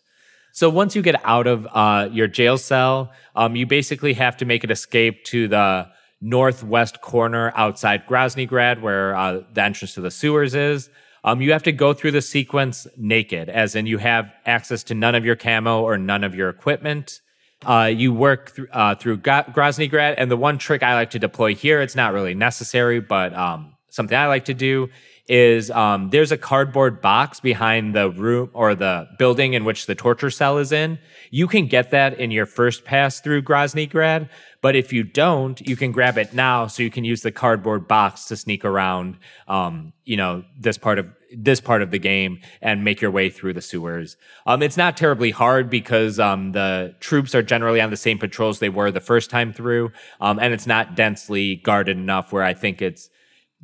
So 0.53 0.69
once 0.69 0.95
you 0.95 1.01
get 1.01 1.23
out 1.23 1.45
of 1.45 1.67
uh, 1.71 2.09
your 2.11 2.27
jail 2.27 2.57
cell, 2.57 3.11
um, 3.36 3.55
you 3.55 3.65
basically 3.67 4.13
have 4.13 4.36
to 4.38 4.45
make 4.45 4.63
an 4.63 4.71
escape 4.71 5.23
to 5.25 5.47
the 5.47 5.88
northwest 6.22 7.01
corner 7.01 7.51
outside 7.55 8.05
Groznygrad, 8.05 8.82
where 8.82 9.15
uh, 9.15 9.41
the 9.53 9.63
entrance 9.63 9.95
to 9.95 10.01
the 10.01 10.11
sewers 10.11 10.53
is. 10.55 10.89
Um, 11.24 11.41
you 11.41 11.51
have 11.51 11.63
to 11.63 11.72
go 11.72 11.93
through 11.93 12.11
the 12.11 12.22
sequence 12.22 12.88
naked, 12.97 13.49
as 13.49 13.76
in 13.76 13.86
you 13.86 13.97
have 13.97 14.32
access 14.45 14.84
to 14.84 14.95
none 14.95 15.13
of 15.13 15.26
your 15.26 15.36
camo 15.36 15.82
or 15.82 15.97
none 15.97 16.24
of 16.24 16.34
your 16.34 16.49
equipment. 16.49 17.22
Uh, 17.63 17.91
you 17.93 18.11
work 18.11 18.51
thr- 18.51 18.63
uh, 18.72 18.95
through 18.95 19.17
Go- 19.17 19.43
Groznygrad, 19.49 20.15
and 20.17 20.32
the 20.32 20.38
one 20.38 20.57
trick 20.57 20.82
I 20.82 20.95
like 20.95 21.11
to 21.11 21.19
deploy 21.19 21.53
here, 21.53 21.80
it's 21.82 21.95
not 21.95 22.13
really 22.13 22.34
necessary, 22.34 22.99
but 22.99 23.34
um, 23.36 23.76
something 23.89 24.17
I 24.17 24.28
like 24.28 24.45
to 24.45 24.55
do 24.55 24.89
is 25.32 25.71
um, 25.71 26.09
there's 26.09 26.34
a 26.34 26.38
cardboard 26.38 27.01
box 27.01 27.39
behind 27.39 27.95
the 27.95 28.09
room 28.09 28.49
or 28.51 28.75
the 28.75 29.07
building 29.17 29.53
in 29.53 29.63
which 29.63 29.86
the 29.86 29.95
torture 29.95 30.29
cell 30.29 30.57
is 30.57 30.73
in. 30.73 30.99
You 31.29 31.47
can 31.47 31.67
get 31.67 31.91
that 31.91 32.19
in 32.19 32.32
your 32.32 32.45
first 32.45 32.84
pass 32.84 33.21
through 33.21 33.43
Grozny 33.43 33.89
Grad, 33.89 34.27
but 34.59 34.75
if 34.75 34.91
you 34.91 35.03
don't, 35.03 35.65
you 35.65 35.77
can 35.77 35.93
grab 35.93 36.17
it 36.17 36.34
now 36.34 36.67
so 36.67 36.84
you 36.84 36.89
can 36.89 37.05
use 37.05 37.21
the 37.21 37.32
cardboard 37.32 37.88
box 37.88 38.25
to 38.25 38.36
sneak 38.36 38.65
around, 38.65 39.17
um, 39.47 39.93
you 40.03 40.17
know, 40.17 40.43
this 40.59 40.77
part 40.77 40.99
of 40.99 41.07
this 41.34 41.61
part 41.61 41.82
of 41.82 41.91
the 41.91 41.97
game 41.97 42.41
and 42.61 42.84
make 42.84 42.99
your 42.99 43.09
way 43.09 43.29
through 43.29 43.53
the 43.53 43.61
sewers. 43.61 44.17
Um, 44.45 44.61
it's 44.61 44.75
not 44.75 44.97
terribly 44.97 45.32
hard 45.32 45.69
because 45.69 46.19
um, 46.19 46.51
the 46.51 46.93
troops 46.99 47.34
are 47.34 47.41
generally 47.41 47.79
on 47.79 47.89
the 47.89 47.95
same 47.95 48.17
patrols 48.17 48.59
they 48.59 48.67
were 48.67 48.91
the 48.91 48.99
first 48.99 49.29
time 49.29 49.53
through, 49.53 49.93
um, 50.19 50.39
and 50.39 50.53
it's 50.53 50.67
not 50.67 50.97
densely 50.97 51.55
guarded 51.55 51.95
enough 51.95 52.34
where 52.34 52.43
I 52.43 52.53
think 52.53 52.82
it's 52.82 53.09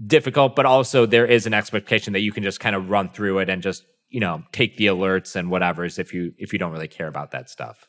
difficult. 0.06 0.56
But 0.56 0.66
also 0.66 1.06
there 1.06 1.26
is 1.26 1.46
an 1.46 1.54
expectation 1.54 2.14
that 2.14 2.22
you 2.22 2.32
can 2.32 2.44
just 2.44 2.60
kind 2.60 2.76
of 2.76 2.90
run 2.90 3.10
through 3.10 3.40
it 3.40 3.50
and 3.50 3.62
just 3.62 3.84
you 4.10 4.20
know 4.20 4.44
take 4.52 4.78
the 4.78 4.88
alerts 4.88 5.36
and 5.36 5.50
whatever's 5.50 6.00
if 6.00 6.14
you 6.14 6.34
if 6.38 6.54
you 6.54 6.60
don't 6.60 6.72
really 6.72 6.88
care 6.88 7.08
about 7.08 7.32
that 7.32 7.50
stuff. 7.50 7.88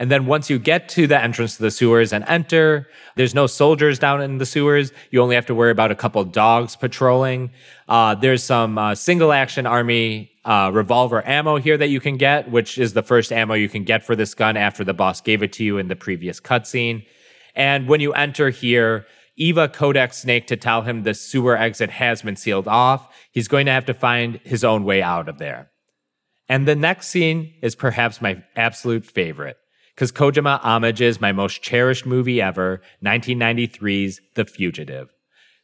And 0.00 0.10
then 0.10 0.24
once 0.24 0.48
you 0.48 0.58
get 0.58 0.88
to 0.90 1.06
the 1.06 1.20
entrance 1.20 1.56
to 1.56 1.62
the 1.62 1.70
sewers 1.70 2.14
and 2.14 2.24
enter, 2.26 2.88
there's 3.16 3.34
no 3.34 3.46
soldiers 3.46 3.98
down 3.98 4.22
in 4.22 4.38
the 4.38 4.46
sewers. 4.46 4.92
You 5.10 5.20
only 5.20 5.34
have 5.34 5.44
to 5.46 5.54
worry 5.54 5.70
about 5.70 5.90
a 5.90 5.94
couple 5.94 6.24
dogs 6.24 6.74
patrolling. 6.74 7.50
Uh, 7.86 8.14
there's 8.14 8.42
some 8.42 8.78
uh, 8.78 8.94
single 8.94 9.30
action 9.30 9.66
army 9.66 10.30
uh, 10.46 10.70
revolver 10.72 11.26
ammo 11.28 11.58
here 11.58 11.76
that 11.76 11.88
you 11.88 12.00
can 12.00 12.16
get, 12.16 12.50
which 12.50 12.78
is 12.78 12.94
the 12.94 13.02
first 13.02 13.30
ammo 13.30 13.52
you 13.52 13.68
can 13.68 13.84
get 13.84 14.02
for 14.02 14.16
this 14.16 14.32
gun 14.32 14.56
after 14.56 14.84
the 14.84 14.94
boss 14.94 15.20
gave 15.20 15.42
it 15.42 15.52
to 15.52 15.64
you 15.64 15.76
in 15.76 15.88
the 15.88 15.96
previous 15.96 16.40
cutscene. 16.40 17.04
And 17.54 17.86
when 17.86 18.00
you 18.00 18.14
enter 18.14 18.48
here, 18.48 19.06
Eva 19.40 19.68
codecs 19.68 20.14
Snake 20.14 20.46
to 20.48 20.56
tell 20.56 20.82
him 20.82 21.02
the 21.02 21.14
sewer 21.14 21.56
exit 21.56 21.88
has 21.88 22.20
been 22.20 22.36
sealed 22.36 22.68
off. 22.68 23.08
He's 23.32 23.48
going 23.48 23.64
to 23.66 23.72
have 23.72 23.86
to 23.86 23.94
find 23.94 24.38
his 24.44 24.62
own 24.62 24.84
way 24.84 25.02
out 25.02 25.30
of 25.30 25.38
there. 25.38 25.70
And 26.46 26.68
the 26.68 26.76
next 26.76 27.08
scene 27.08 27.54
is 27.62 27.74
perhaps 27.74 28.20
my 28.20 28.44
absolute 28.54 29.06
favorite 29.06 29.56
because 29.94 30.12
Kojima 30.12 30.60
homages 30.60 31.20
my 31.20 31.32
most 31.32 31.62
cherished 31.62 32.04
movie 32.04 32.42
ever, 32.42 32.82
1993's 33.02 34.20
The 34.34 34.44
Fugitive. 34.44 35.08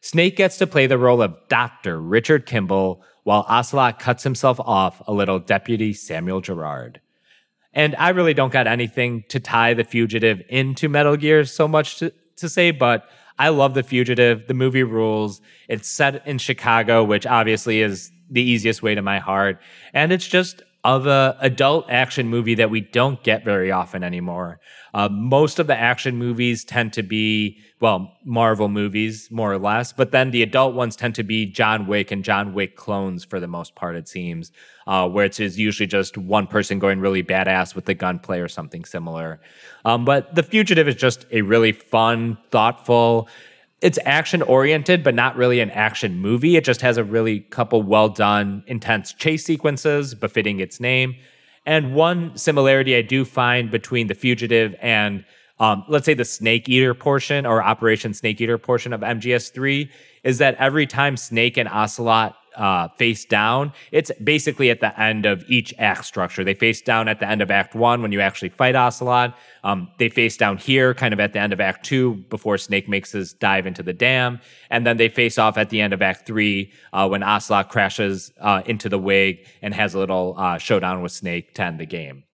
Snake 0.01 0.37
gets 0.37 0.57
to 0.59 0.67
play 0.67 0.87
the 0.87 0.99
role 0.99 1.21
of 1.21 1.37
Dr. 1.49 2.01
Richard 2.01 2.47
Kimball, 2.47 3.03
while 3.25 3.45
Ocelot 3.49 3.99
cuts 3.99 4.23
himself 4.23 4.61
off 4.61 5.03
a 5.07 5.13
little 5.13 5.39
Deputy 5.39 5.93
Samuel 5.93 6.41
Gerard. 6.41 7.01
And 7.73 7.95
I 7.99 8.11
really 8.11 8.35
don't 8.35 8.53
got 8.53 8.67
anything 8.67 9.25
to 9.29 9.41
tie 9.41 9.75
The 9.75 9.85
Fugitive 9.85 10.43
into 10.49 10.89
Metal 10.89 11.17
Gear 11.17 11.45
so 11.45 11.67
much 11.67 11.99
to, 11.99 12.13
to 12.37 12.49
say, 12.49 12.71
but 12.71 13.09
I 13.39 13.51
love 13.51 13.75
The 13.75 13.83
Fugitive. 13.83 14.47
The 14.47 14.55
movie 14.55 14.83
rules. 14.83 15.41
It's 15.69 15.89
set 15.89 16.27
in 16.27 16.39
Chicago, 16.39 17.05
which 17.05 17.27
obviously 17.27 17.83
is 17.83 18.11
the 18.31 18.43
easiest 18.43 18.83
way 18.83 18.95
to 18.95 19.03
my 19.03 19.19
heart. 19.19 19.61
And 19.93 20.13
it's 20.13 20.27
just 20.27 20.63
of 20.85 21.07
a 21.07 21.37
adult 21.41 21.91
action 21.91 22.29
movie 22.29 22.55
that 22.55 22.71
we 22.71 22.81
don't 22.81 23.23
get 23.25 23.45
very 23.45 23.73
often 23.73 24.05
anymore. 24.05 24.61
Uh, 24.97 25.11
most 25.11 25.59
of 25.59 25.67
the 25.67 25.77
action 25.77 26.17
movies 26.17 26.65
tend 26.65 26.91
to 26.91 27.03
be 27.03 27.59
well 27.81 28.17
Marvel 28.25 28.71
movies 28.71 29.31
more 29.31 29.53
or 29.53 29.59
less, 29.59 29.93
but 29.93 30.11
then 30.11 30.31
the 30.31 30.43
adult 30.43 30.75
ones 30.75 30.97
tend 30.97 31.15
to 31.15 31.23
be 31.23 31.45
John 31.45 31.87
Wick 31.87 32.11
and 32.11 32.25
John 32.25 32.55
Wick 32.55 32.77
clones 32.77 33.23
for 33.23 33.39
the 33.39 33.47
most 33.47 33.75
part. 33.75 33.95
It 33.95 34.09
seems 34.09 34.53
uh, 34.87 35.07
where 35.07 35.27
it's 35.27 35.39
usually 35.39 35.87
just 35.87 36.17
one 36.17 36.47
person 36.47 36.79
going 36.79 37.01
really 37.01 37.23
badass 37.23 37.75
with 37.75 37.85
the 37.85 37.93
gunplay 37.93 38.41
or 38.41 38.49
something 38.49 38.87
similar. 38.87 39.39
Um, 39.85 40.07
but 40.07 40.35
The 40.35 40.43
Fugitive 40.43 40.89
is 40.89 40.95
just 40.95 41.27
a 41.31 41.43
really 41.43 41.73
fun, 41.73 42.39
thoughtful 42.51 43.29
it's 43.83 43.99
action 44.07 44.41
oriented, 44.41 45.05
but 45.05 45.15
not 45.15 45.37
really 45.37 45.61
an 45.61 45.71
action 45.71 46.19
movie. 46.19 46.57
It 46.57 46.65
just 46.65 46.81
has 46.81 46.97
a 46.97 47.05
really 47.05 47.41
couple 47.41 47.83
well 47.83 48.09
done, 48.09 48.65
intense 48.67 49.13
chase 49.13 49.45
sequences 49.45 50.15
befitting 50.15 50.61
its 50.61 50.81
name. 50.81 51.15
And 51.67 51.95
one 51.95 52.37
similarity 52.37 52.97
I 52.97 53.03
do 53.03 53.25
find 53.25 53.71
between 53.71 54.07
The 54.07 54.15
Fugitive 54.15 54.75
and, 54.81 55.25
um, 55.59 55.85
let's 55.89 56.07
say, 56.07 56.15
the 56.15 56.25
Snake 56.25 56.69
Eater 56.69 56.95
portion 56.95 57.45
or 57.45 57.63
Operation 57.63 58.15
Snake 58.15 58.41
Eater 58.41 58.57
portion 58.57 58.93
of 58.93 59.01
MGS3 59.01 59.91
is 60.23 60.39
that 60.39 60.55
every 60.57 60.87
time 60.87 61.17
Snake 61.17 61.57
and 61.57 61.69
Ocelot 61.69 62.37
uh, 62.57 62.89
face 62.97 63.25
down, 63.25 63.73
it's 63.93 64.11
basically 64.23 64.71
at 64.71 64.81
the 64.81 64.99
end 65.01 65.27
of 65.27 65.45
each 65.49 65.73
act 65.79 66.05
structure. 66.05 66.45
They 66.45 66.55
face 66.55 66.81
down 66.83 67.09
at 67.09 67.21
the 67.21 67.29
end 67.29 67.43
of 67.43 67.51
Act 67.51 67.75
One 67.75 68.03
when 68.03 68.13
you 68.13 68.21
actually 68.21 68.51
fight 68.51 68.75
Ocelot. 68.75 69.37
Um, 69.65 69.89
they 69.99 70.09
face 70.09 70.37
down 70.37 70.59
here, 70.59 70.95
kind 70.95 71.13
of 71.13 71.21
at 71.21 71.33
the 71.33 71.39
end 71.39 71.53
of 71.53 71.61
Act 71.61 71.85
Two, 71.85 72.15
before 72.29 72.59
Snake 72.59 72.89
makes 72.89 73.13
his 73.13 73.33
dive 73.33 73.67
into 73.67 73.83
the 73.83 73.93
dam, 73.93 74.41
and 74.71 74.87
then 74.87 74.97
they 74.97 75.09
face 75.09 75.39
off 75.39 75.57
at 75.57 75.71
the 75.71 75.81
end 75.81 75.93
of 75.93 76.03
Act 76.03 76.27
Three 76.27 76.73
uh, 76.93 77.09
when 77.09 77.23
Ocelot 77.23 77.69
crashes 77.69 78.33
uh, 78.41 78.63
into 78.67 78.89
the 78.89 78.99
wig 78.99 79.47
and 79.63 79.75
has 79.75 79.95
a 79.95 79.99
little 79.99 80.35
uh, 80.37 80.59
showdown 80.59 81.03
with 81.03 81.13
Snake 81.13 81.55
to 81.55 81.63
end 81.63 81.81
the 81.81 81.87
game. 81.87 82.26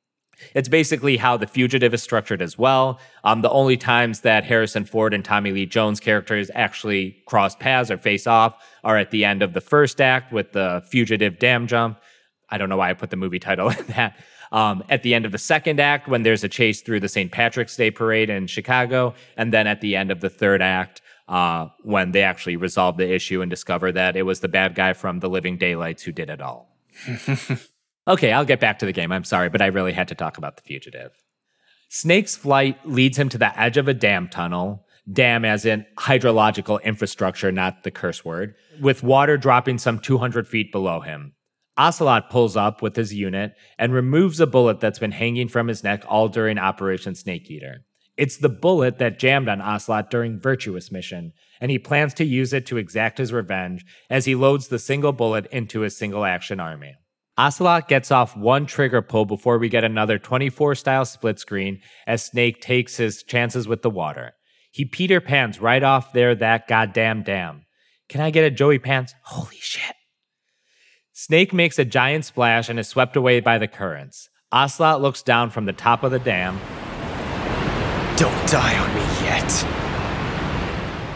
It's 0.55 0.69
basically 0.69 1.17
how 1.17 1.37
The 1.37 1.47
Fugitive 1.47 1.95
is 1.95 2.03
structured 2.03 2.43
as 2.43 2.59
well. 2.59 3.01
Um, 3.25 3.43
the 3.43 3.51
only 3.51 3.77
times 3.77 4.21
that 4.21 4.45
Harrison 4.45 4.85
Ford 4.85 5.15
and 5.15 5.25
Tommy 5.25 5.53
Lee 5.53 5.67
Jones 5.67 6.01
characters 6.01 6.51
actually 6.55 7.17
cross 7.27 7.55
paths 7.57 7.91
or 7.91 7.99
face 7.99 8.27
off 8.27 8.63
are 8.85 8.99
at 8.99 9.11
the 9.11 9.25
end 9.25 9.43
of 9.43 9.53
the 9.53 9.61
first 9.61 10.01
act 10.01 10.33
with 10.33 10.53
the 10.53 10.83
Fugitive 10.91 11.39
Dam 11.39 11.67
Jump. 11.67 11.99
I 12.51 12.59
don't 12.59 12.69
know 12.69 12.77
why 12.77 12.91
I 12.91 12.95
put 12.95 13.11
the 13.11 13.17
movie 13.17 13.39
title 13.39 13.69
in 13.79 13.87
that. 13.89 14.17
Um, 14.53 14.85
at 14.91 15.03
the 15.03 15.15
end 15.15 15.25
of 15.25 15.33
the 15.33 15.39
second 15.39 15.81
act, 15.81 16.09
when 16.09 16.25
there's 16.25 16.45
a 16.45 16.49
chase 16.49 16.83
through 16.83 17.01
the 17.01 17.09
St. 17.09 17.33
Patrick's 17.33 17.75
Day 17.75 17.91
parade 17.91 18.29
in 18.29 18.47
Chicago, 18.47 19.15
and 19.37 19.53
then 19.53 19.67
at 19.67 19.81
the 19.81 19.97
end 19.97 20.11
of 20.11 20.21
the 20.21 20.29
third 20.29 20.61
act, 20.61 21.01
uh, 21.29 21.69
when 21.83 22.13
they 22.13 22.23
actually 22.23 22.57
resolve 22.57 22.99
the 22.99 23.11
issue 23.11 23.41
and 23.41 23.49
discover 23.49 23.91
that 23.93 24.17
it 24.17 24.23
was 24.23 24.41
the 24.41 24.49
bad 24.49 24.75
guy 24.75 24.93
from 24.93 25.21
the 25.21 25.31
Living 25.31 25.57
Daylights 25.57 26.03
who 26.03 26.13
did 26.13 26.29
it 26.29 26.43
all. 26.43 26.77
Okay, 28.09 28.33
I'll 28.33 28.45
get 28.45 28.61
back 28.61 28.79
to 28.81 28.87
the 28.87 28.93
game. 28.93 29.13
I'm 29.13 29.25
sorry, 29.25 29.49
but 29.49 29.63
I 29.63 29.67
really 29.67 29.93
had 29.93 30.09
to 30.09 30.15
talk 30.15 30.39
about 30.39 30.57
the 30.57 30.63
fugitive. 30.63 31.13
Snake's 31.89 32.35
flight 32.35 32.79
leads 32.89 33.19
him 33.19 33.29
to 33.29 33.39
the 33.39 33.59
edge 33.59 33.77
of 33.77 33.87
a 33.87 33.95
dam 33.95 34.29
tunnel, 34.29 34.87
dam 35.13 35.45
as 35.45 35.65
in 35.65 35.87
hydrological 35.99 36.83
infrastructure, 36.83 37.53
not 37.53 37.85
the 37.85 37.91
curse 37.91 38.25
word, 38.25 38.55
with 38.81 39.03
water 39.03 39.37
dropping 39.37 39.79
some 39.79 39.99
200 39.99 40.49
feet 40.49 40.73
below 40.73 41.01
him. 41.01 41.35
Ocelot 41.77 42.29
pulls 42.29 42.57
up 42.57 42.83
with 42.83 42.97
his 42.97 43.15
unit 43.15 43.55
and 43.79 43.93
removes 43.93 44.41
a 44.41 44.47
bullet 44.47 44.81
that's 44.81 44.99
been 44.99 45.13
hanging 45.13 45.49
from 45.49 45.69
his 45.69 45.85
neck 45.85 46.05
all 46.09 46.29
during 46.29 46.59
Operation 46.59 47.15
Snake 47.15 47.51
Eater. 47.51 47.85
It's 48.17 48.37
the 48.37 48.49
bullet 48.49 48.99
that 48.99 49.19
jammed 49.19 49.49
on 49.49 49.63
Ocelot 49.63 50.11
during 50.11 50.39
Virtuous 50.39 50.93
Mission, 50.93 51.33
and 51.61 51.71
he 51.71 51.79
plans 51.79 52.13
to 52.15 52.25
use 52.25 52.53
it 52.53 52.67
to 52.67 52.77
exact 52.77 53.19
his 53.19 53.33
revenge 53.33 53.87
as 54.11 54.27
he 54.27 54.35
loads 54.35 54.69
the 54.69 54.79
single 54.79 55.13
bullet 55.13 55.47
into 55.47 55.81
his 55.81 55.97
single 55.97 56.25
action 56.25 56.61
army. 56.61 56.95
Ocelot 57.39 57.89
gets 57.89 58.11
off 58.11 58.37
one 58.37 58.67
trigger 58.67 59.01
pull 59.01 59.25
before 59.25 59.59
we 59.59 59.71
get 59.71 59.85
another 59.85 60.19
24 60.19 60.75
style 60.75 61.05
split 61.07 61.39
screen 61.39 61.81
as 62.07 62.25
Snake 62.25 62.61
takes 62.61 62.97
his 62.97 63.23
chances 63.23 63.67
with 63.67 63.81
the 63.81 63.91
water. 63.91 64.35
He 64.71 64.85
Peter 64.85 65.21
Pans 65.21 65.61
right 65.61 65.83
off 65.83 66.13
there 66.13 66.35
that 66.35 66.69
goddamn 66.69 67.23
dam. 67.23 67.65
Can 68.09 68.21
I 68.21 68.31
get 68.31 68.45
a 68.45 68.51
Joey 68.51 68.79
Pants? 68.79 69.15
Holy 69.25 69.57
shit. 69.61 69.95
Snake 71.15 71.55
makes 71.55 71.79
a 71.79 71.85
giant 71.85 72.27
splash 72.27 72.69
and 72.69 72.79
is 72.79 72.89
swept 72.89 73.17
away 73.17 73.41
by 73.41 73.57
the 73.57 73.69
currents. 73.69 74.29
Ocelot 74.51 75.01
looks 75.01 75.23
down 75.23 75.49
from 75.49 75.65
the 75.65 75.73
top 75.73 76.03
of 76.03 76.11
the 76.11 76.19
dam. 76.19 76.59
Don't 78.17 78.49
die 78.49 78.77
on 78.77 78.95
me 78.95 79.01
yet. 79.25 79.92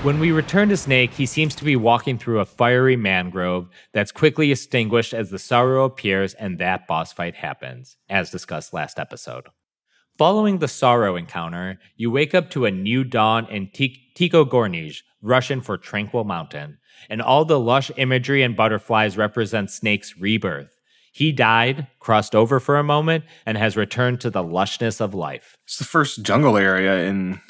When 0.07 0.21
we 0.21 0.31
return 0.31 0.69
to 0.69 0.77
Snake, 0.77 1.13
he 1.15 1.27
seems 1.27 1.57
to 1.57 1.65
be 1.65 1.75
walking 1.75 2.17
through 2.17 2.39
a 2.39 2.45
fiery 2.45 2.95
mangrove 2.95 3.69
that's 3.93 4.13
quickly 4.13 4.53
extinguished 4.53 5.13
as 5.13 5.31
the 5.31 5.39
sorrow 5.41 5.85
appears 5.85 6.33
and 6.35 6.61
that 6.61 6.87
boss 6.87 7.13
fight 7.13 7.35
happens, 7.35 7.97
as 8.09 8.31
discussed 8.31 8.73
last 8.73 9.01
episode. 9.01 9.49
Following 10.17 10.59
the 10.59 10.69
sorrow 10.69 11.17
encounter, 11.17 11.81
you 11.97 12.13
wake 12.13 12.37
up 12.37 12.51
to 12.51 12.67
a 12.67 12.71
new 12.71 13.03
dawn 13.03 13.49
in 13.51 13.67
Tikhogornyj, 13.67 14.99
Russian 15.23 15.61
for 15.61 15.77
Tranquil 15.77 16.23
Mountain, 16.23 16.79
and 17.11 17.21
all 17.21 17.45
the 17.45 17.59
lush 17.59 17.91
imagery 17.97 18.45
and 18.45 18.55
butterflies 18.55 19.17
represent 19.17 19.73
Snake's 19.73 20.17
rebirth. 20.17 20.71
He 21.13 21.33
died, 21.33 21.89
crossed 21.99 22.37
over 22.37 22.61
for 22.61 22.79
a 22.79 22.85
moment, 22.85 23.25
and 23.45 23.59
has 23.59 23.77
returned 23.77 24.21
to 24.21 24.31
the 24.31 24.45
lushness 24.45 25.01
of 25.01 25.15
life. 25.15 25.57
It's 25.65 25.79
the 25.79 25.85
first 25.85 26.23
jungle 26.23 26.57
area 26.57 27.09
in 27.09 27.41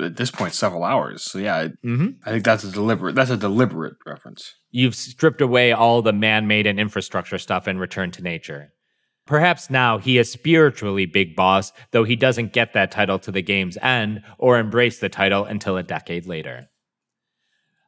at 0.00 0.16
this 0.16 0.30
point 0.30 0.54
several 0.54 0.84
hours. 0.84 1.22
So 1.22 1.38
yeah, 1.38 1.68
mm-hmm. 1.84 2.08
I 2.24 2.30
think 2.30 2.44
that's 2.44 2.64
a 2.64 2.70
deliberate 2.70 3.14
that's 3.14 3.30
a 3.30 3.36
deliberate 3.36 3.96
reference. 4.06 4.54
You've 4.70 4.94
stripped 4.94 5.40
away 5.40 5.72
all 5.72 6.02
the 6.02 6.12
man-made 6.12 6.66
and 6.66 6.80
infrastructure 6.80 7.38
stuff 7.38 7.66
and 7.66 7.78
returned 7.78 8.14
to 8.14 8.22
nature. 8.22 8.72
Perhaps 9.26 9.70
now 9.70 9.98
he 9.98 10.18
is 10.18 10.32
spiritually 10.32 11.06
Big 11.06 11.36
Boss, 11.36 11.72
though 11.92 12.04
he 12.04 12.16
doesn't 12.16 12.52
get 12.52 12.72
that 12.72 12.90
title 12.90 13.18
to 13.20 13.30
the 13.30 13.42
game's 13.42 13.78
end 13.80 14.22
or 14.38 14.58
embrace 14.58 14.98
the 14.98 15.08
title 15.08 15.44
until 15.44 15.76
a 15.76 15.82
decade 15.82 16.26
later. 16.26 16.68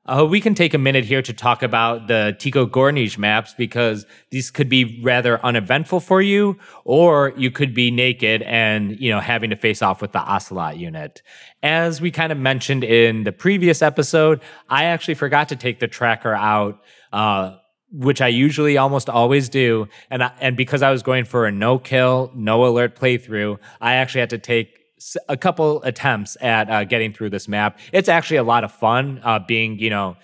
Uh, 0.06 0.26
we 0.28 0.38
can 0.38 0.54
take 0.54 0.74
a 0.74 0.78
minute 0.78 1.04
here 1.04 1.22
to 1.22 1.32
talk 1.32 1.62
about 1.62 2.08
the 2.08 2.36
Tikhogornyj 2.38 3.16
maps 3.16 3.54
because 3.56 4.04
these 4.30 4.50
could 4.50 4.68
be 4.68 5.00
rather 5.02 5.42
uneventful 5.44 6.00
for 6.00 6.20
you, 6.20 6.58
or 6.84 7.32
you 7.38 7.50
could 7.50 7.72
be 7.72 7.90
naked 7.90 8.42
and, 8.42 9.00
you 9.00 9.10
know, 9.10 9.20
having 9.20 9.48
to 9.48 9.56
face 9.56 9.80
off 9.80 10.02
with 10.02 10.12
the 10.12 10.18
Ocelot 10.18 10.76
unit. 10.76 11.22
As 11.62 12.02
we 12.02 12.10
kind 12.10 12.32
of 12.32 12.36
mentioned 12.36 12.84
in 12.84 13.24
the 13.24 13.32
previous 13.32 13.80
episode, 13.80 14.42
I 14.68 14.84
actually 14.84 15.14
forgot 15.14 15.48
to 15.48 15.56
take 15.56 15.80
the 15.80 15.88
tracker 15.88 16.34
out, 16.34 16.82
uh, 17.10 17.56
which 17.90 18.20
I 18.20 18.28
usually 18.28 18.76
almost 18.76 19.08
always 19.08 19.48
do. 19.48 19.88
And, 20.10 20.22
I, 20.22 20.32
and 20.38 20.54
because 20.54 20.82
I 20.82 20.90
was 20.90 21.02
going 21.02 21.24
for 21.24 21.46
a 21.46 21.52
no 21.52 21.78
kill, 21.78 22.30
no 22.34 22.66
alert 22.66 22.94
playthrough, 22.94 23.58
I 23.80 23.94
actually 23.94 24.20
had 24.20 24.30
to 24.30 24.38
take 24.38 24.83
a 25.28 25.36
couple 25.36 25.82
attempts 25.82 26.36
at 26.40 26.70
uh, 26.70 26.84
getting 26.84 27.12
through 27.12 27.30
this 27.30 27.48
map. 27.48 27.78
It's 27.92 28.08
actually 28.08 28.38
a 28.38 28.42
lot 28.44 28.64
of 28.64 28.72
fun 28.72 29.20
uh, 29.22 29.38
being, 29.46 29.78
you 29.78 29.90
know, 29.90 30.16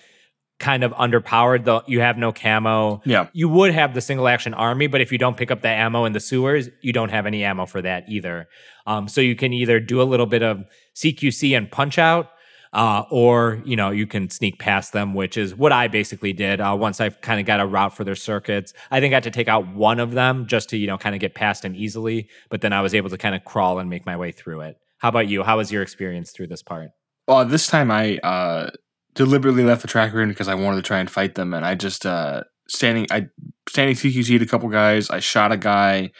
kind 0.59 0.83
of 0.83 0.91
underpowered 0.91 1.63
though 1.65 1.81
you 1.87 2.01
have 2.01 2.19
no 2.19 2.31
camo 2.31 3.01
Yeah. 3.03 3.29
you 3.33 3.49
would 3.49 3.73
have 3.73 3.95
the 3.95 4.01
single 4.01 4.27
action 4.27 4.53
army 4.53 4.85
but 4.85 5.01
if 5.01 5.11
you 5.11 5.17
don't 5.17 5.35
pick 5.35 5.49
up 5.49 5.63
the 5.63 5.69
ammo 5.69 6.05
in 6.05 6.13
the 6.13 6.19
sewers 6.19 6.69
you 6.81 6.93
don't 6.93 7.09
have 7.09 7.25
any 7.25 7.43
ammo 7.43 7.65
for 7.65 7.81
that 7.81 8.03
either 8.07 8.47
um, 8.85 9.07
so 9.07 9.21
you 9.21 9.35
can 9.35 9.53
either 9.53 9.79
do 9.79 9.99
a 9.99 10.03
little 10.03 10.27
bit 10.27 10.43
of 10.43 10.63
cqc 10.95 11.57
and 11.57 11.71
punch 11.71 11.97
out 11.97 12.29
uh, 12.73 13.03
or 13.09 13.61
you 13.65 13.75
know 13.75 13.91
you 13.91 14.07
can 14.07 14.29
sneak 14.29 14.59
past 14.59 14.93
them 14.93 15.13
which 15.13 15.37
is 15.37 15.55
what 15.55 15.71
i 15.71 15.87
basically 15.87 16.33
did 16.33 16.61
uh, 16.61 16.75
once 16.77 17.01
i 17.01 17.09
kind 17.09 17.39
of 17.39 17.45
got 17.45 17.59
a 17.59 17.65
route 17.65 17.95
for 17.95 18.03
their 18.03 18.15
circuits 18.15 18.73
i 18.91 18.99
think 18.99 19.13
i 19.13 19.15
had 19.15 19.23
to 19.23 19.31
take 19.31 19.47
out 19.47 19.67
one 19.73 19.99
of 19.99 20.11
them 20.11 20.47
just 20.47 20.69
to 20.69 20.77
you 20.77 20.87
know 20.87 20.97
kind 20.97 21.15
of 21.15 21.21
get 21.21 21.35
past 21.35 21.63
them 21.63 21.75
easily 21.75 22.29
but 22.49 22.61
then 22.61 22.71
i 22.73 22.81
was 22.81 22.95
able 22.95 23.09
to 23.09 23.17
kind 23.17 23.35
of 23.35 23.43
crawl 23.43 23.79
and 23.79 23.89
make 23.89 24.05
my 24.05 24.15
way 24.15 24.31
through 24.31 24.61
it 24.61 24.77
how 25.01 25.09
about 25.09 25.27
you 25.27 25.43
how 25.43 25.57
was 25.57 25.71
your 25.71 25.81
experience 25.81 26.31
through 26.31 26.47
this 26.47 26.61
part 26.63 26.91
Well, 27.27 27.45
this 27.45 27.67
time 27.67 27.89
I 27.91 28.17
uh, 28.17 28.69
deliberately 29.15 29.63
left 29.63 29.81
the 29.81 29.87
tracker 29.87 30.21
in 30.21 30.29
because 30.29 30.47
I 30.47 30.55
wanted 30.55 30.77
to 30.77 30.81
try 30.83 30.99
and 30.99 31.09
fight 31.09 31.35
them, 31.35 31.53
and 31.53 31.65
I 31.65 31.75
just 31.75 32.05
uh, 32.05 32.43
standing 32.67 33.07
I 33.11 33.27
standing 33.69 33.95
CQC'd 33.95 34.41
a 34.41 34.45
couple 34.45 34.69
guys. 34.69 35.09
I 35.09 35.19
shot 35.19 35.51
a 35.51 35.57
guy. 35.57 36.11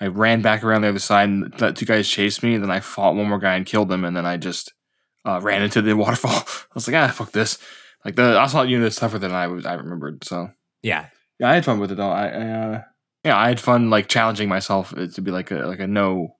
I 0.00 0.06
ran 0.06 0.40
back 0.40 0.64
around 0.64 0.82
the 0.82 0.88
other 0.88 0.98
side, 0.98 1.28
and 1.28 1.52
the 1.58 1.72
two 1.72 1.84
guys 1.84 2.08
chased 2.08 2.42
me. 2.42 2.54
And 2.54 2.62
then 2.62 2.70
I 2.70 2.80
fought 2.80 3.14
one 3.14 3.28
more 3.28 3.38
guy 3.38 3.54
and 3.54 3.66
killed 3.66 3.92
him, 3.92 4.04
and 4.04 4.16
then 4.16 4.26
I 4.26 4.36
just 4.36 4.72
uh, 5.24 5.40
ran 5.42 5.62
into 5.62 5.82
the 5.82 5.96
waterfall. 5.96 6.30
I 6.32 6.74
was 6.74 6.86
like, 6.88 6.96
ah, 6.96 7.12
fuck 7.12 7.32
this. 7.32 7.58
Like 8.04 8.16
the 8.16 8.38
Ocelot 8.38 8.68
unit 8.68 8.88
is 8.88 8.96
tougher 8.96 9.18
than 9.18 9.32
I 9.32 9.46
was. 9.46 9.66
I 9.66 9.74
remembered. 9.74 10.24
So 10.24 10.50
yeah 10.82 11.06
yeah, 11.40 11.50
I 11.50 11.54
had 11.54 11.64
fun 11.64 11.80
with 11.80 11.90
it 11.90 11.96
though. 11.96 12.10
I, 12.10 12.28
I 12.28 12.48
uh, 12.50 12.82
yeah, 13.24 13.36
I 13.36 13.48
had 13.48 13.58
fun 13.58 13.90
like 13.90 14.08
challenging 14.08 14.48
myself 14.48 14.94
uh, 14.96 15.06
to 15.06 15.22
be 15.22 15.30
like 15.30 15.50
a 15.50 15.66
like 15.66 15.80
a 15.80 15.86
no, 15.86 16.36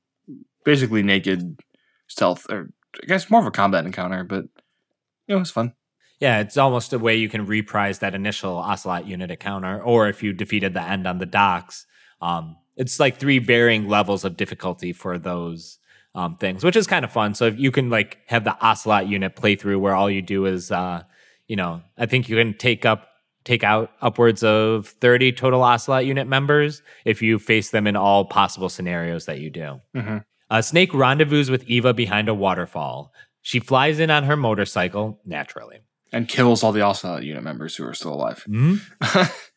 basically 0.64 1.02
naked 1.02 1.58
stealth 2.06 2.46
or 2.50 2.70
I 3.02 3.06
guess 3.06 3.30
more 3.30 3.40
of 3.40 3.46
a 3.46 3.50
combat 3.50 3.86
encounter, 3.86 4.22
but 4.24 4.44
you 4.44 5.30
know, 5.34 5.36
it 5.36 5.40
was 5.40 5.50
fun. 5.50 5.72
Yeah, 6.20 6.40
it's 6.40 6.58
almost 6.58 6.92
a 6.92 6.98
way 6.98 7.16
you 7.16 7.30
can 7.30 7.46
reprise 7.46 8.00
that 8.00 8.14
initial 8.14 8.58
Ocelot 8.58 9.06
unit 9.06 9.30
encounter, 9.30 9.82
or 9.82 10.06
if 10.08 10.22
you 10.22 10.34
defeated 10.34 10.74
the 10.74 10.82
end 10.82 11.06
on 11.06 11.18
the 11.18 11.26
docks. 11.26 11.86
Um, 12.20 12.56
it's 12.76 13.00
like 13.00 13.16
three 13.16 13.38
varying 13.38 13.88
levels 13.88 14.24
of 14.24 14.36
difficulty 14.36 14.92
for 14.92 15.18
those 15.18 15.78
um, 16.14 16.36
things, 16.36 16.64
which 16.64 16.76
is 16.76 16.86
kind 16.86 17.04
of 17.04 17.12
fun. 17.12 17.34
So 17.34 17.46
if 17.46 17.58
you 17.58 17.70
can 17.70 17.90
like 17.90 18.18
have 18.26 18.44
the 18.44 18.56
Ocelot 18.64 19.06
unit 19.08 19.36
playthrough 19.36 19.80
where 19.80 19.94
all 19.94 20.10
you 20.10 20.22
do 20.22 20.46
is, 20.46 20.70
uh, 20.70 21.02
you 21.46 21.56
know, 21.56 21.82
I 21.98 22.06
think 22.06 22.28
you 22.28 22.36
can 22.36 22.54
take 22.56 22.84
up 22.84 23.06
take 23.44 23.64
out 23.64 23.90
upwards 24.02 24.42
of 24.42 24.88
30 25.00 25.32
total 25.32 25.62
Ocelot 25.62 26.04
unit 26.04 26.26
members 26.26 26.82
if 27.04 27.22
you 27.22 27.38
face 27.38 27.70
them 27.70 27.86
in 27.86 27.96
all 27.96 28.24
possible 28.26 28.68
scenarios 28.68 29.24
that 29.26 29.40
you 29.40 29.50
do. 29.50 29.80
Mm-hmm. 29.96 30.18
Uh, 30.50 30.60
Snake 30.62 30.92
rendezvous 30.92 31.50
with 31.50 31.64
Eva 31.64 31.94
behind 31.94 32.28
a 32.28 32.34
waterfall. 32.34 33.12
She 33.40 33.60
flies 33.60 33.98
in 33.98 34.10
on 34.10 34.24
her 34.24 34.36
motorcycle, 34.36 35.20
naturally. 35.24 35.78
And 36.12 36.28
kills 36.28 36.62
all 36.62 36.72
the 36.72 36.82
Ocelot 36.82 37.22
unit 37.22 37.42
members 37.42 37.76
who 37.76 37.86
are 37.86 37.94
still 37.94 38.12
alive. 38.12 38.44
Mhm. 38.48 38.80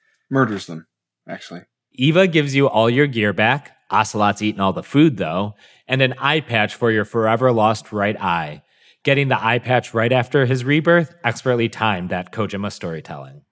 Murders 0.30 0.68
them, 0.68 0.86
actually. 1.28 1.62
Eva 1.94 2.28
gives 2.28 2.56
you 2.56 2.70
all 2.70 2.90
your 2.90 3.08
gear 3.08 3.34
back. 3.34 3.76
Ocelot's 3.92 4.42
eaten 4.42 4.62
all 4.62 4.74
the 4.74 4.84
food, 4.84 5.18
though, 5.18 5.56
and 5.94 6.02
an 6.02 6.16
eye 6.18 6.40
patch 6.40 6.74
for 6.74 6.90
your 6.90 7.06
forever 7.06 7.52
lost 7.52 7.92
right 7.92 8.20
eye. 8.20 8.64
Getting 9.04 9.28
the 9.28 9.40
eye 9.40 9.60
patch 9.60 9.94
right 9.94 10.12
after 10.12 10.48
his 10.48 10.66
rebirth, 10.66 11.14
expertly 11.24 11.70
timed 11.70 12.10
that 12.10 12.32
Kojima 12.32 12.72
storytelling. 12.72 13.44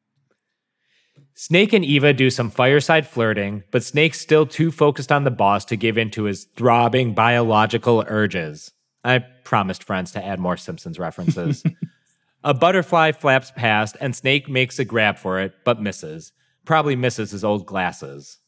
Snake 1.36 1.72
and 1.72 1.86
Eva 1.86 2.14
do 2.14 2.32
some 2.32 2.50
fireside 2.50 3.06
flirting, 3.06 3.62
but 3.70 3.84
Snake's 3.84 4.20
still 4.20 4.48
too 4.48 4.72
focused 4.72 5.12
on 5.12 5.24
the 5.24 5.30
boss 5.30 5.66
to 5.66 5.76
give 5.76 6.00
in 6.00 6.10
to 6.10 6.24
his 6.24 6.46
throbbing 6.56 7.14
biological 7.14 8.04
urges. 8.08 8.72
I 9.04 9.20
promised 9.20 9.84
friends 9.84 10.12
to 10.14 10.26
add 10.26 10.40
more 10.40 10.58
Simpsons 10.58 10.98
references. 10.98 11.64
a 12.44 12.56
butterfly 12.56 13.12
flaps 13.12 13.52
past, 13.52 13.98
and 14.02 14.16
Snake 14.16 14.50
makes 14.50 14.80
a 14.80 14.86
grab 14.86 15.20
for 15.20 15.40
it, 15.40 15.54
but 15.64 15.80
misses. 15.80 16.32
Probably 16.66 16.96
misses 16.96 17.30
his 17.30 17.44
old 17.44 17.68
glasses. 17.68 18.40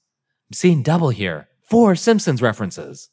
I'm 0.50 0.56
seeing 0.56 0.82
double 0.82 1.12
here. 1.12 1.48
Four 1.62 1.96
Simpsons 1.96 2.42
references. 2.42 3.12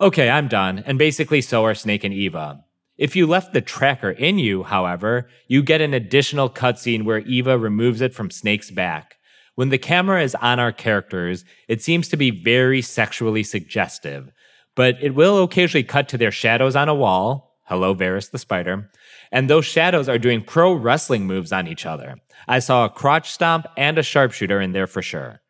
Okay, 0.00 0.30
I'm 0.30 0.46
done, 0.46 0.84
and 0.86 0.96
basically 0.96 1.40
so 1.40 1.64
are 1.64 1.74
Snake 1.74 2.04
and 2.04 2.14
Eva. 2.14 2.64
If 2.98 3.16
you 3.16 3.26
left 3.26 3.52
the 3.52 3.60
tracker 3.60 4.10
in 4.10 4.38
you, 4.38 4.62
however, 4.62 5.28
you 5.48 5.60
get 5.60 5.80
an 5.80 5.92
additional 5.92 6.48
cutscene 6.48 7.04
where 7.04 7.18
Eva 7.18 7.58
removes 7.58 8.00
it 8.00 8.14
from 8.14 8.30
Snake's 8.30 8.70
back. 8.70 9.16
When 9.56 9.70
the 9.70 9.78
camera 9.78 10.22
is 10.22 10.36
on 10.36 10.60
our 10.60 10.70
characters, 10.70 11.44
it 11.66 11.82
seems 11.82 12.08
to 12.08 12.16
be 12.16 12.30
very 12.30 12.80
sexually 12.80 13.42
suggestive, 13.42 14.30
but 14.76 14.96
it 15.02 15.16
will 15.16 15.42
occasionally 15.42 15.82
cut 15.82 16.08
to 16.10 16.18
their 16.18 16.30
shadows 16.30 16.76
on 16.76 16.88
a 16.88 16.94
wall. 16.94 17.56
Hello, 17.64 17.92
Varys 17.92 18.30
the 18.30 18.38
spider. 18.38 18.88
And 19.32 19.50
those 19.50 19.64
shadows 19.64 20.08
are 20.08 20.18
doing 20.18 20.44
pro 20.44 20.72
wrestling 20.72 21.26
moves 21.26 21.52
on 21.52 21.66
each 21.66 21.86
other. 21.86 22.18
I 22.46 22.60
saw 22.60 22.84
a 22.84 22.88
crotch 22.88 23.32
stomp 23.32 23.66
and 23.76 23.98
a 23.98 24.04
sharpshooter 24.04 24.60
in 24.60 24.70
there 24.70 24.86
for 24.86 25.02
sure. 25.02 25.40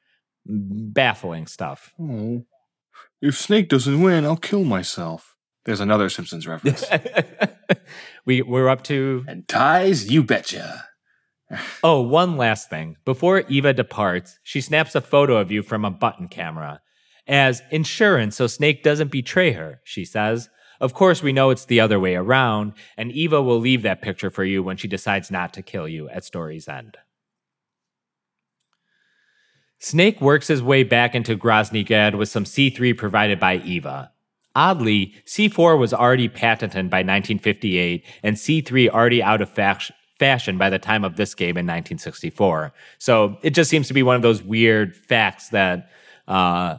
Baffling 0.46 1.46
stuff. 1.46 1.92
Oh. 2.00 2.44
If 3.20 3.36
Snake 3.36 3.68
doesn't 3.68 4.00
win, 4.00 4.24
I'll 4.24 4.36
kill 4.36 4.64
myself. 4.64 5.36
There's 5.64 5.80
another 5.80 6.08
Simpsons 6.08 6.46
reference. 6.46 6.84
we, 8.24 8.42
we're 8.42 8.68
up 8.68 8.84
to 8.84 9.24
and 9.26 9.46
ties, 9.48 10.10
you 10.10 10.22
betcha. 10.22 10.84
Oh, 11.82 12.02
one 12.02 12.36
last 12.36 12.68
thing. 12.68 12.96
Before 13.06 13.40
Eva 13.48 13.72
departs, 13.72 14.38
she 14.42 14.60
snaps 14.60 14.94
a 14.94 15.00
photo 15.00 15.38
of 15.38 15.50
you 15.50 15.62
from 15.62 15.84
a 15.84 15.90
button 15.90 16.28
camera. 16.28 16.82
As 17.26 17.62
insurance 17.70 18.36
so 18.36 18.46
Snake 18.46 18.82
doesn't 18.82 19.10
betray 19.10 19.52
her, 19.52 19.80
she 19.82 20.04
says. 20.04 20.50
Of 20.80 20.92
course, 20.94 21.22
we 21.22 21.32
know 21.32 21.50
it's 21.50 21.64
the 21.64 21.80
other 21.80 21.98
way 21.98 22.14
around, 22.14 22.74
and 22.96 23.10
Eva 23.10 23.42
will 23.42 23.58
leave 23.58 23.82
that 23.82 24.02
picture 24.02 24.30
for 24.30 24.44
you 24.44 24.62
when 24.62 24.76
she 24.76 24.88
decides 24.88 25.30
not 25.30 25.52
to 25.54 25.62
kill 25.62 25.88
you 25.88 26.08
at 26.10 26.24
story's 26.24 26.68
end. 26.68 26.98
Snake 29.78 30.20
works 30.20 30.48
his 30.48 30.62
way 30.62 30.82
back 30.82 31.14
into 31.14 31.36
Groznygrad 31.36 32.16
with 32.16 32.28
some 32.28 32.44
C3 32.44 32.96
provided 32.96 33.38
by 33.38 33.56
Eva. 33.58 34.10
Oddly, 34.54 35.14
C4 35.24 35.78
was 35.78 35.94
already 35.94 36.28
patented 36.28 36.90
by 36.90 36.98
1958, 36.98 38.04
and 38.24 38.36
C3 38.36 38.88
already 38.88 39.22
out 39.22 39.40
of 39.40 39.48
fac- 39.48 39.92
fashion 40.18 40.58
by 40.58 40.68
the 40.68 40.80
time 40.80 41.04
of 41.04 41.16
this 41.16 41.34
game 41.34 41.50
in 41.50 41.64
1964. 41.64 42.72
So 42.98 43.38
it 43.42 43.50
just 43.50 43.70
seems 43.70 43.86
to 43.86 43.94
be 43.94 44.02
one 44.02 44.16
of 44.16 44.22
those 44.22 44.42
weird 44.42 44.96
facts 44.96 45.50
that, 45.50 45.90
uh, 46.26 46.78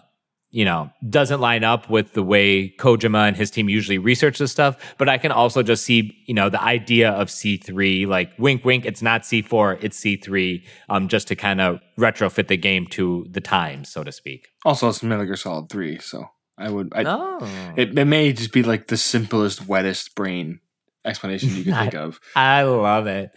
you 0.52 0.66
know, 0.66 0.90
doesn't 1.10 1.40
line 1.40 1.64
up 1.64 1.90
with 1.90 2.14
the 2.14 2.24
way 2.24 2.74
Kojima 2.80 3.28
and 3.28 3.38
his 3.38 3.52
team 3.52 3.70
usually 3.70 3.98
research 4.00 4.40
this 4.40 4.52
stuff. 4.52 4.96
But 4.98 5.08
I 5.08 5.18
can 5.20 5.32
also 5.32 5.62
just 5.62 5.84
see, 5.84 6.18
you 6.26 6.34
know, 6.34 6.50
the 6.50 6.62
idea 6.62 7.12
of 7.12 7.28
C3, 7.28 8.08
like 8.08 8.32
wink, 8.40 8.66
wink, 8.66 8.86
it's 8.86 9.02
not 9.04 9.22
C4, 9.22 9.84
it's 9.84 10.00
C3, 10.00 10.64
um, 10.90 11.08
just 11.08 11.28
to 11.28 11.36
kind 11.36 11.62
of 11.62 11.80
retrofit 12.00 12.48
the 12.48 12.58
game 12.58 12.88
to 12.88 13.28
the 13.30 13.42
times, 13.42 13.90
so 13.90 14.04
to 14.04 14.12
speak. 14.12 14.48
Also, 14.66 14.90
it's 14.90 15.04
Metal 15.04 15.26
Gear 15.26 15.36
Solid 15.36 15.70
3, 15.70 16.00
so 16.00 16.26
I 16.58 16.70
would. 16.70 16.92
I, 16.96 17.04
Oh. 17.06 17.74
it, 17.78 17.98
it 17.98 18.06
may 18.06 18.34
just 18.34 18.52
be 18.52 18.64
like 18.64 18.88
the 18.88 18.98
simplest, 18.98 19.68
wettest 19.68 20.16
brain 20.16 20.62
explanation 21.06 21.56
you 21.56 21.64
can 21.64 21.74
think 21.80 21.94
of. 21.94 22.20
I 22.36 22.64
love 22.64 23.06
it. 23.08 23.30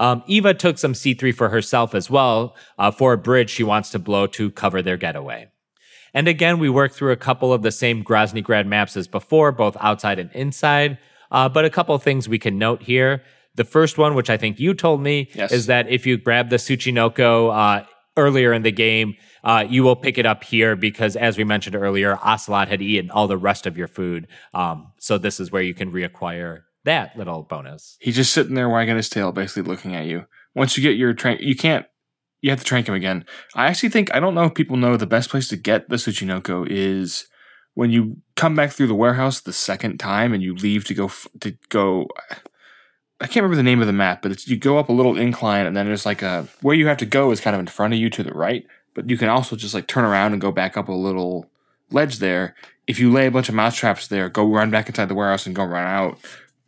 Um, 0.00 0.22
Eva 0.26 0.54
took 0.54 0.78
some 0.78 0.94
C3 0.94 1.34
for 1.34 1.50
herself 1.50 1.94
as 1.94 2.10
well 2.10 2.56
uh, 2.78 2.90
for 2.90 3.12
a 3.12 3.18
bridge 3.18 3.50
she 3.50 3.62
wants 3.62 3.90
to 3.90 3.98
blow 3.98 4.26
to 4.28 4.50
cover 4.50 4.82
their 4.82 4.96
getaway. 4.96 5.48
And 6.14 6.28
again, 6.28 6.58
we 6.58 6.68
work 6.68 6.92
through 6.92 7.12
a 7.12 7.16
couple 7.16 7.52
of 7.52 7.62
the 7.62 7.70
same 7.72 8.02
Groznygrad 8.04 8.66
maps 8.66 8.96
as 8.96 9.06
before, 9.08 9.52
both 9.52 9.76
outside 9.80 10.18
and 10.18 10.30
inside. 10.32 10.98
Uh, 11.30 11.48
but 11.48 11.64
a 11.64 11.70
couple 11.70 11.94
of 11.94 12.02
things 12.02 12.28
we 12.28 12.38
can 12.38 12.58
note 12.58 12.82
here. 12.82 13.22
The 13.54 13.64
first 13.64 13.98
one, 13.98 14.14
which 14.14 14.30
I 14.30 14.36
think 14.36 14.58
you 14.58 14.74
told 14.74 15.00
me, 15.02 15.28
Yes. 15.34 15.52
is 15.52 15.66
that 15.66 15.88
if 15.88 16.06
you 16.06 16.16
grab 16.18 16.48
the 16.50 16.56
Tsuchinoko 16.56 17.52
uh, 17.82 17.86
earlier 18.16 18.52
in 18.52 18.62
the 18.62 18.72
game, 18.72 19.14
uh, 19.44 19.64
you 19.68 19.82
will 19.82 19.96
pick 19.96 20.18
it 20.18 20.26
up 20.26 20.44
here 20.44 20.76
because, 20.76 21.16
as 21.16 21.36
we 21.38 21.44
mentioned 21.44 21.76
earlier, 21.76 22.18
Ocelot 22.22 22.68
had 22.68 22.82
eaten 22.82 23.10
all 23.10 23.26
the 23.28 23.38
rest 23.38 23.66
of 23.66 23.76
your 23.76 23.88
food. 23.88 24.26
Um, 24.54 24.92
so 24.98 25.18
this 25.18 25.40
is 25.40 25.50
where 25.50 25.62
you 25.62 25.74
can 25.74 25.92
reacquire 25.92 26.60
that 26.84 27.16
little 27.16 27.42
bonus. 27.42 27.96
He's 28.00 28.16
just 28.16 28.32
sitting 28.32 28.54
there 28.54 28.68
wagging 28.68 28.96
his 28.96 29.08
tail, 29.08 29.32
basically 29.32 29.62
looking 29.70 29.94
at 29.94 30.06
you. 30.06 30.26
Once 30.54 30.76
you 30.76 30.82
get 30.82 30.96
your 30.96 31.12
train, 31.14 31.38
you 31.40 31.54
can't. 31.54 31.86
You 32.42 32.50
have 32.50 32.58
to 32.58 32.64
trank 32.64 32.88
him 32.88 32.94
again. 32.94 33.24
I 33.54 33.66
actually 33.66 33.90
think 33.90 34.14
I 34.14 34.20
don't 34.20 34.34
know 34.34 34.44
if 34.44 34.54
people 34.54 34.76
know 34.76 34.96
the 34.96 35.06
best 35.06 35.30
place 35.30 35.48
to 35.48 35.56
get 35.56 35.88
the 35.88 35.96
Tsuchinoko 35.96 36.66
is 36.68 37.26
when 37.74 37.90
you 37.90 38.16
come 38.34 38.54
back 38.54 38.72
through 38.72 38.86
the 38.86 38.94
warehouse 38.94 39.40
the 39.40 39.52
second 39.52 39.98
time 39.98 40.32
and 40.32 40.42
you 40.42 40.54
leave 40.54 40.84
to 40.86 40.94
go 40.94 41.06
f- 41.06 41.28
to 41.40 41.56
go 41.68 42.08
I 43.20 43.26
can't 43.26 43.44
remember 43.44 43.56
the 43.56 43.62
name 43.62 43.82
of 43.82 43.86
the 43.86 43.92
map, 43.92 44.22
but 44.22 44.32
it's 44.32 44.48
you 44.48 44.56
go 44.56 44.78
up 44.78 44.88
a 44.88 44.94
little 44.94 45.18
incline 45.18 45.66
and 45.66 45.76
then 45.76 45.86
there's 45.86 46.06
like 46.06 46.22
a 46.22 46.48
where 46.62 46.74
you 46.74 46.86
have 46.86 46.96
to 46.98 47.06
go 47.06 47.30
is 47.30 47.40
kind 47.40 47.54
of 47.54 47.60
in 47.60 47.66
front 47.66 47.92
of 47.92 48.00
you 48.00 48.08
to 48.10 48.22
the 48.22 48.32
right, 48.32 48.64
but 48.94 49.10
you 49.10 49.18
can 49.18 49.28
also 49.28 49.56
just 49.56 49.74
like 49.74 49.86
turn 49.86 50.04
around 50.04 50.32
and 50.32 50.40
go 50.40 50.50
back 50.50 50.76
up 50.78 50.88
a 50.88 50.92
little 50.92 51.50
ledge 51.90 52.18
there. 52.18 52.54
If 52.86 52.98
you 52.98 53.12
lay 53.12 53.26
a 53.26 53.30
bunch 53.30 53.50
of 53.50 53.54
mouse 53.54 53.76
traps 53.76 54.06
there, 54.08 54.30
go 54.30 54.50
run 54.50 54.70
back 54.70 54.88
inside 54.88 55.08
the 55.08 55.14
warehouse 55.14 55.46
and 55.46 55.54
go 55.54 55.64
run 55.64 55.86
out. 55.86 56.18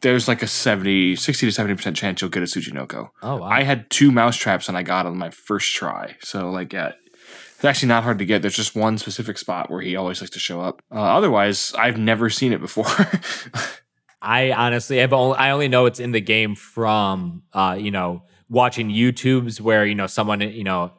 There's 0.03 0.29
like 0.29 0.43
a 0.43 0.47
70, 0.47 1.17
60 1.17 1.51
to 1.51 1.63
70% 1.63 1.95
chance 1.95 2.21
you'll 2.21 2.31
get 2.31 2.43
a 2.43 2.47
Tsuchinoko. 2.47 3.11
Oh 3.23 3.37
wow. 3.37 3.47
I 3.47 3.63
had 3.63 3.89
two 3.89 4.13
mouse 4.13 4.37
traps 4.37 4.69
and 4.69 4.77
I 4.77 4.83
got 4.83 5.07
on 5.07 5.17
my 5.17 5.31
first 5.31 5.75
try. 5.75 6.17
So 6.21 6.51
like 6.51 6.73
yeah, 6.73 6.93
it's 7.55 7.65
actually 7.65 7.89
not 7.89 8.03
hard 8.03 8.19
to 8.19 8.25
get. 8.25 8.43
There's 8.43 8.57
just 8.57 8.75
one 8.75 8.99
specific 8.99 9.39
spot 9.39 9.71
where 9.71 9.81
he 9.81 9.95
always 9.95 10.21
likes 10.21 10.33
to 10.33 10.41
show 10.41 10.61
up. 10.61 10.83
Uh, 10.91 11.01
otherwise, 11.01 11.73
I've 11.79 11.97
never 11.97 12.29
seen 12.29 12.53
it 12.53 12.61
before. 12.61 12.87
I 14.23 14.53
honestly 14.53 14.99
have 14.99 15.13
only 15.13 15.37
I 15.37 15.51
only 15.51 15.69
know 15.69 15.87
it's 15.87 16.01
in 16.01 16.13
the 16.13 16.21
game 16.21 16.55
from 16.55 17.43
uh, 17.53 17.77
you 17.79 17.91
know, 17.91 18.23
watching 18.49 18.91
YouTubes 18.91 19.61
where, 19.61 19.87
you 19.87 19.95
know, 19.95 20.07
someone, 20.07 20.41
you 20.41 20.65
know, 20.65 20.93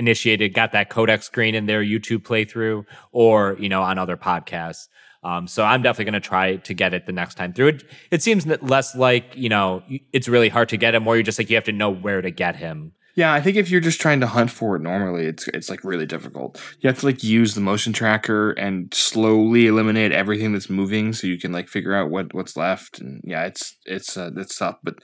initiated 0.00 0.54
got 0.54 0.72
that 0.72 0.90
codec 0.90 1.22
screen 1.22 1.54
in 1.54 1.66
their 1.66 1.82
YouTube 1.82 2.22
playthrough 2.22 2.84
or, 3.12 3.56
you 3.60 3.68
know, 3.68 3.82
on 3.82 3.98
other 3.98 4.16
podcasts. 4.16 4.88
Um, 5.22 5.46
so 5.46 5.62
I'm 5.62 5.82
definitely 5.82 6.06
going 6.06 6.22
to 6.22 6.28
try 6.28 6.56
to 6.56 6.74
get 6.74 6.94
it 6.94 7.06
the 7.06 7.12
next 7.12 7.34
time 7.36 7.52
through. 7.52 7.68
It, 7.68 7.84
it 8.10 8.22
seems 8.22 8.46
less 8.46 8.96
like, 8.96 9.36
you 9.36 9.50
know, 9.50 9.82
it's 10.12 10.28
really 10.28 10.48
hard 10.48 10.70
to 10.70 10.78
get 10.78 10.94
him, 10.94 11.06
or 11.06 11.14
you're 11.14 11.22
just 11.22 11.38
like 11.38 11.50
you 11.50 11.56
have 11.56 11.64
to 11.64 11.72
know 11.72 11.90
where 11.90 12.22
to 12.22 12.30
get 12.30 12.56
him. 12.56 12.92
Yeah, 13.16 13.34
I 13.34 13.40
think 13.42 13.56
if 13.56 13.70
you're 13.70 13.82
just 13.82 14.00
trying 14.00 14.20
to 14.20 14.26
hunt 14.26 14.50
for 14.50 14.76
it 14.76 14.82
normally, 14.82 15.26
it's 15.26 15.46
it's 15.48 15.68
like 15.68 15.84
really 15.84 16.06
difficult. 16.06 16.62
You 16.80 16.88
have 16.88 17.00
to 17.00 17.06
like 17.06 17.22
use 17.22 17.54
the 17.54 17.60
motion 17.60 17.92
tracker 17.92 18.52
and 18.52 18.94
slowly 18.94 19.66
eliminate 19.66 20.12
everything 20.12 20.52
that's 20.52 20.70
moving, 20.70 21.12
so 21.12 21.26
you 21.26 21.38
can 21.38 21.52
like 21.52 21.68
figure 21.68 21.94
out 21.94 22.08
what 22.08 22.32
what's 22.32 22.56
left. 22.56 23.00
And 23.00 23.20
yeah, 23.24 23.44
it's 23.44 23.76
it's 23.84 24.16
uh, 24.16 24.30
it's 24.36 24.56
tough, 24.56 24.78
but 24.82 24.94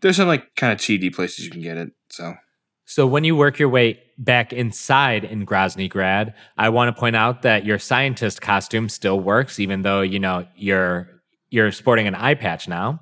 there's 0.00 0.16
some 0.16 0.28
like 0.28 0.54
kind 0.56 0.72
of 0.72 0.78
cheaty 0.78 1.14
places 1.14 1.44
you 1.44 1.50
can 1.50 1.62
get 1.62 1.76
it. 1.76 1.92
So 2.08 2.34
So 2.92 3.06
when 3.06 3.24
you 3.24 3.34
work 3.34 3.58
your 3.58 3.70
way 3.70 4.02
back 4.18 4.52
inside 4.52 5.24
in 5.24 5.46
Grozny 5.46 5.88
Grad, 5.88 6.34
I 6.58 6.68
want 6.68 6.94
to 6.94 7.00
point 7.00 7.16
out 7.16 7.40
that 7.40 7.64
your 7.64 7.78
scientist 7.78 8.42
costume 8.42 8.90
still 8.90 9.18
works, 9.18 9.58
even 9.58 9.80
though 9.80 10.02
you 10.02 10.18
know 10.18 10.46
you're 10.56 11.08
you're 11.48 11.72
sporting 11.72 12.06
an 12.06 12.14
eye 12.14 12.34
patch 12.34 12.68
now. 12.68 13.00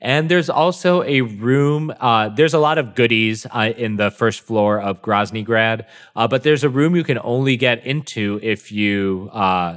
And 0.00 0.28
there's 0.28 0.50
also 0.50 1.04
a 1.04 1.20
room. 1.20 1.94
Uh, 2.00 2.30
there's 2.30 2.54
a 2.54 2.58
lot 2.58 2.76
of 2.76 2.96
goodies 2.96 3.46
uh, 3.52 3.72
in 3.76 3.94
the 3.98 4.10
first 4.10 4.40
floor 4.40 4.80
of 4.80 5.00
Grozny 5.00 5.44
Grad, 5.44 5.86
uh, 6.16 6.26
but 6.26 6.42
there's 6.42 6.64
a 6.64 6.68
room 6.68 6.96
you 6.96 7.04
can 7.04 7.20
only 7.22 7.56
get 7.56 7.86
into 7.86 8.40
if 8.42 8.72
you 8.72 9.30
uh, 9.32 9.76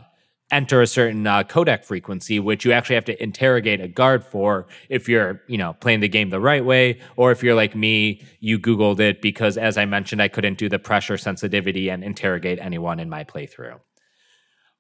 enter 0.53 0.81
a 0.81 0.87
certain 0.87 1.25
uh, 1.25 1.43
codec 1.43 1.83
frequency, 1.83 2.39
which 2.39 2.63
you 2.63 2.71
actually 2.71 2.95
have 2.95 3.05
to 3.05 3.21
interrogate 3.21 3.81
a 3.81 3.87
guard 3.87 4.23
for 4.23 4.67
if 4.87 5.09
you're, 5.09 5.41
you 5.47 5.57
know, 5.57 5.73
playing 5.73 5.99
the 5.99 6.07
game 6.07 6.29
the 6.29 6.39
right 6.39 6.63
way, 6.63 6.99
or 7.15 7.31
if 7.31 7.43
you're 7.43 7.55
like 7.55 7.75
me, 7.75 8.23
you 8.39 8.59
Googled 8.59 8.99
it 8.99 9.21
because, 9.21 9.57
as 9.57 9.77
I 9.77 9.85
mentioned, 9.85 10.21
I 10.21 10.27
couldn't 10.27 10.57
do 10.57 10.69
the 10.69 10.79
pressure 10.79 11.17
sensitivity 11.17 11.89
and 11.89 12.03
interrogate 12.03 12.59
anyone 12.59 12.99
in 12.99 13.09
my 13.09 13.23
playthrough. 13.23 13.79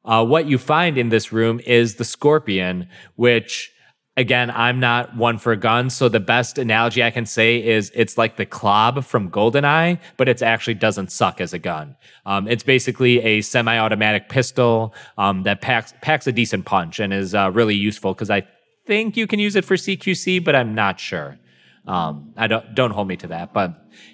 Uh, 0.05 0.23
what 0.23 0.45
you 0.45 0.57
find 0.57 0.97
in 0.97 1.09
this 1.09 1.31
room 1.31 1.59
is 1.65 1.95
the 1.95 2.03
Scorpion, 2.03 2.87
which 3.15 3.72
again, 4.17 4.51
I'm 4.51 4.79
not 4.79 5.15
one 5.15 5.37
for 5.37 5.55
guns, 5.55 5.95
so 5.95 6.09
the 6.09 6.19
best 6.19 6.57
analogy 6.57 7.03
I 7.03 7.11
can 7.11 7.25
say 7.25 7.63
is 7.63 7.91
it's 7.95 8.17
like 8.17 8.37
the 8.37 8.45
Klobb 8.45 9.03
from 9.03 9.29
GoldenEye, 9.29 9.99
but 10.17 10.29
it 10.29 10.41
actually 10.41 10.75
doesn't 10.75 11.11
suck 11.11 11.41
as 11.41 11.53
a 11.53 11.59
gun. 11.59 11.95
Um, 12.25 12.47
it's 12.47 12.63
basically 12.63 13.19
a 13.21 13.41
semi-automatic 13.41 14.29
pistol 14.29 14.93
um, 15.17 15.43
that 15.43 15.61
packs 15.61 15.93
packs 16.01 16.27
a 16.27 16.31
decent 16.31 16.65
punch 16.65 16.99
and 16.99 17.13
is 17.13 17.33
uh, 17.33 17.51
really 17.51 17.75
useful 17.75 18.13
because 18.13 18.29
I 18.29 18.47
think 18.85 19.17
you 19.17 19.27
can 19.27 19.39
use 19.39 19.55
it 19.55 19.65
for 19.65 19.75
CQC, 19.75 20.43
but 20.43 20.55
I'm 20.55 20.75
not 20.75 20.99
sure. 20.99 21.37
Um, 21.85 22.33
I 22.37 22.47
don't 22.47 22.75
don't 22.75 22.91
hold 22.91 23.07
me 23.07 23.17
to 23.17 23.27
that, 23.27 23.53
but 23.53 23.73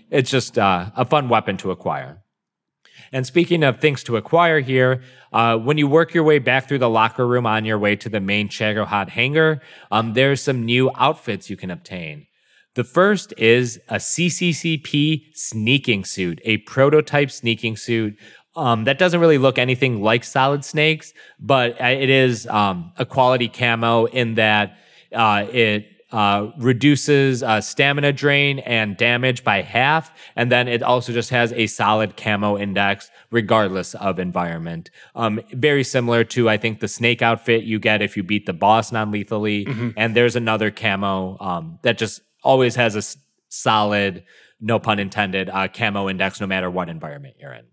it's 0.10 0.32
just 0.32 0.58
uh, 0.58 0.90
a 0.96 1.06
fun 1.06 1.30
weapon 1.30 1.58
to 1.58 1.72
acquire. 1.72 2.22
And 3.12 3.26
speaking 3.26 3.64
of 3.64 3.80
things 3.80 4.04
to 4.04 4.18
acquire 4.18 4.60
here, 4.60 5.02
uh, 5.32 5.58
when 5.58 5.78
you 5.78 5.88
work 5.88 6.14
your 6.14 6.24
way 6.24 6.40
back 6.40 6.68
through 6.68 6.80
the 6.80 6.90
locker 6.90 7.28
room 7.28 7.46
on 7.46 7.66
your 7.66 7.78
way 7.78 7.96
to 7.98 8.10
the 8.10 8.20
main 8.20 8.50
Shagohod 8.50 9.10
hangar, 9.10 9.62
um, 9.92 10.14
there's 10.14 10.42
some 10.42 10.66
new 10.66 10.92
outfits 10.96 11.50
you 11.50 11.58
can 11.58 11.72
obtain. 11.72 12.26
The 12.76 12.84
first 12.84 13.34
is 13.38 13.80
a 13.90 13.96
CCCP 13.96 15.36
sneaking 15.36 16.06
suit, 16.06 16.40
a 16.46 16.58
prototype 16.58 17.32
sneaking 17.32 17.78
suit. 17.78 18.18
Um, 18.56 18.84
that 18.86 18.98
doesn't 18.98 19.20
really 19.20 19.38
look 19.38 19.58
anything 19.58 20.02
like 20.02 20.24
Solid 20.24 20.64
Snakes, 20.64 21.14
but 21.40 21.80
uh, 21.82 21.86
it 21.86 22.10
is 22.10 22.48
um, 22.48 22.92
a 22.98 23.06
quality 23.06 23.48
camo 23.48 24.06
in 24.06 24.36
that 24.36 24.78
uh, 25.14 25.46
it 25.52 25.88
uh, 26.12 26.52
reduces 26.58 27.44
uh, 27.44 27.62
stamina 27.62 28.12
drain 28.12 28.60
and 28.60 28.98
damage 28.98 29.44
by 29.44 29.62
half. 29.62 30.12
And 30.36 30.52
then 30.52 30.68
it 30.68 30.82
also 30.82 31.14
just 31.14 31.30
has 31.30 31.54
a 31.54 31.68
solid 31.68 32.18
camo 32.18 32.58
index, 32.58 33.12
regardless 33.32 33.94
of 33.96 34.18
environment. 34.20 34.90
Um, 35.16 35.40
very 35.52 35.84
similar 35.84 36.24
to, 36.26 36.50
I 36.50 36.58
think, 36.58 36.80
the 36.80 36.88
snake 36.88 37.22
outfit 37.22 37.64
you 37.64 37.80
get 37.80 38.02
if 38.02 38.18
you 38.18 38.24
beat 38.24 38.46
the 38.46 38.54
boss 38.54 38.92
non 38.92 39.12
lethally. 39.12 39.68
And 39.98 40.16
there's 40.16 40.36
another 40.36 40.72
camo 40.72 41.38
um, 41.40 41.80
that 41.84 41.98
just 41.98 42.22
always 42.44 42.76
has 42.76 42.96
a 42.96 43.00
s- 43.00 43.18
solid, 43.50 44.24
no 44.60 44.80
pun 44.80 44.98
intended, 45.00 45.50
uh, 45.50 45.68
camo 45.68 46.10
index 46.10 46.42
no 46.42 46.48
matter 46.48 46.70
what 46.72 46.90
environment 46.90 47.36
you're 47.40 47.54
in. 47.54 47.66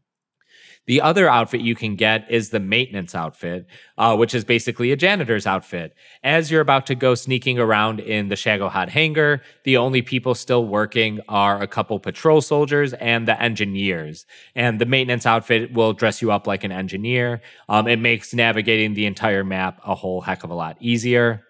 The 0.87 1.01
other 1.01 1.29
outfit 1.29 1.61
you 1.61 1.75
can 1.75 1.97
get 1.97 2.31
is 2.31 2.51
the 2.51 2.61
maintenance 2.61 3.15
outfit, 3.15 3.67
uh, 3.99 4.17
which 4.17 4.35
is 4.35 4.45
basically 4.45 4.93
a 4.93 4.97
janitor's 4.97 5.47
outfit. 5.47 5.95
As 6.23 6.51
you're 6.51 6.61
about 6.61 6.87
to 6.87 6.95
go 6.95 7.15
sneaking 7.15 7.59
around 7.59 8.01
in 8.01 8.29
the 8.29 8.35
Shagohod 8.37 8.89
hangar, 8.89 9.43
the 9.65 9.77
only 9.77 10.03
people 10.03 10.35
still 10.35 10.65
working 10.65 11.21
are 11.29 11.61
a 11.61 11.67
couple 11.67 11.99
patrol 11.99 12.41
soldiers 12.41 12.93
and 12.95 13.27
the 13.27 13.41
engineers. 13.41 14.27
And 14.55 14.81
the 14.81 14.87
maintenance 14.87 15.27
outfit 15.27 15.73
will 15.73 15.93
dress 15.93 16.23
you 16.23 16.31
up 16.31 16.47
like 16.47 16.65
an 16.65 16.73
engineer. 16.73 17.43
Um, 17.69 17.89
it 17.89 17.99
makes 17.99 18.33
navigating 18.33 18.95
the 18.95 19.07
entire 19.07 19.45
map 19.45 19.81
a 19.85 19.95
whole 19.95 20.21
heck 20.21 20.45
of 20.45 20.51
a 20.51 20.55
lot 20.55 20.77
easier. 20.81 21.46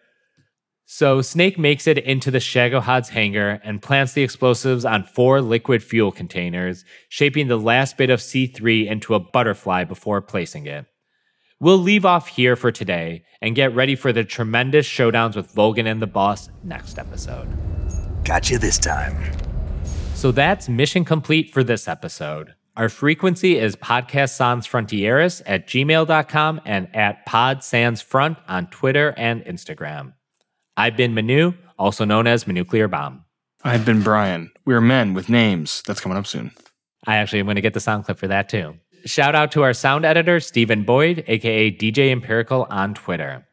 So 0.89 1.21
Snake 1.21 1.59
makes 1.59 1.89
it 1.89 1.99
into 1.99 2.31
the 2.31 2.39
Shagohod's 2.39 3.09
hangar 3.09 3.61
and 3.65 3.83
plants 3.83 4.13
the 4.13 4.23
explosives 4.23 4.85
on 4.85 5.03
four 5.03 5.41
liquid 5.41 5.83
fuel 5.83 6.13
containers, 6.13 6.85
shaping 7.09 7.49
the 7.49 7.59
last 7.59 7.97
bit 7.97 8.09
of 8.09 8.21
C3 8.21 8.87
into 8.87 9.17
a 9.17 9.19
butterfly 9.19 9.83
before 9.83 10.23
placing 10.23 10.67
it. 10.67 10.87
We'll 11.59 11.79
leave 11.79 12.05
off 12.05 12.29
here 12.29 12.55
for 12.55 12.71
today 12.71 13.25
and 13.43 13.57
get 13.57 13.75
ready 13.75 13.97
for 13.97 14.13
the 14.13 14.23
tremendous 14.23 14.87
showdowns 14.87 15.35
with 15.35 15.53
Volgin 15.53 15.91
and 15.91 16.01
the 16.01 16.07
boss 16.07 16.51
next 16.63 17.01
episode. 17.01 17.49
Gotcha 18.25 18.57
this 18.57 18.79
time. 18.79 19.17
So 20.15 20.31
that's 20.31 20.69
mission 20.69 21.05
complete 21.05 21.53
for 21.53 21.65
this 21.65 21.89
episode. 21.89 22.55
Our 22.77 22.89
frequency 22.89 23.59
is 23.59 23.75
Podcast 23.75 24.37
Sans 24.37 24.69
Frontieres 24.69 25.43
at 25.47 25.67
gmail.com 25.67 26.61
and 26.65 26.95
at 26.95 27.27
Pod 27.27 27.65
Sans 27.65 28.01
Front 28.01 28.39
on 28.47 28.69
Twitter 28.69 29.15
and 29.17 29.43
Instagram. 29.47 30.13
I've 30.77 30.97
been 30.97 31.15
Manu, 31.15 31.55
also 31.79 32.05
known 32.05 32.27
as 32.27 32.45
Manuclear 32.45 32.91
Bomb. 32.91 33.25
I've 33.65 33.87
been 33.87 34.03
Brian. 34.03 34.51
We're 34.67 34.83
men 34.83 35.15
with 35.15 35.29
names. 35.29 35.83
That's 35.87 36.01
coming 36.01 36.19
up 36.19 36.27
soon. 36.27 36.53
I 37.07 37.17
actually 37.17 37.41
am 37.41 37.47
going 37.47 37.57
to 37.57 37.63
get 37.63 37.73
the 37.73 37.81
sound 37.81 38.05
clip 38.05 38.19
for 38.19 38.29
that 38.29 38.49
too. 38.49 38.75
Shout 39.07 39.35
out 39.35 39.53
to 39.53 39.63
our 39.63 39.73
sound 39.73 40.05
editor, 40.05 40.39
Stephen 40.41 40.83
Boyd, 40.83 41.25
aka 41.29 41.71
DJ 41.71 42.11
Empirical 42.11 42.67
on 42.69 42.93
Twitter. 42.93 43.47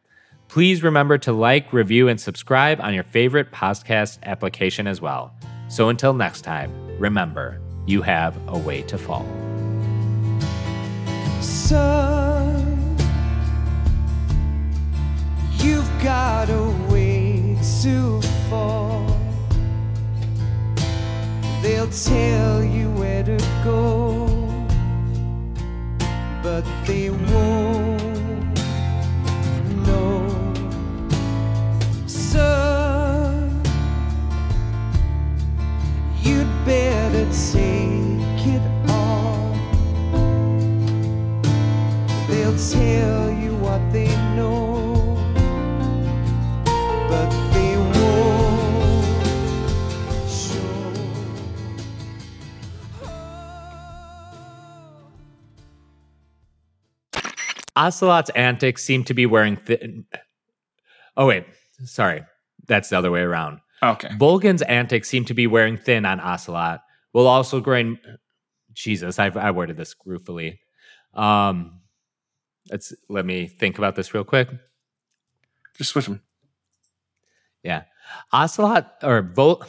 Please 0.49 0.83
remember 0.83 1.17
to 1.19 1.31
like, 1.31 1.71
review, 1.71 2.09
and 2.09 2.19
subscribe 2.19 2.81
on 2.81 2.93
your 2.93 3.03
favorite 3.03 3.51
podcast 3.51 4.21
application 4.23 4.85
as 4.85 4.99
well. 4.99 5.33
So 5.69 5.89
until 5.89 6.13
next 6.13 6.41
time, 6.41 6.71
remember, 6.99 7.61
you 7.85 8.01
have 8.01 8.37
a 8.47 8.57
way 8.57 8.81
to 8.83 8.97
fall. 8.97 9.25
Son, 11.41 12.97
you've 15.59 15.89
got 16.03 16.49
a 16.49 16.91
way 16.91 17.12
to 17.83 18.21
fall. 18.49 19.05
They'll 21.61 21.89
tell 21.89 22.63
you 22.63 22.89
where 22.91 23.23
to 23.25 23.37
go, 23.61 24.25
but 26.41 26.63
they 26.87 27.09
won't 27.09 28.57
know. 29.85 30.53
Son, 32.07 33.61
you'd 36.21 36.47
better 36.65 37.25
take 37.51 38.47
it 38.55 38.65
on. 38.89 39.51
They'll 42.29 42.57
tell 42.57 43.29
you 43.43 43.51
what 43.57 43.81
they 43.91 44.07
know, 44.37 44.62
Ocelot's 57.75 58.29
antics 58.31 58.83
seem 58.83 59.03
to 59.05 59.13
be 59.13 59.25
wearing 59.25 59.57
thin. 59.57 60.05
Oh, 61.17 61.27
wait. 61.27 61.45
Sorry. 61.85 62.23
That's 62.67 62.89
the 62.89 62.97
other 62.97 63.11
way 63.11 63.21
around. 63.21 63.59
Okay. 63.81 64.09
Volgin's 64.09 64.61
antics 64.61 65.09
seem 65.09 65.25
to 65.25 65.33
be 65.33 65.47
wearing 65.47 65.77
thin 65.77 66.05
on 66.05 66.19
Ocelot, 66.19 66.81
while 67.11 67.27
also 67.27 67.59
growing. 67.59 67.97
Jesus, 68.73 69.19
I, 69.19 69.27
I 69.27 69.51
worded 69.51 69.77
this 69.77 69.95
ruefully. 70.05 70.59
Um, 71.13 71.81
let's 72.71 72.93
let 73.09 73.25
me 73.25 73.47
think 73.47 73.77
about 73.77 73.95
this 73.95 74.13
real 74.13 74.23
quick. 74.23 74.49
Just 75.77 75.91
switch 75.91 76.05
them. 76.05 76.21
Yeah. 77.61 77.83
Ocelot 78.31 78.95
or 79.03 79.21
Vol- 79.21 79.63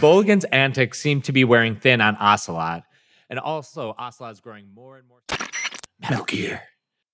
Volgin's 0.00 0.44
antics 0.46 1.00
seem 1.00 1.20
to 1.22 1.32
be 1.32 1.44
wearing 1.44 1.76
thin 1.76 2.00
on 2.00 2.16
Ocelot. 2.20 2.84
And 3.30 3.38
also, 3.38 3.94
Ocelot's 3.98 4.40
growing 4.40 4.68
more 4.74 4.98
and 4.98 5.08
more. 5.08 5.20
Metal 6.00 6.24
Gear. 6.24 6.73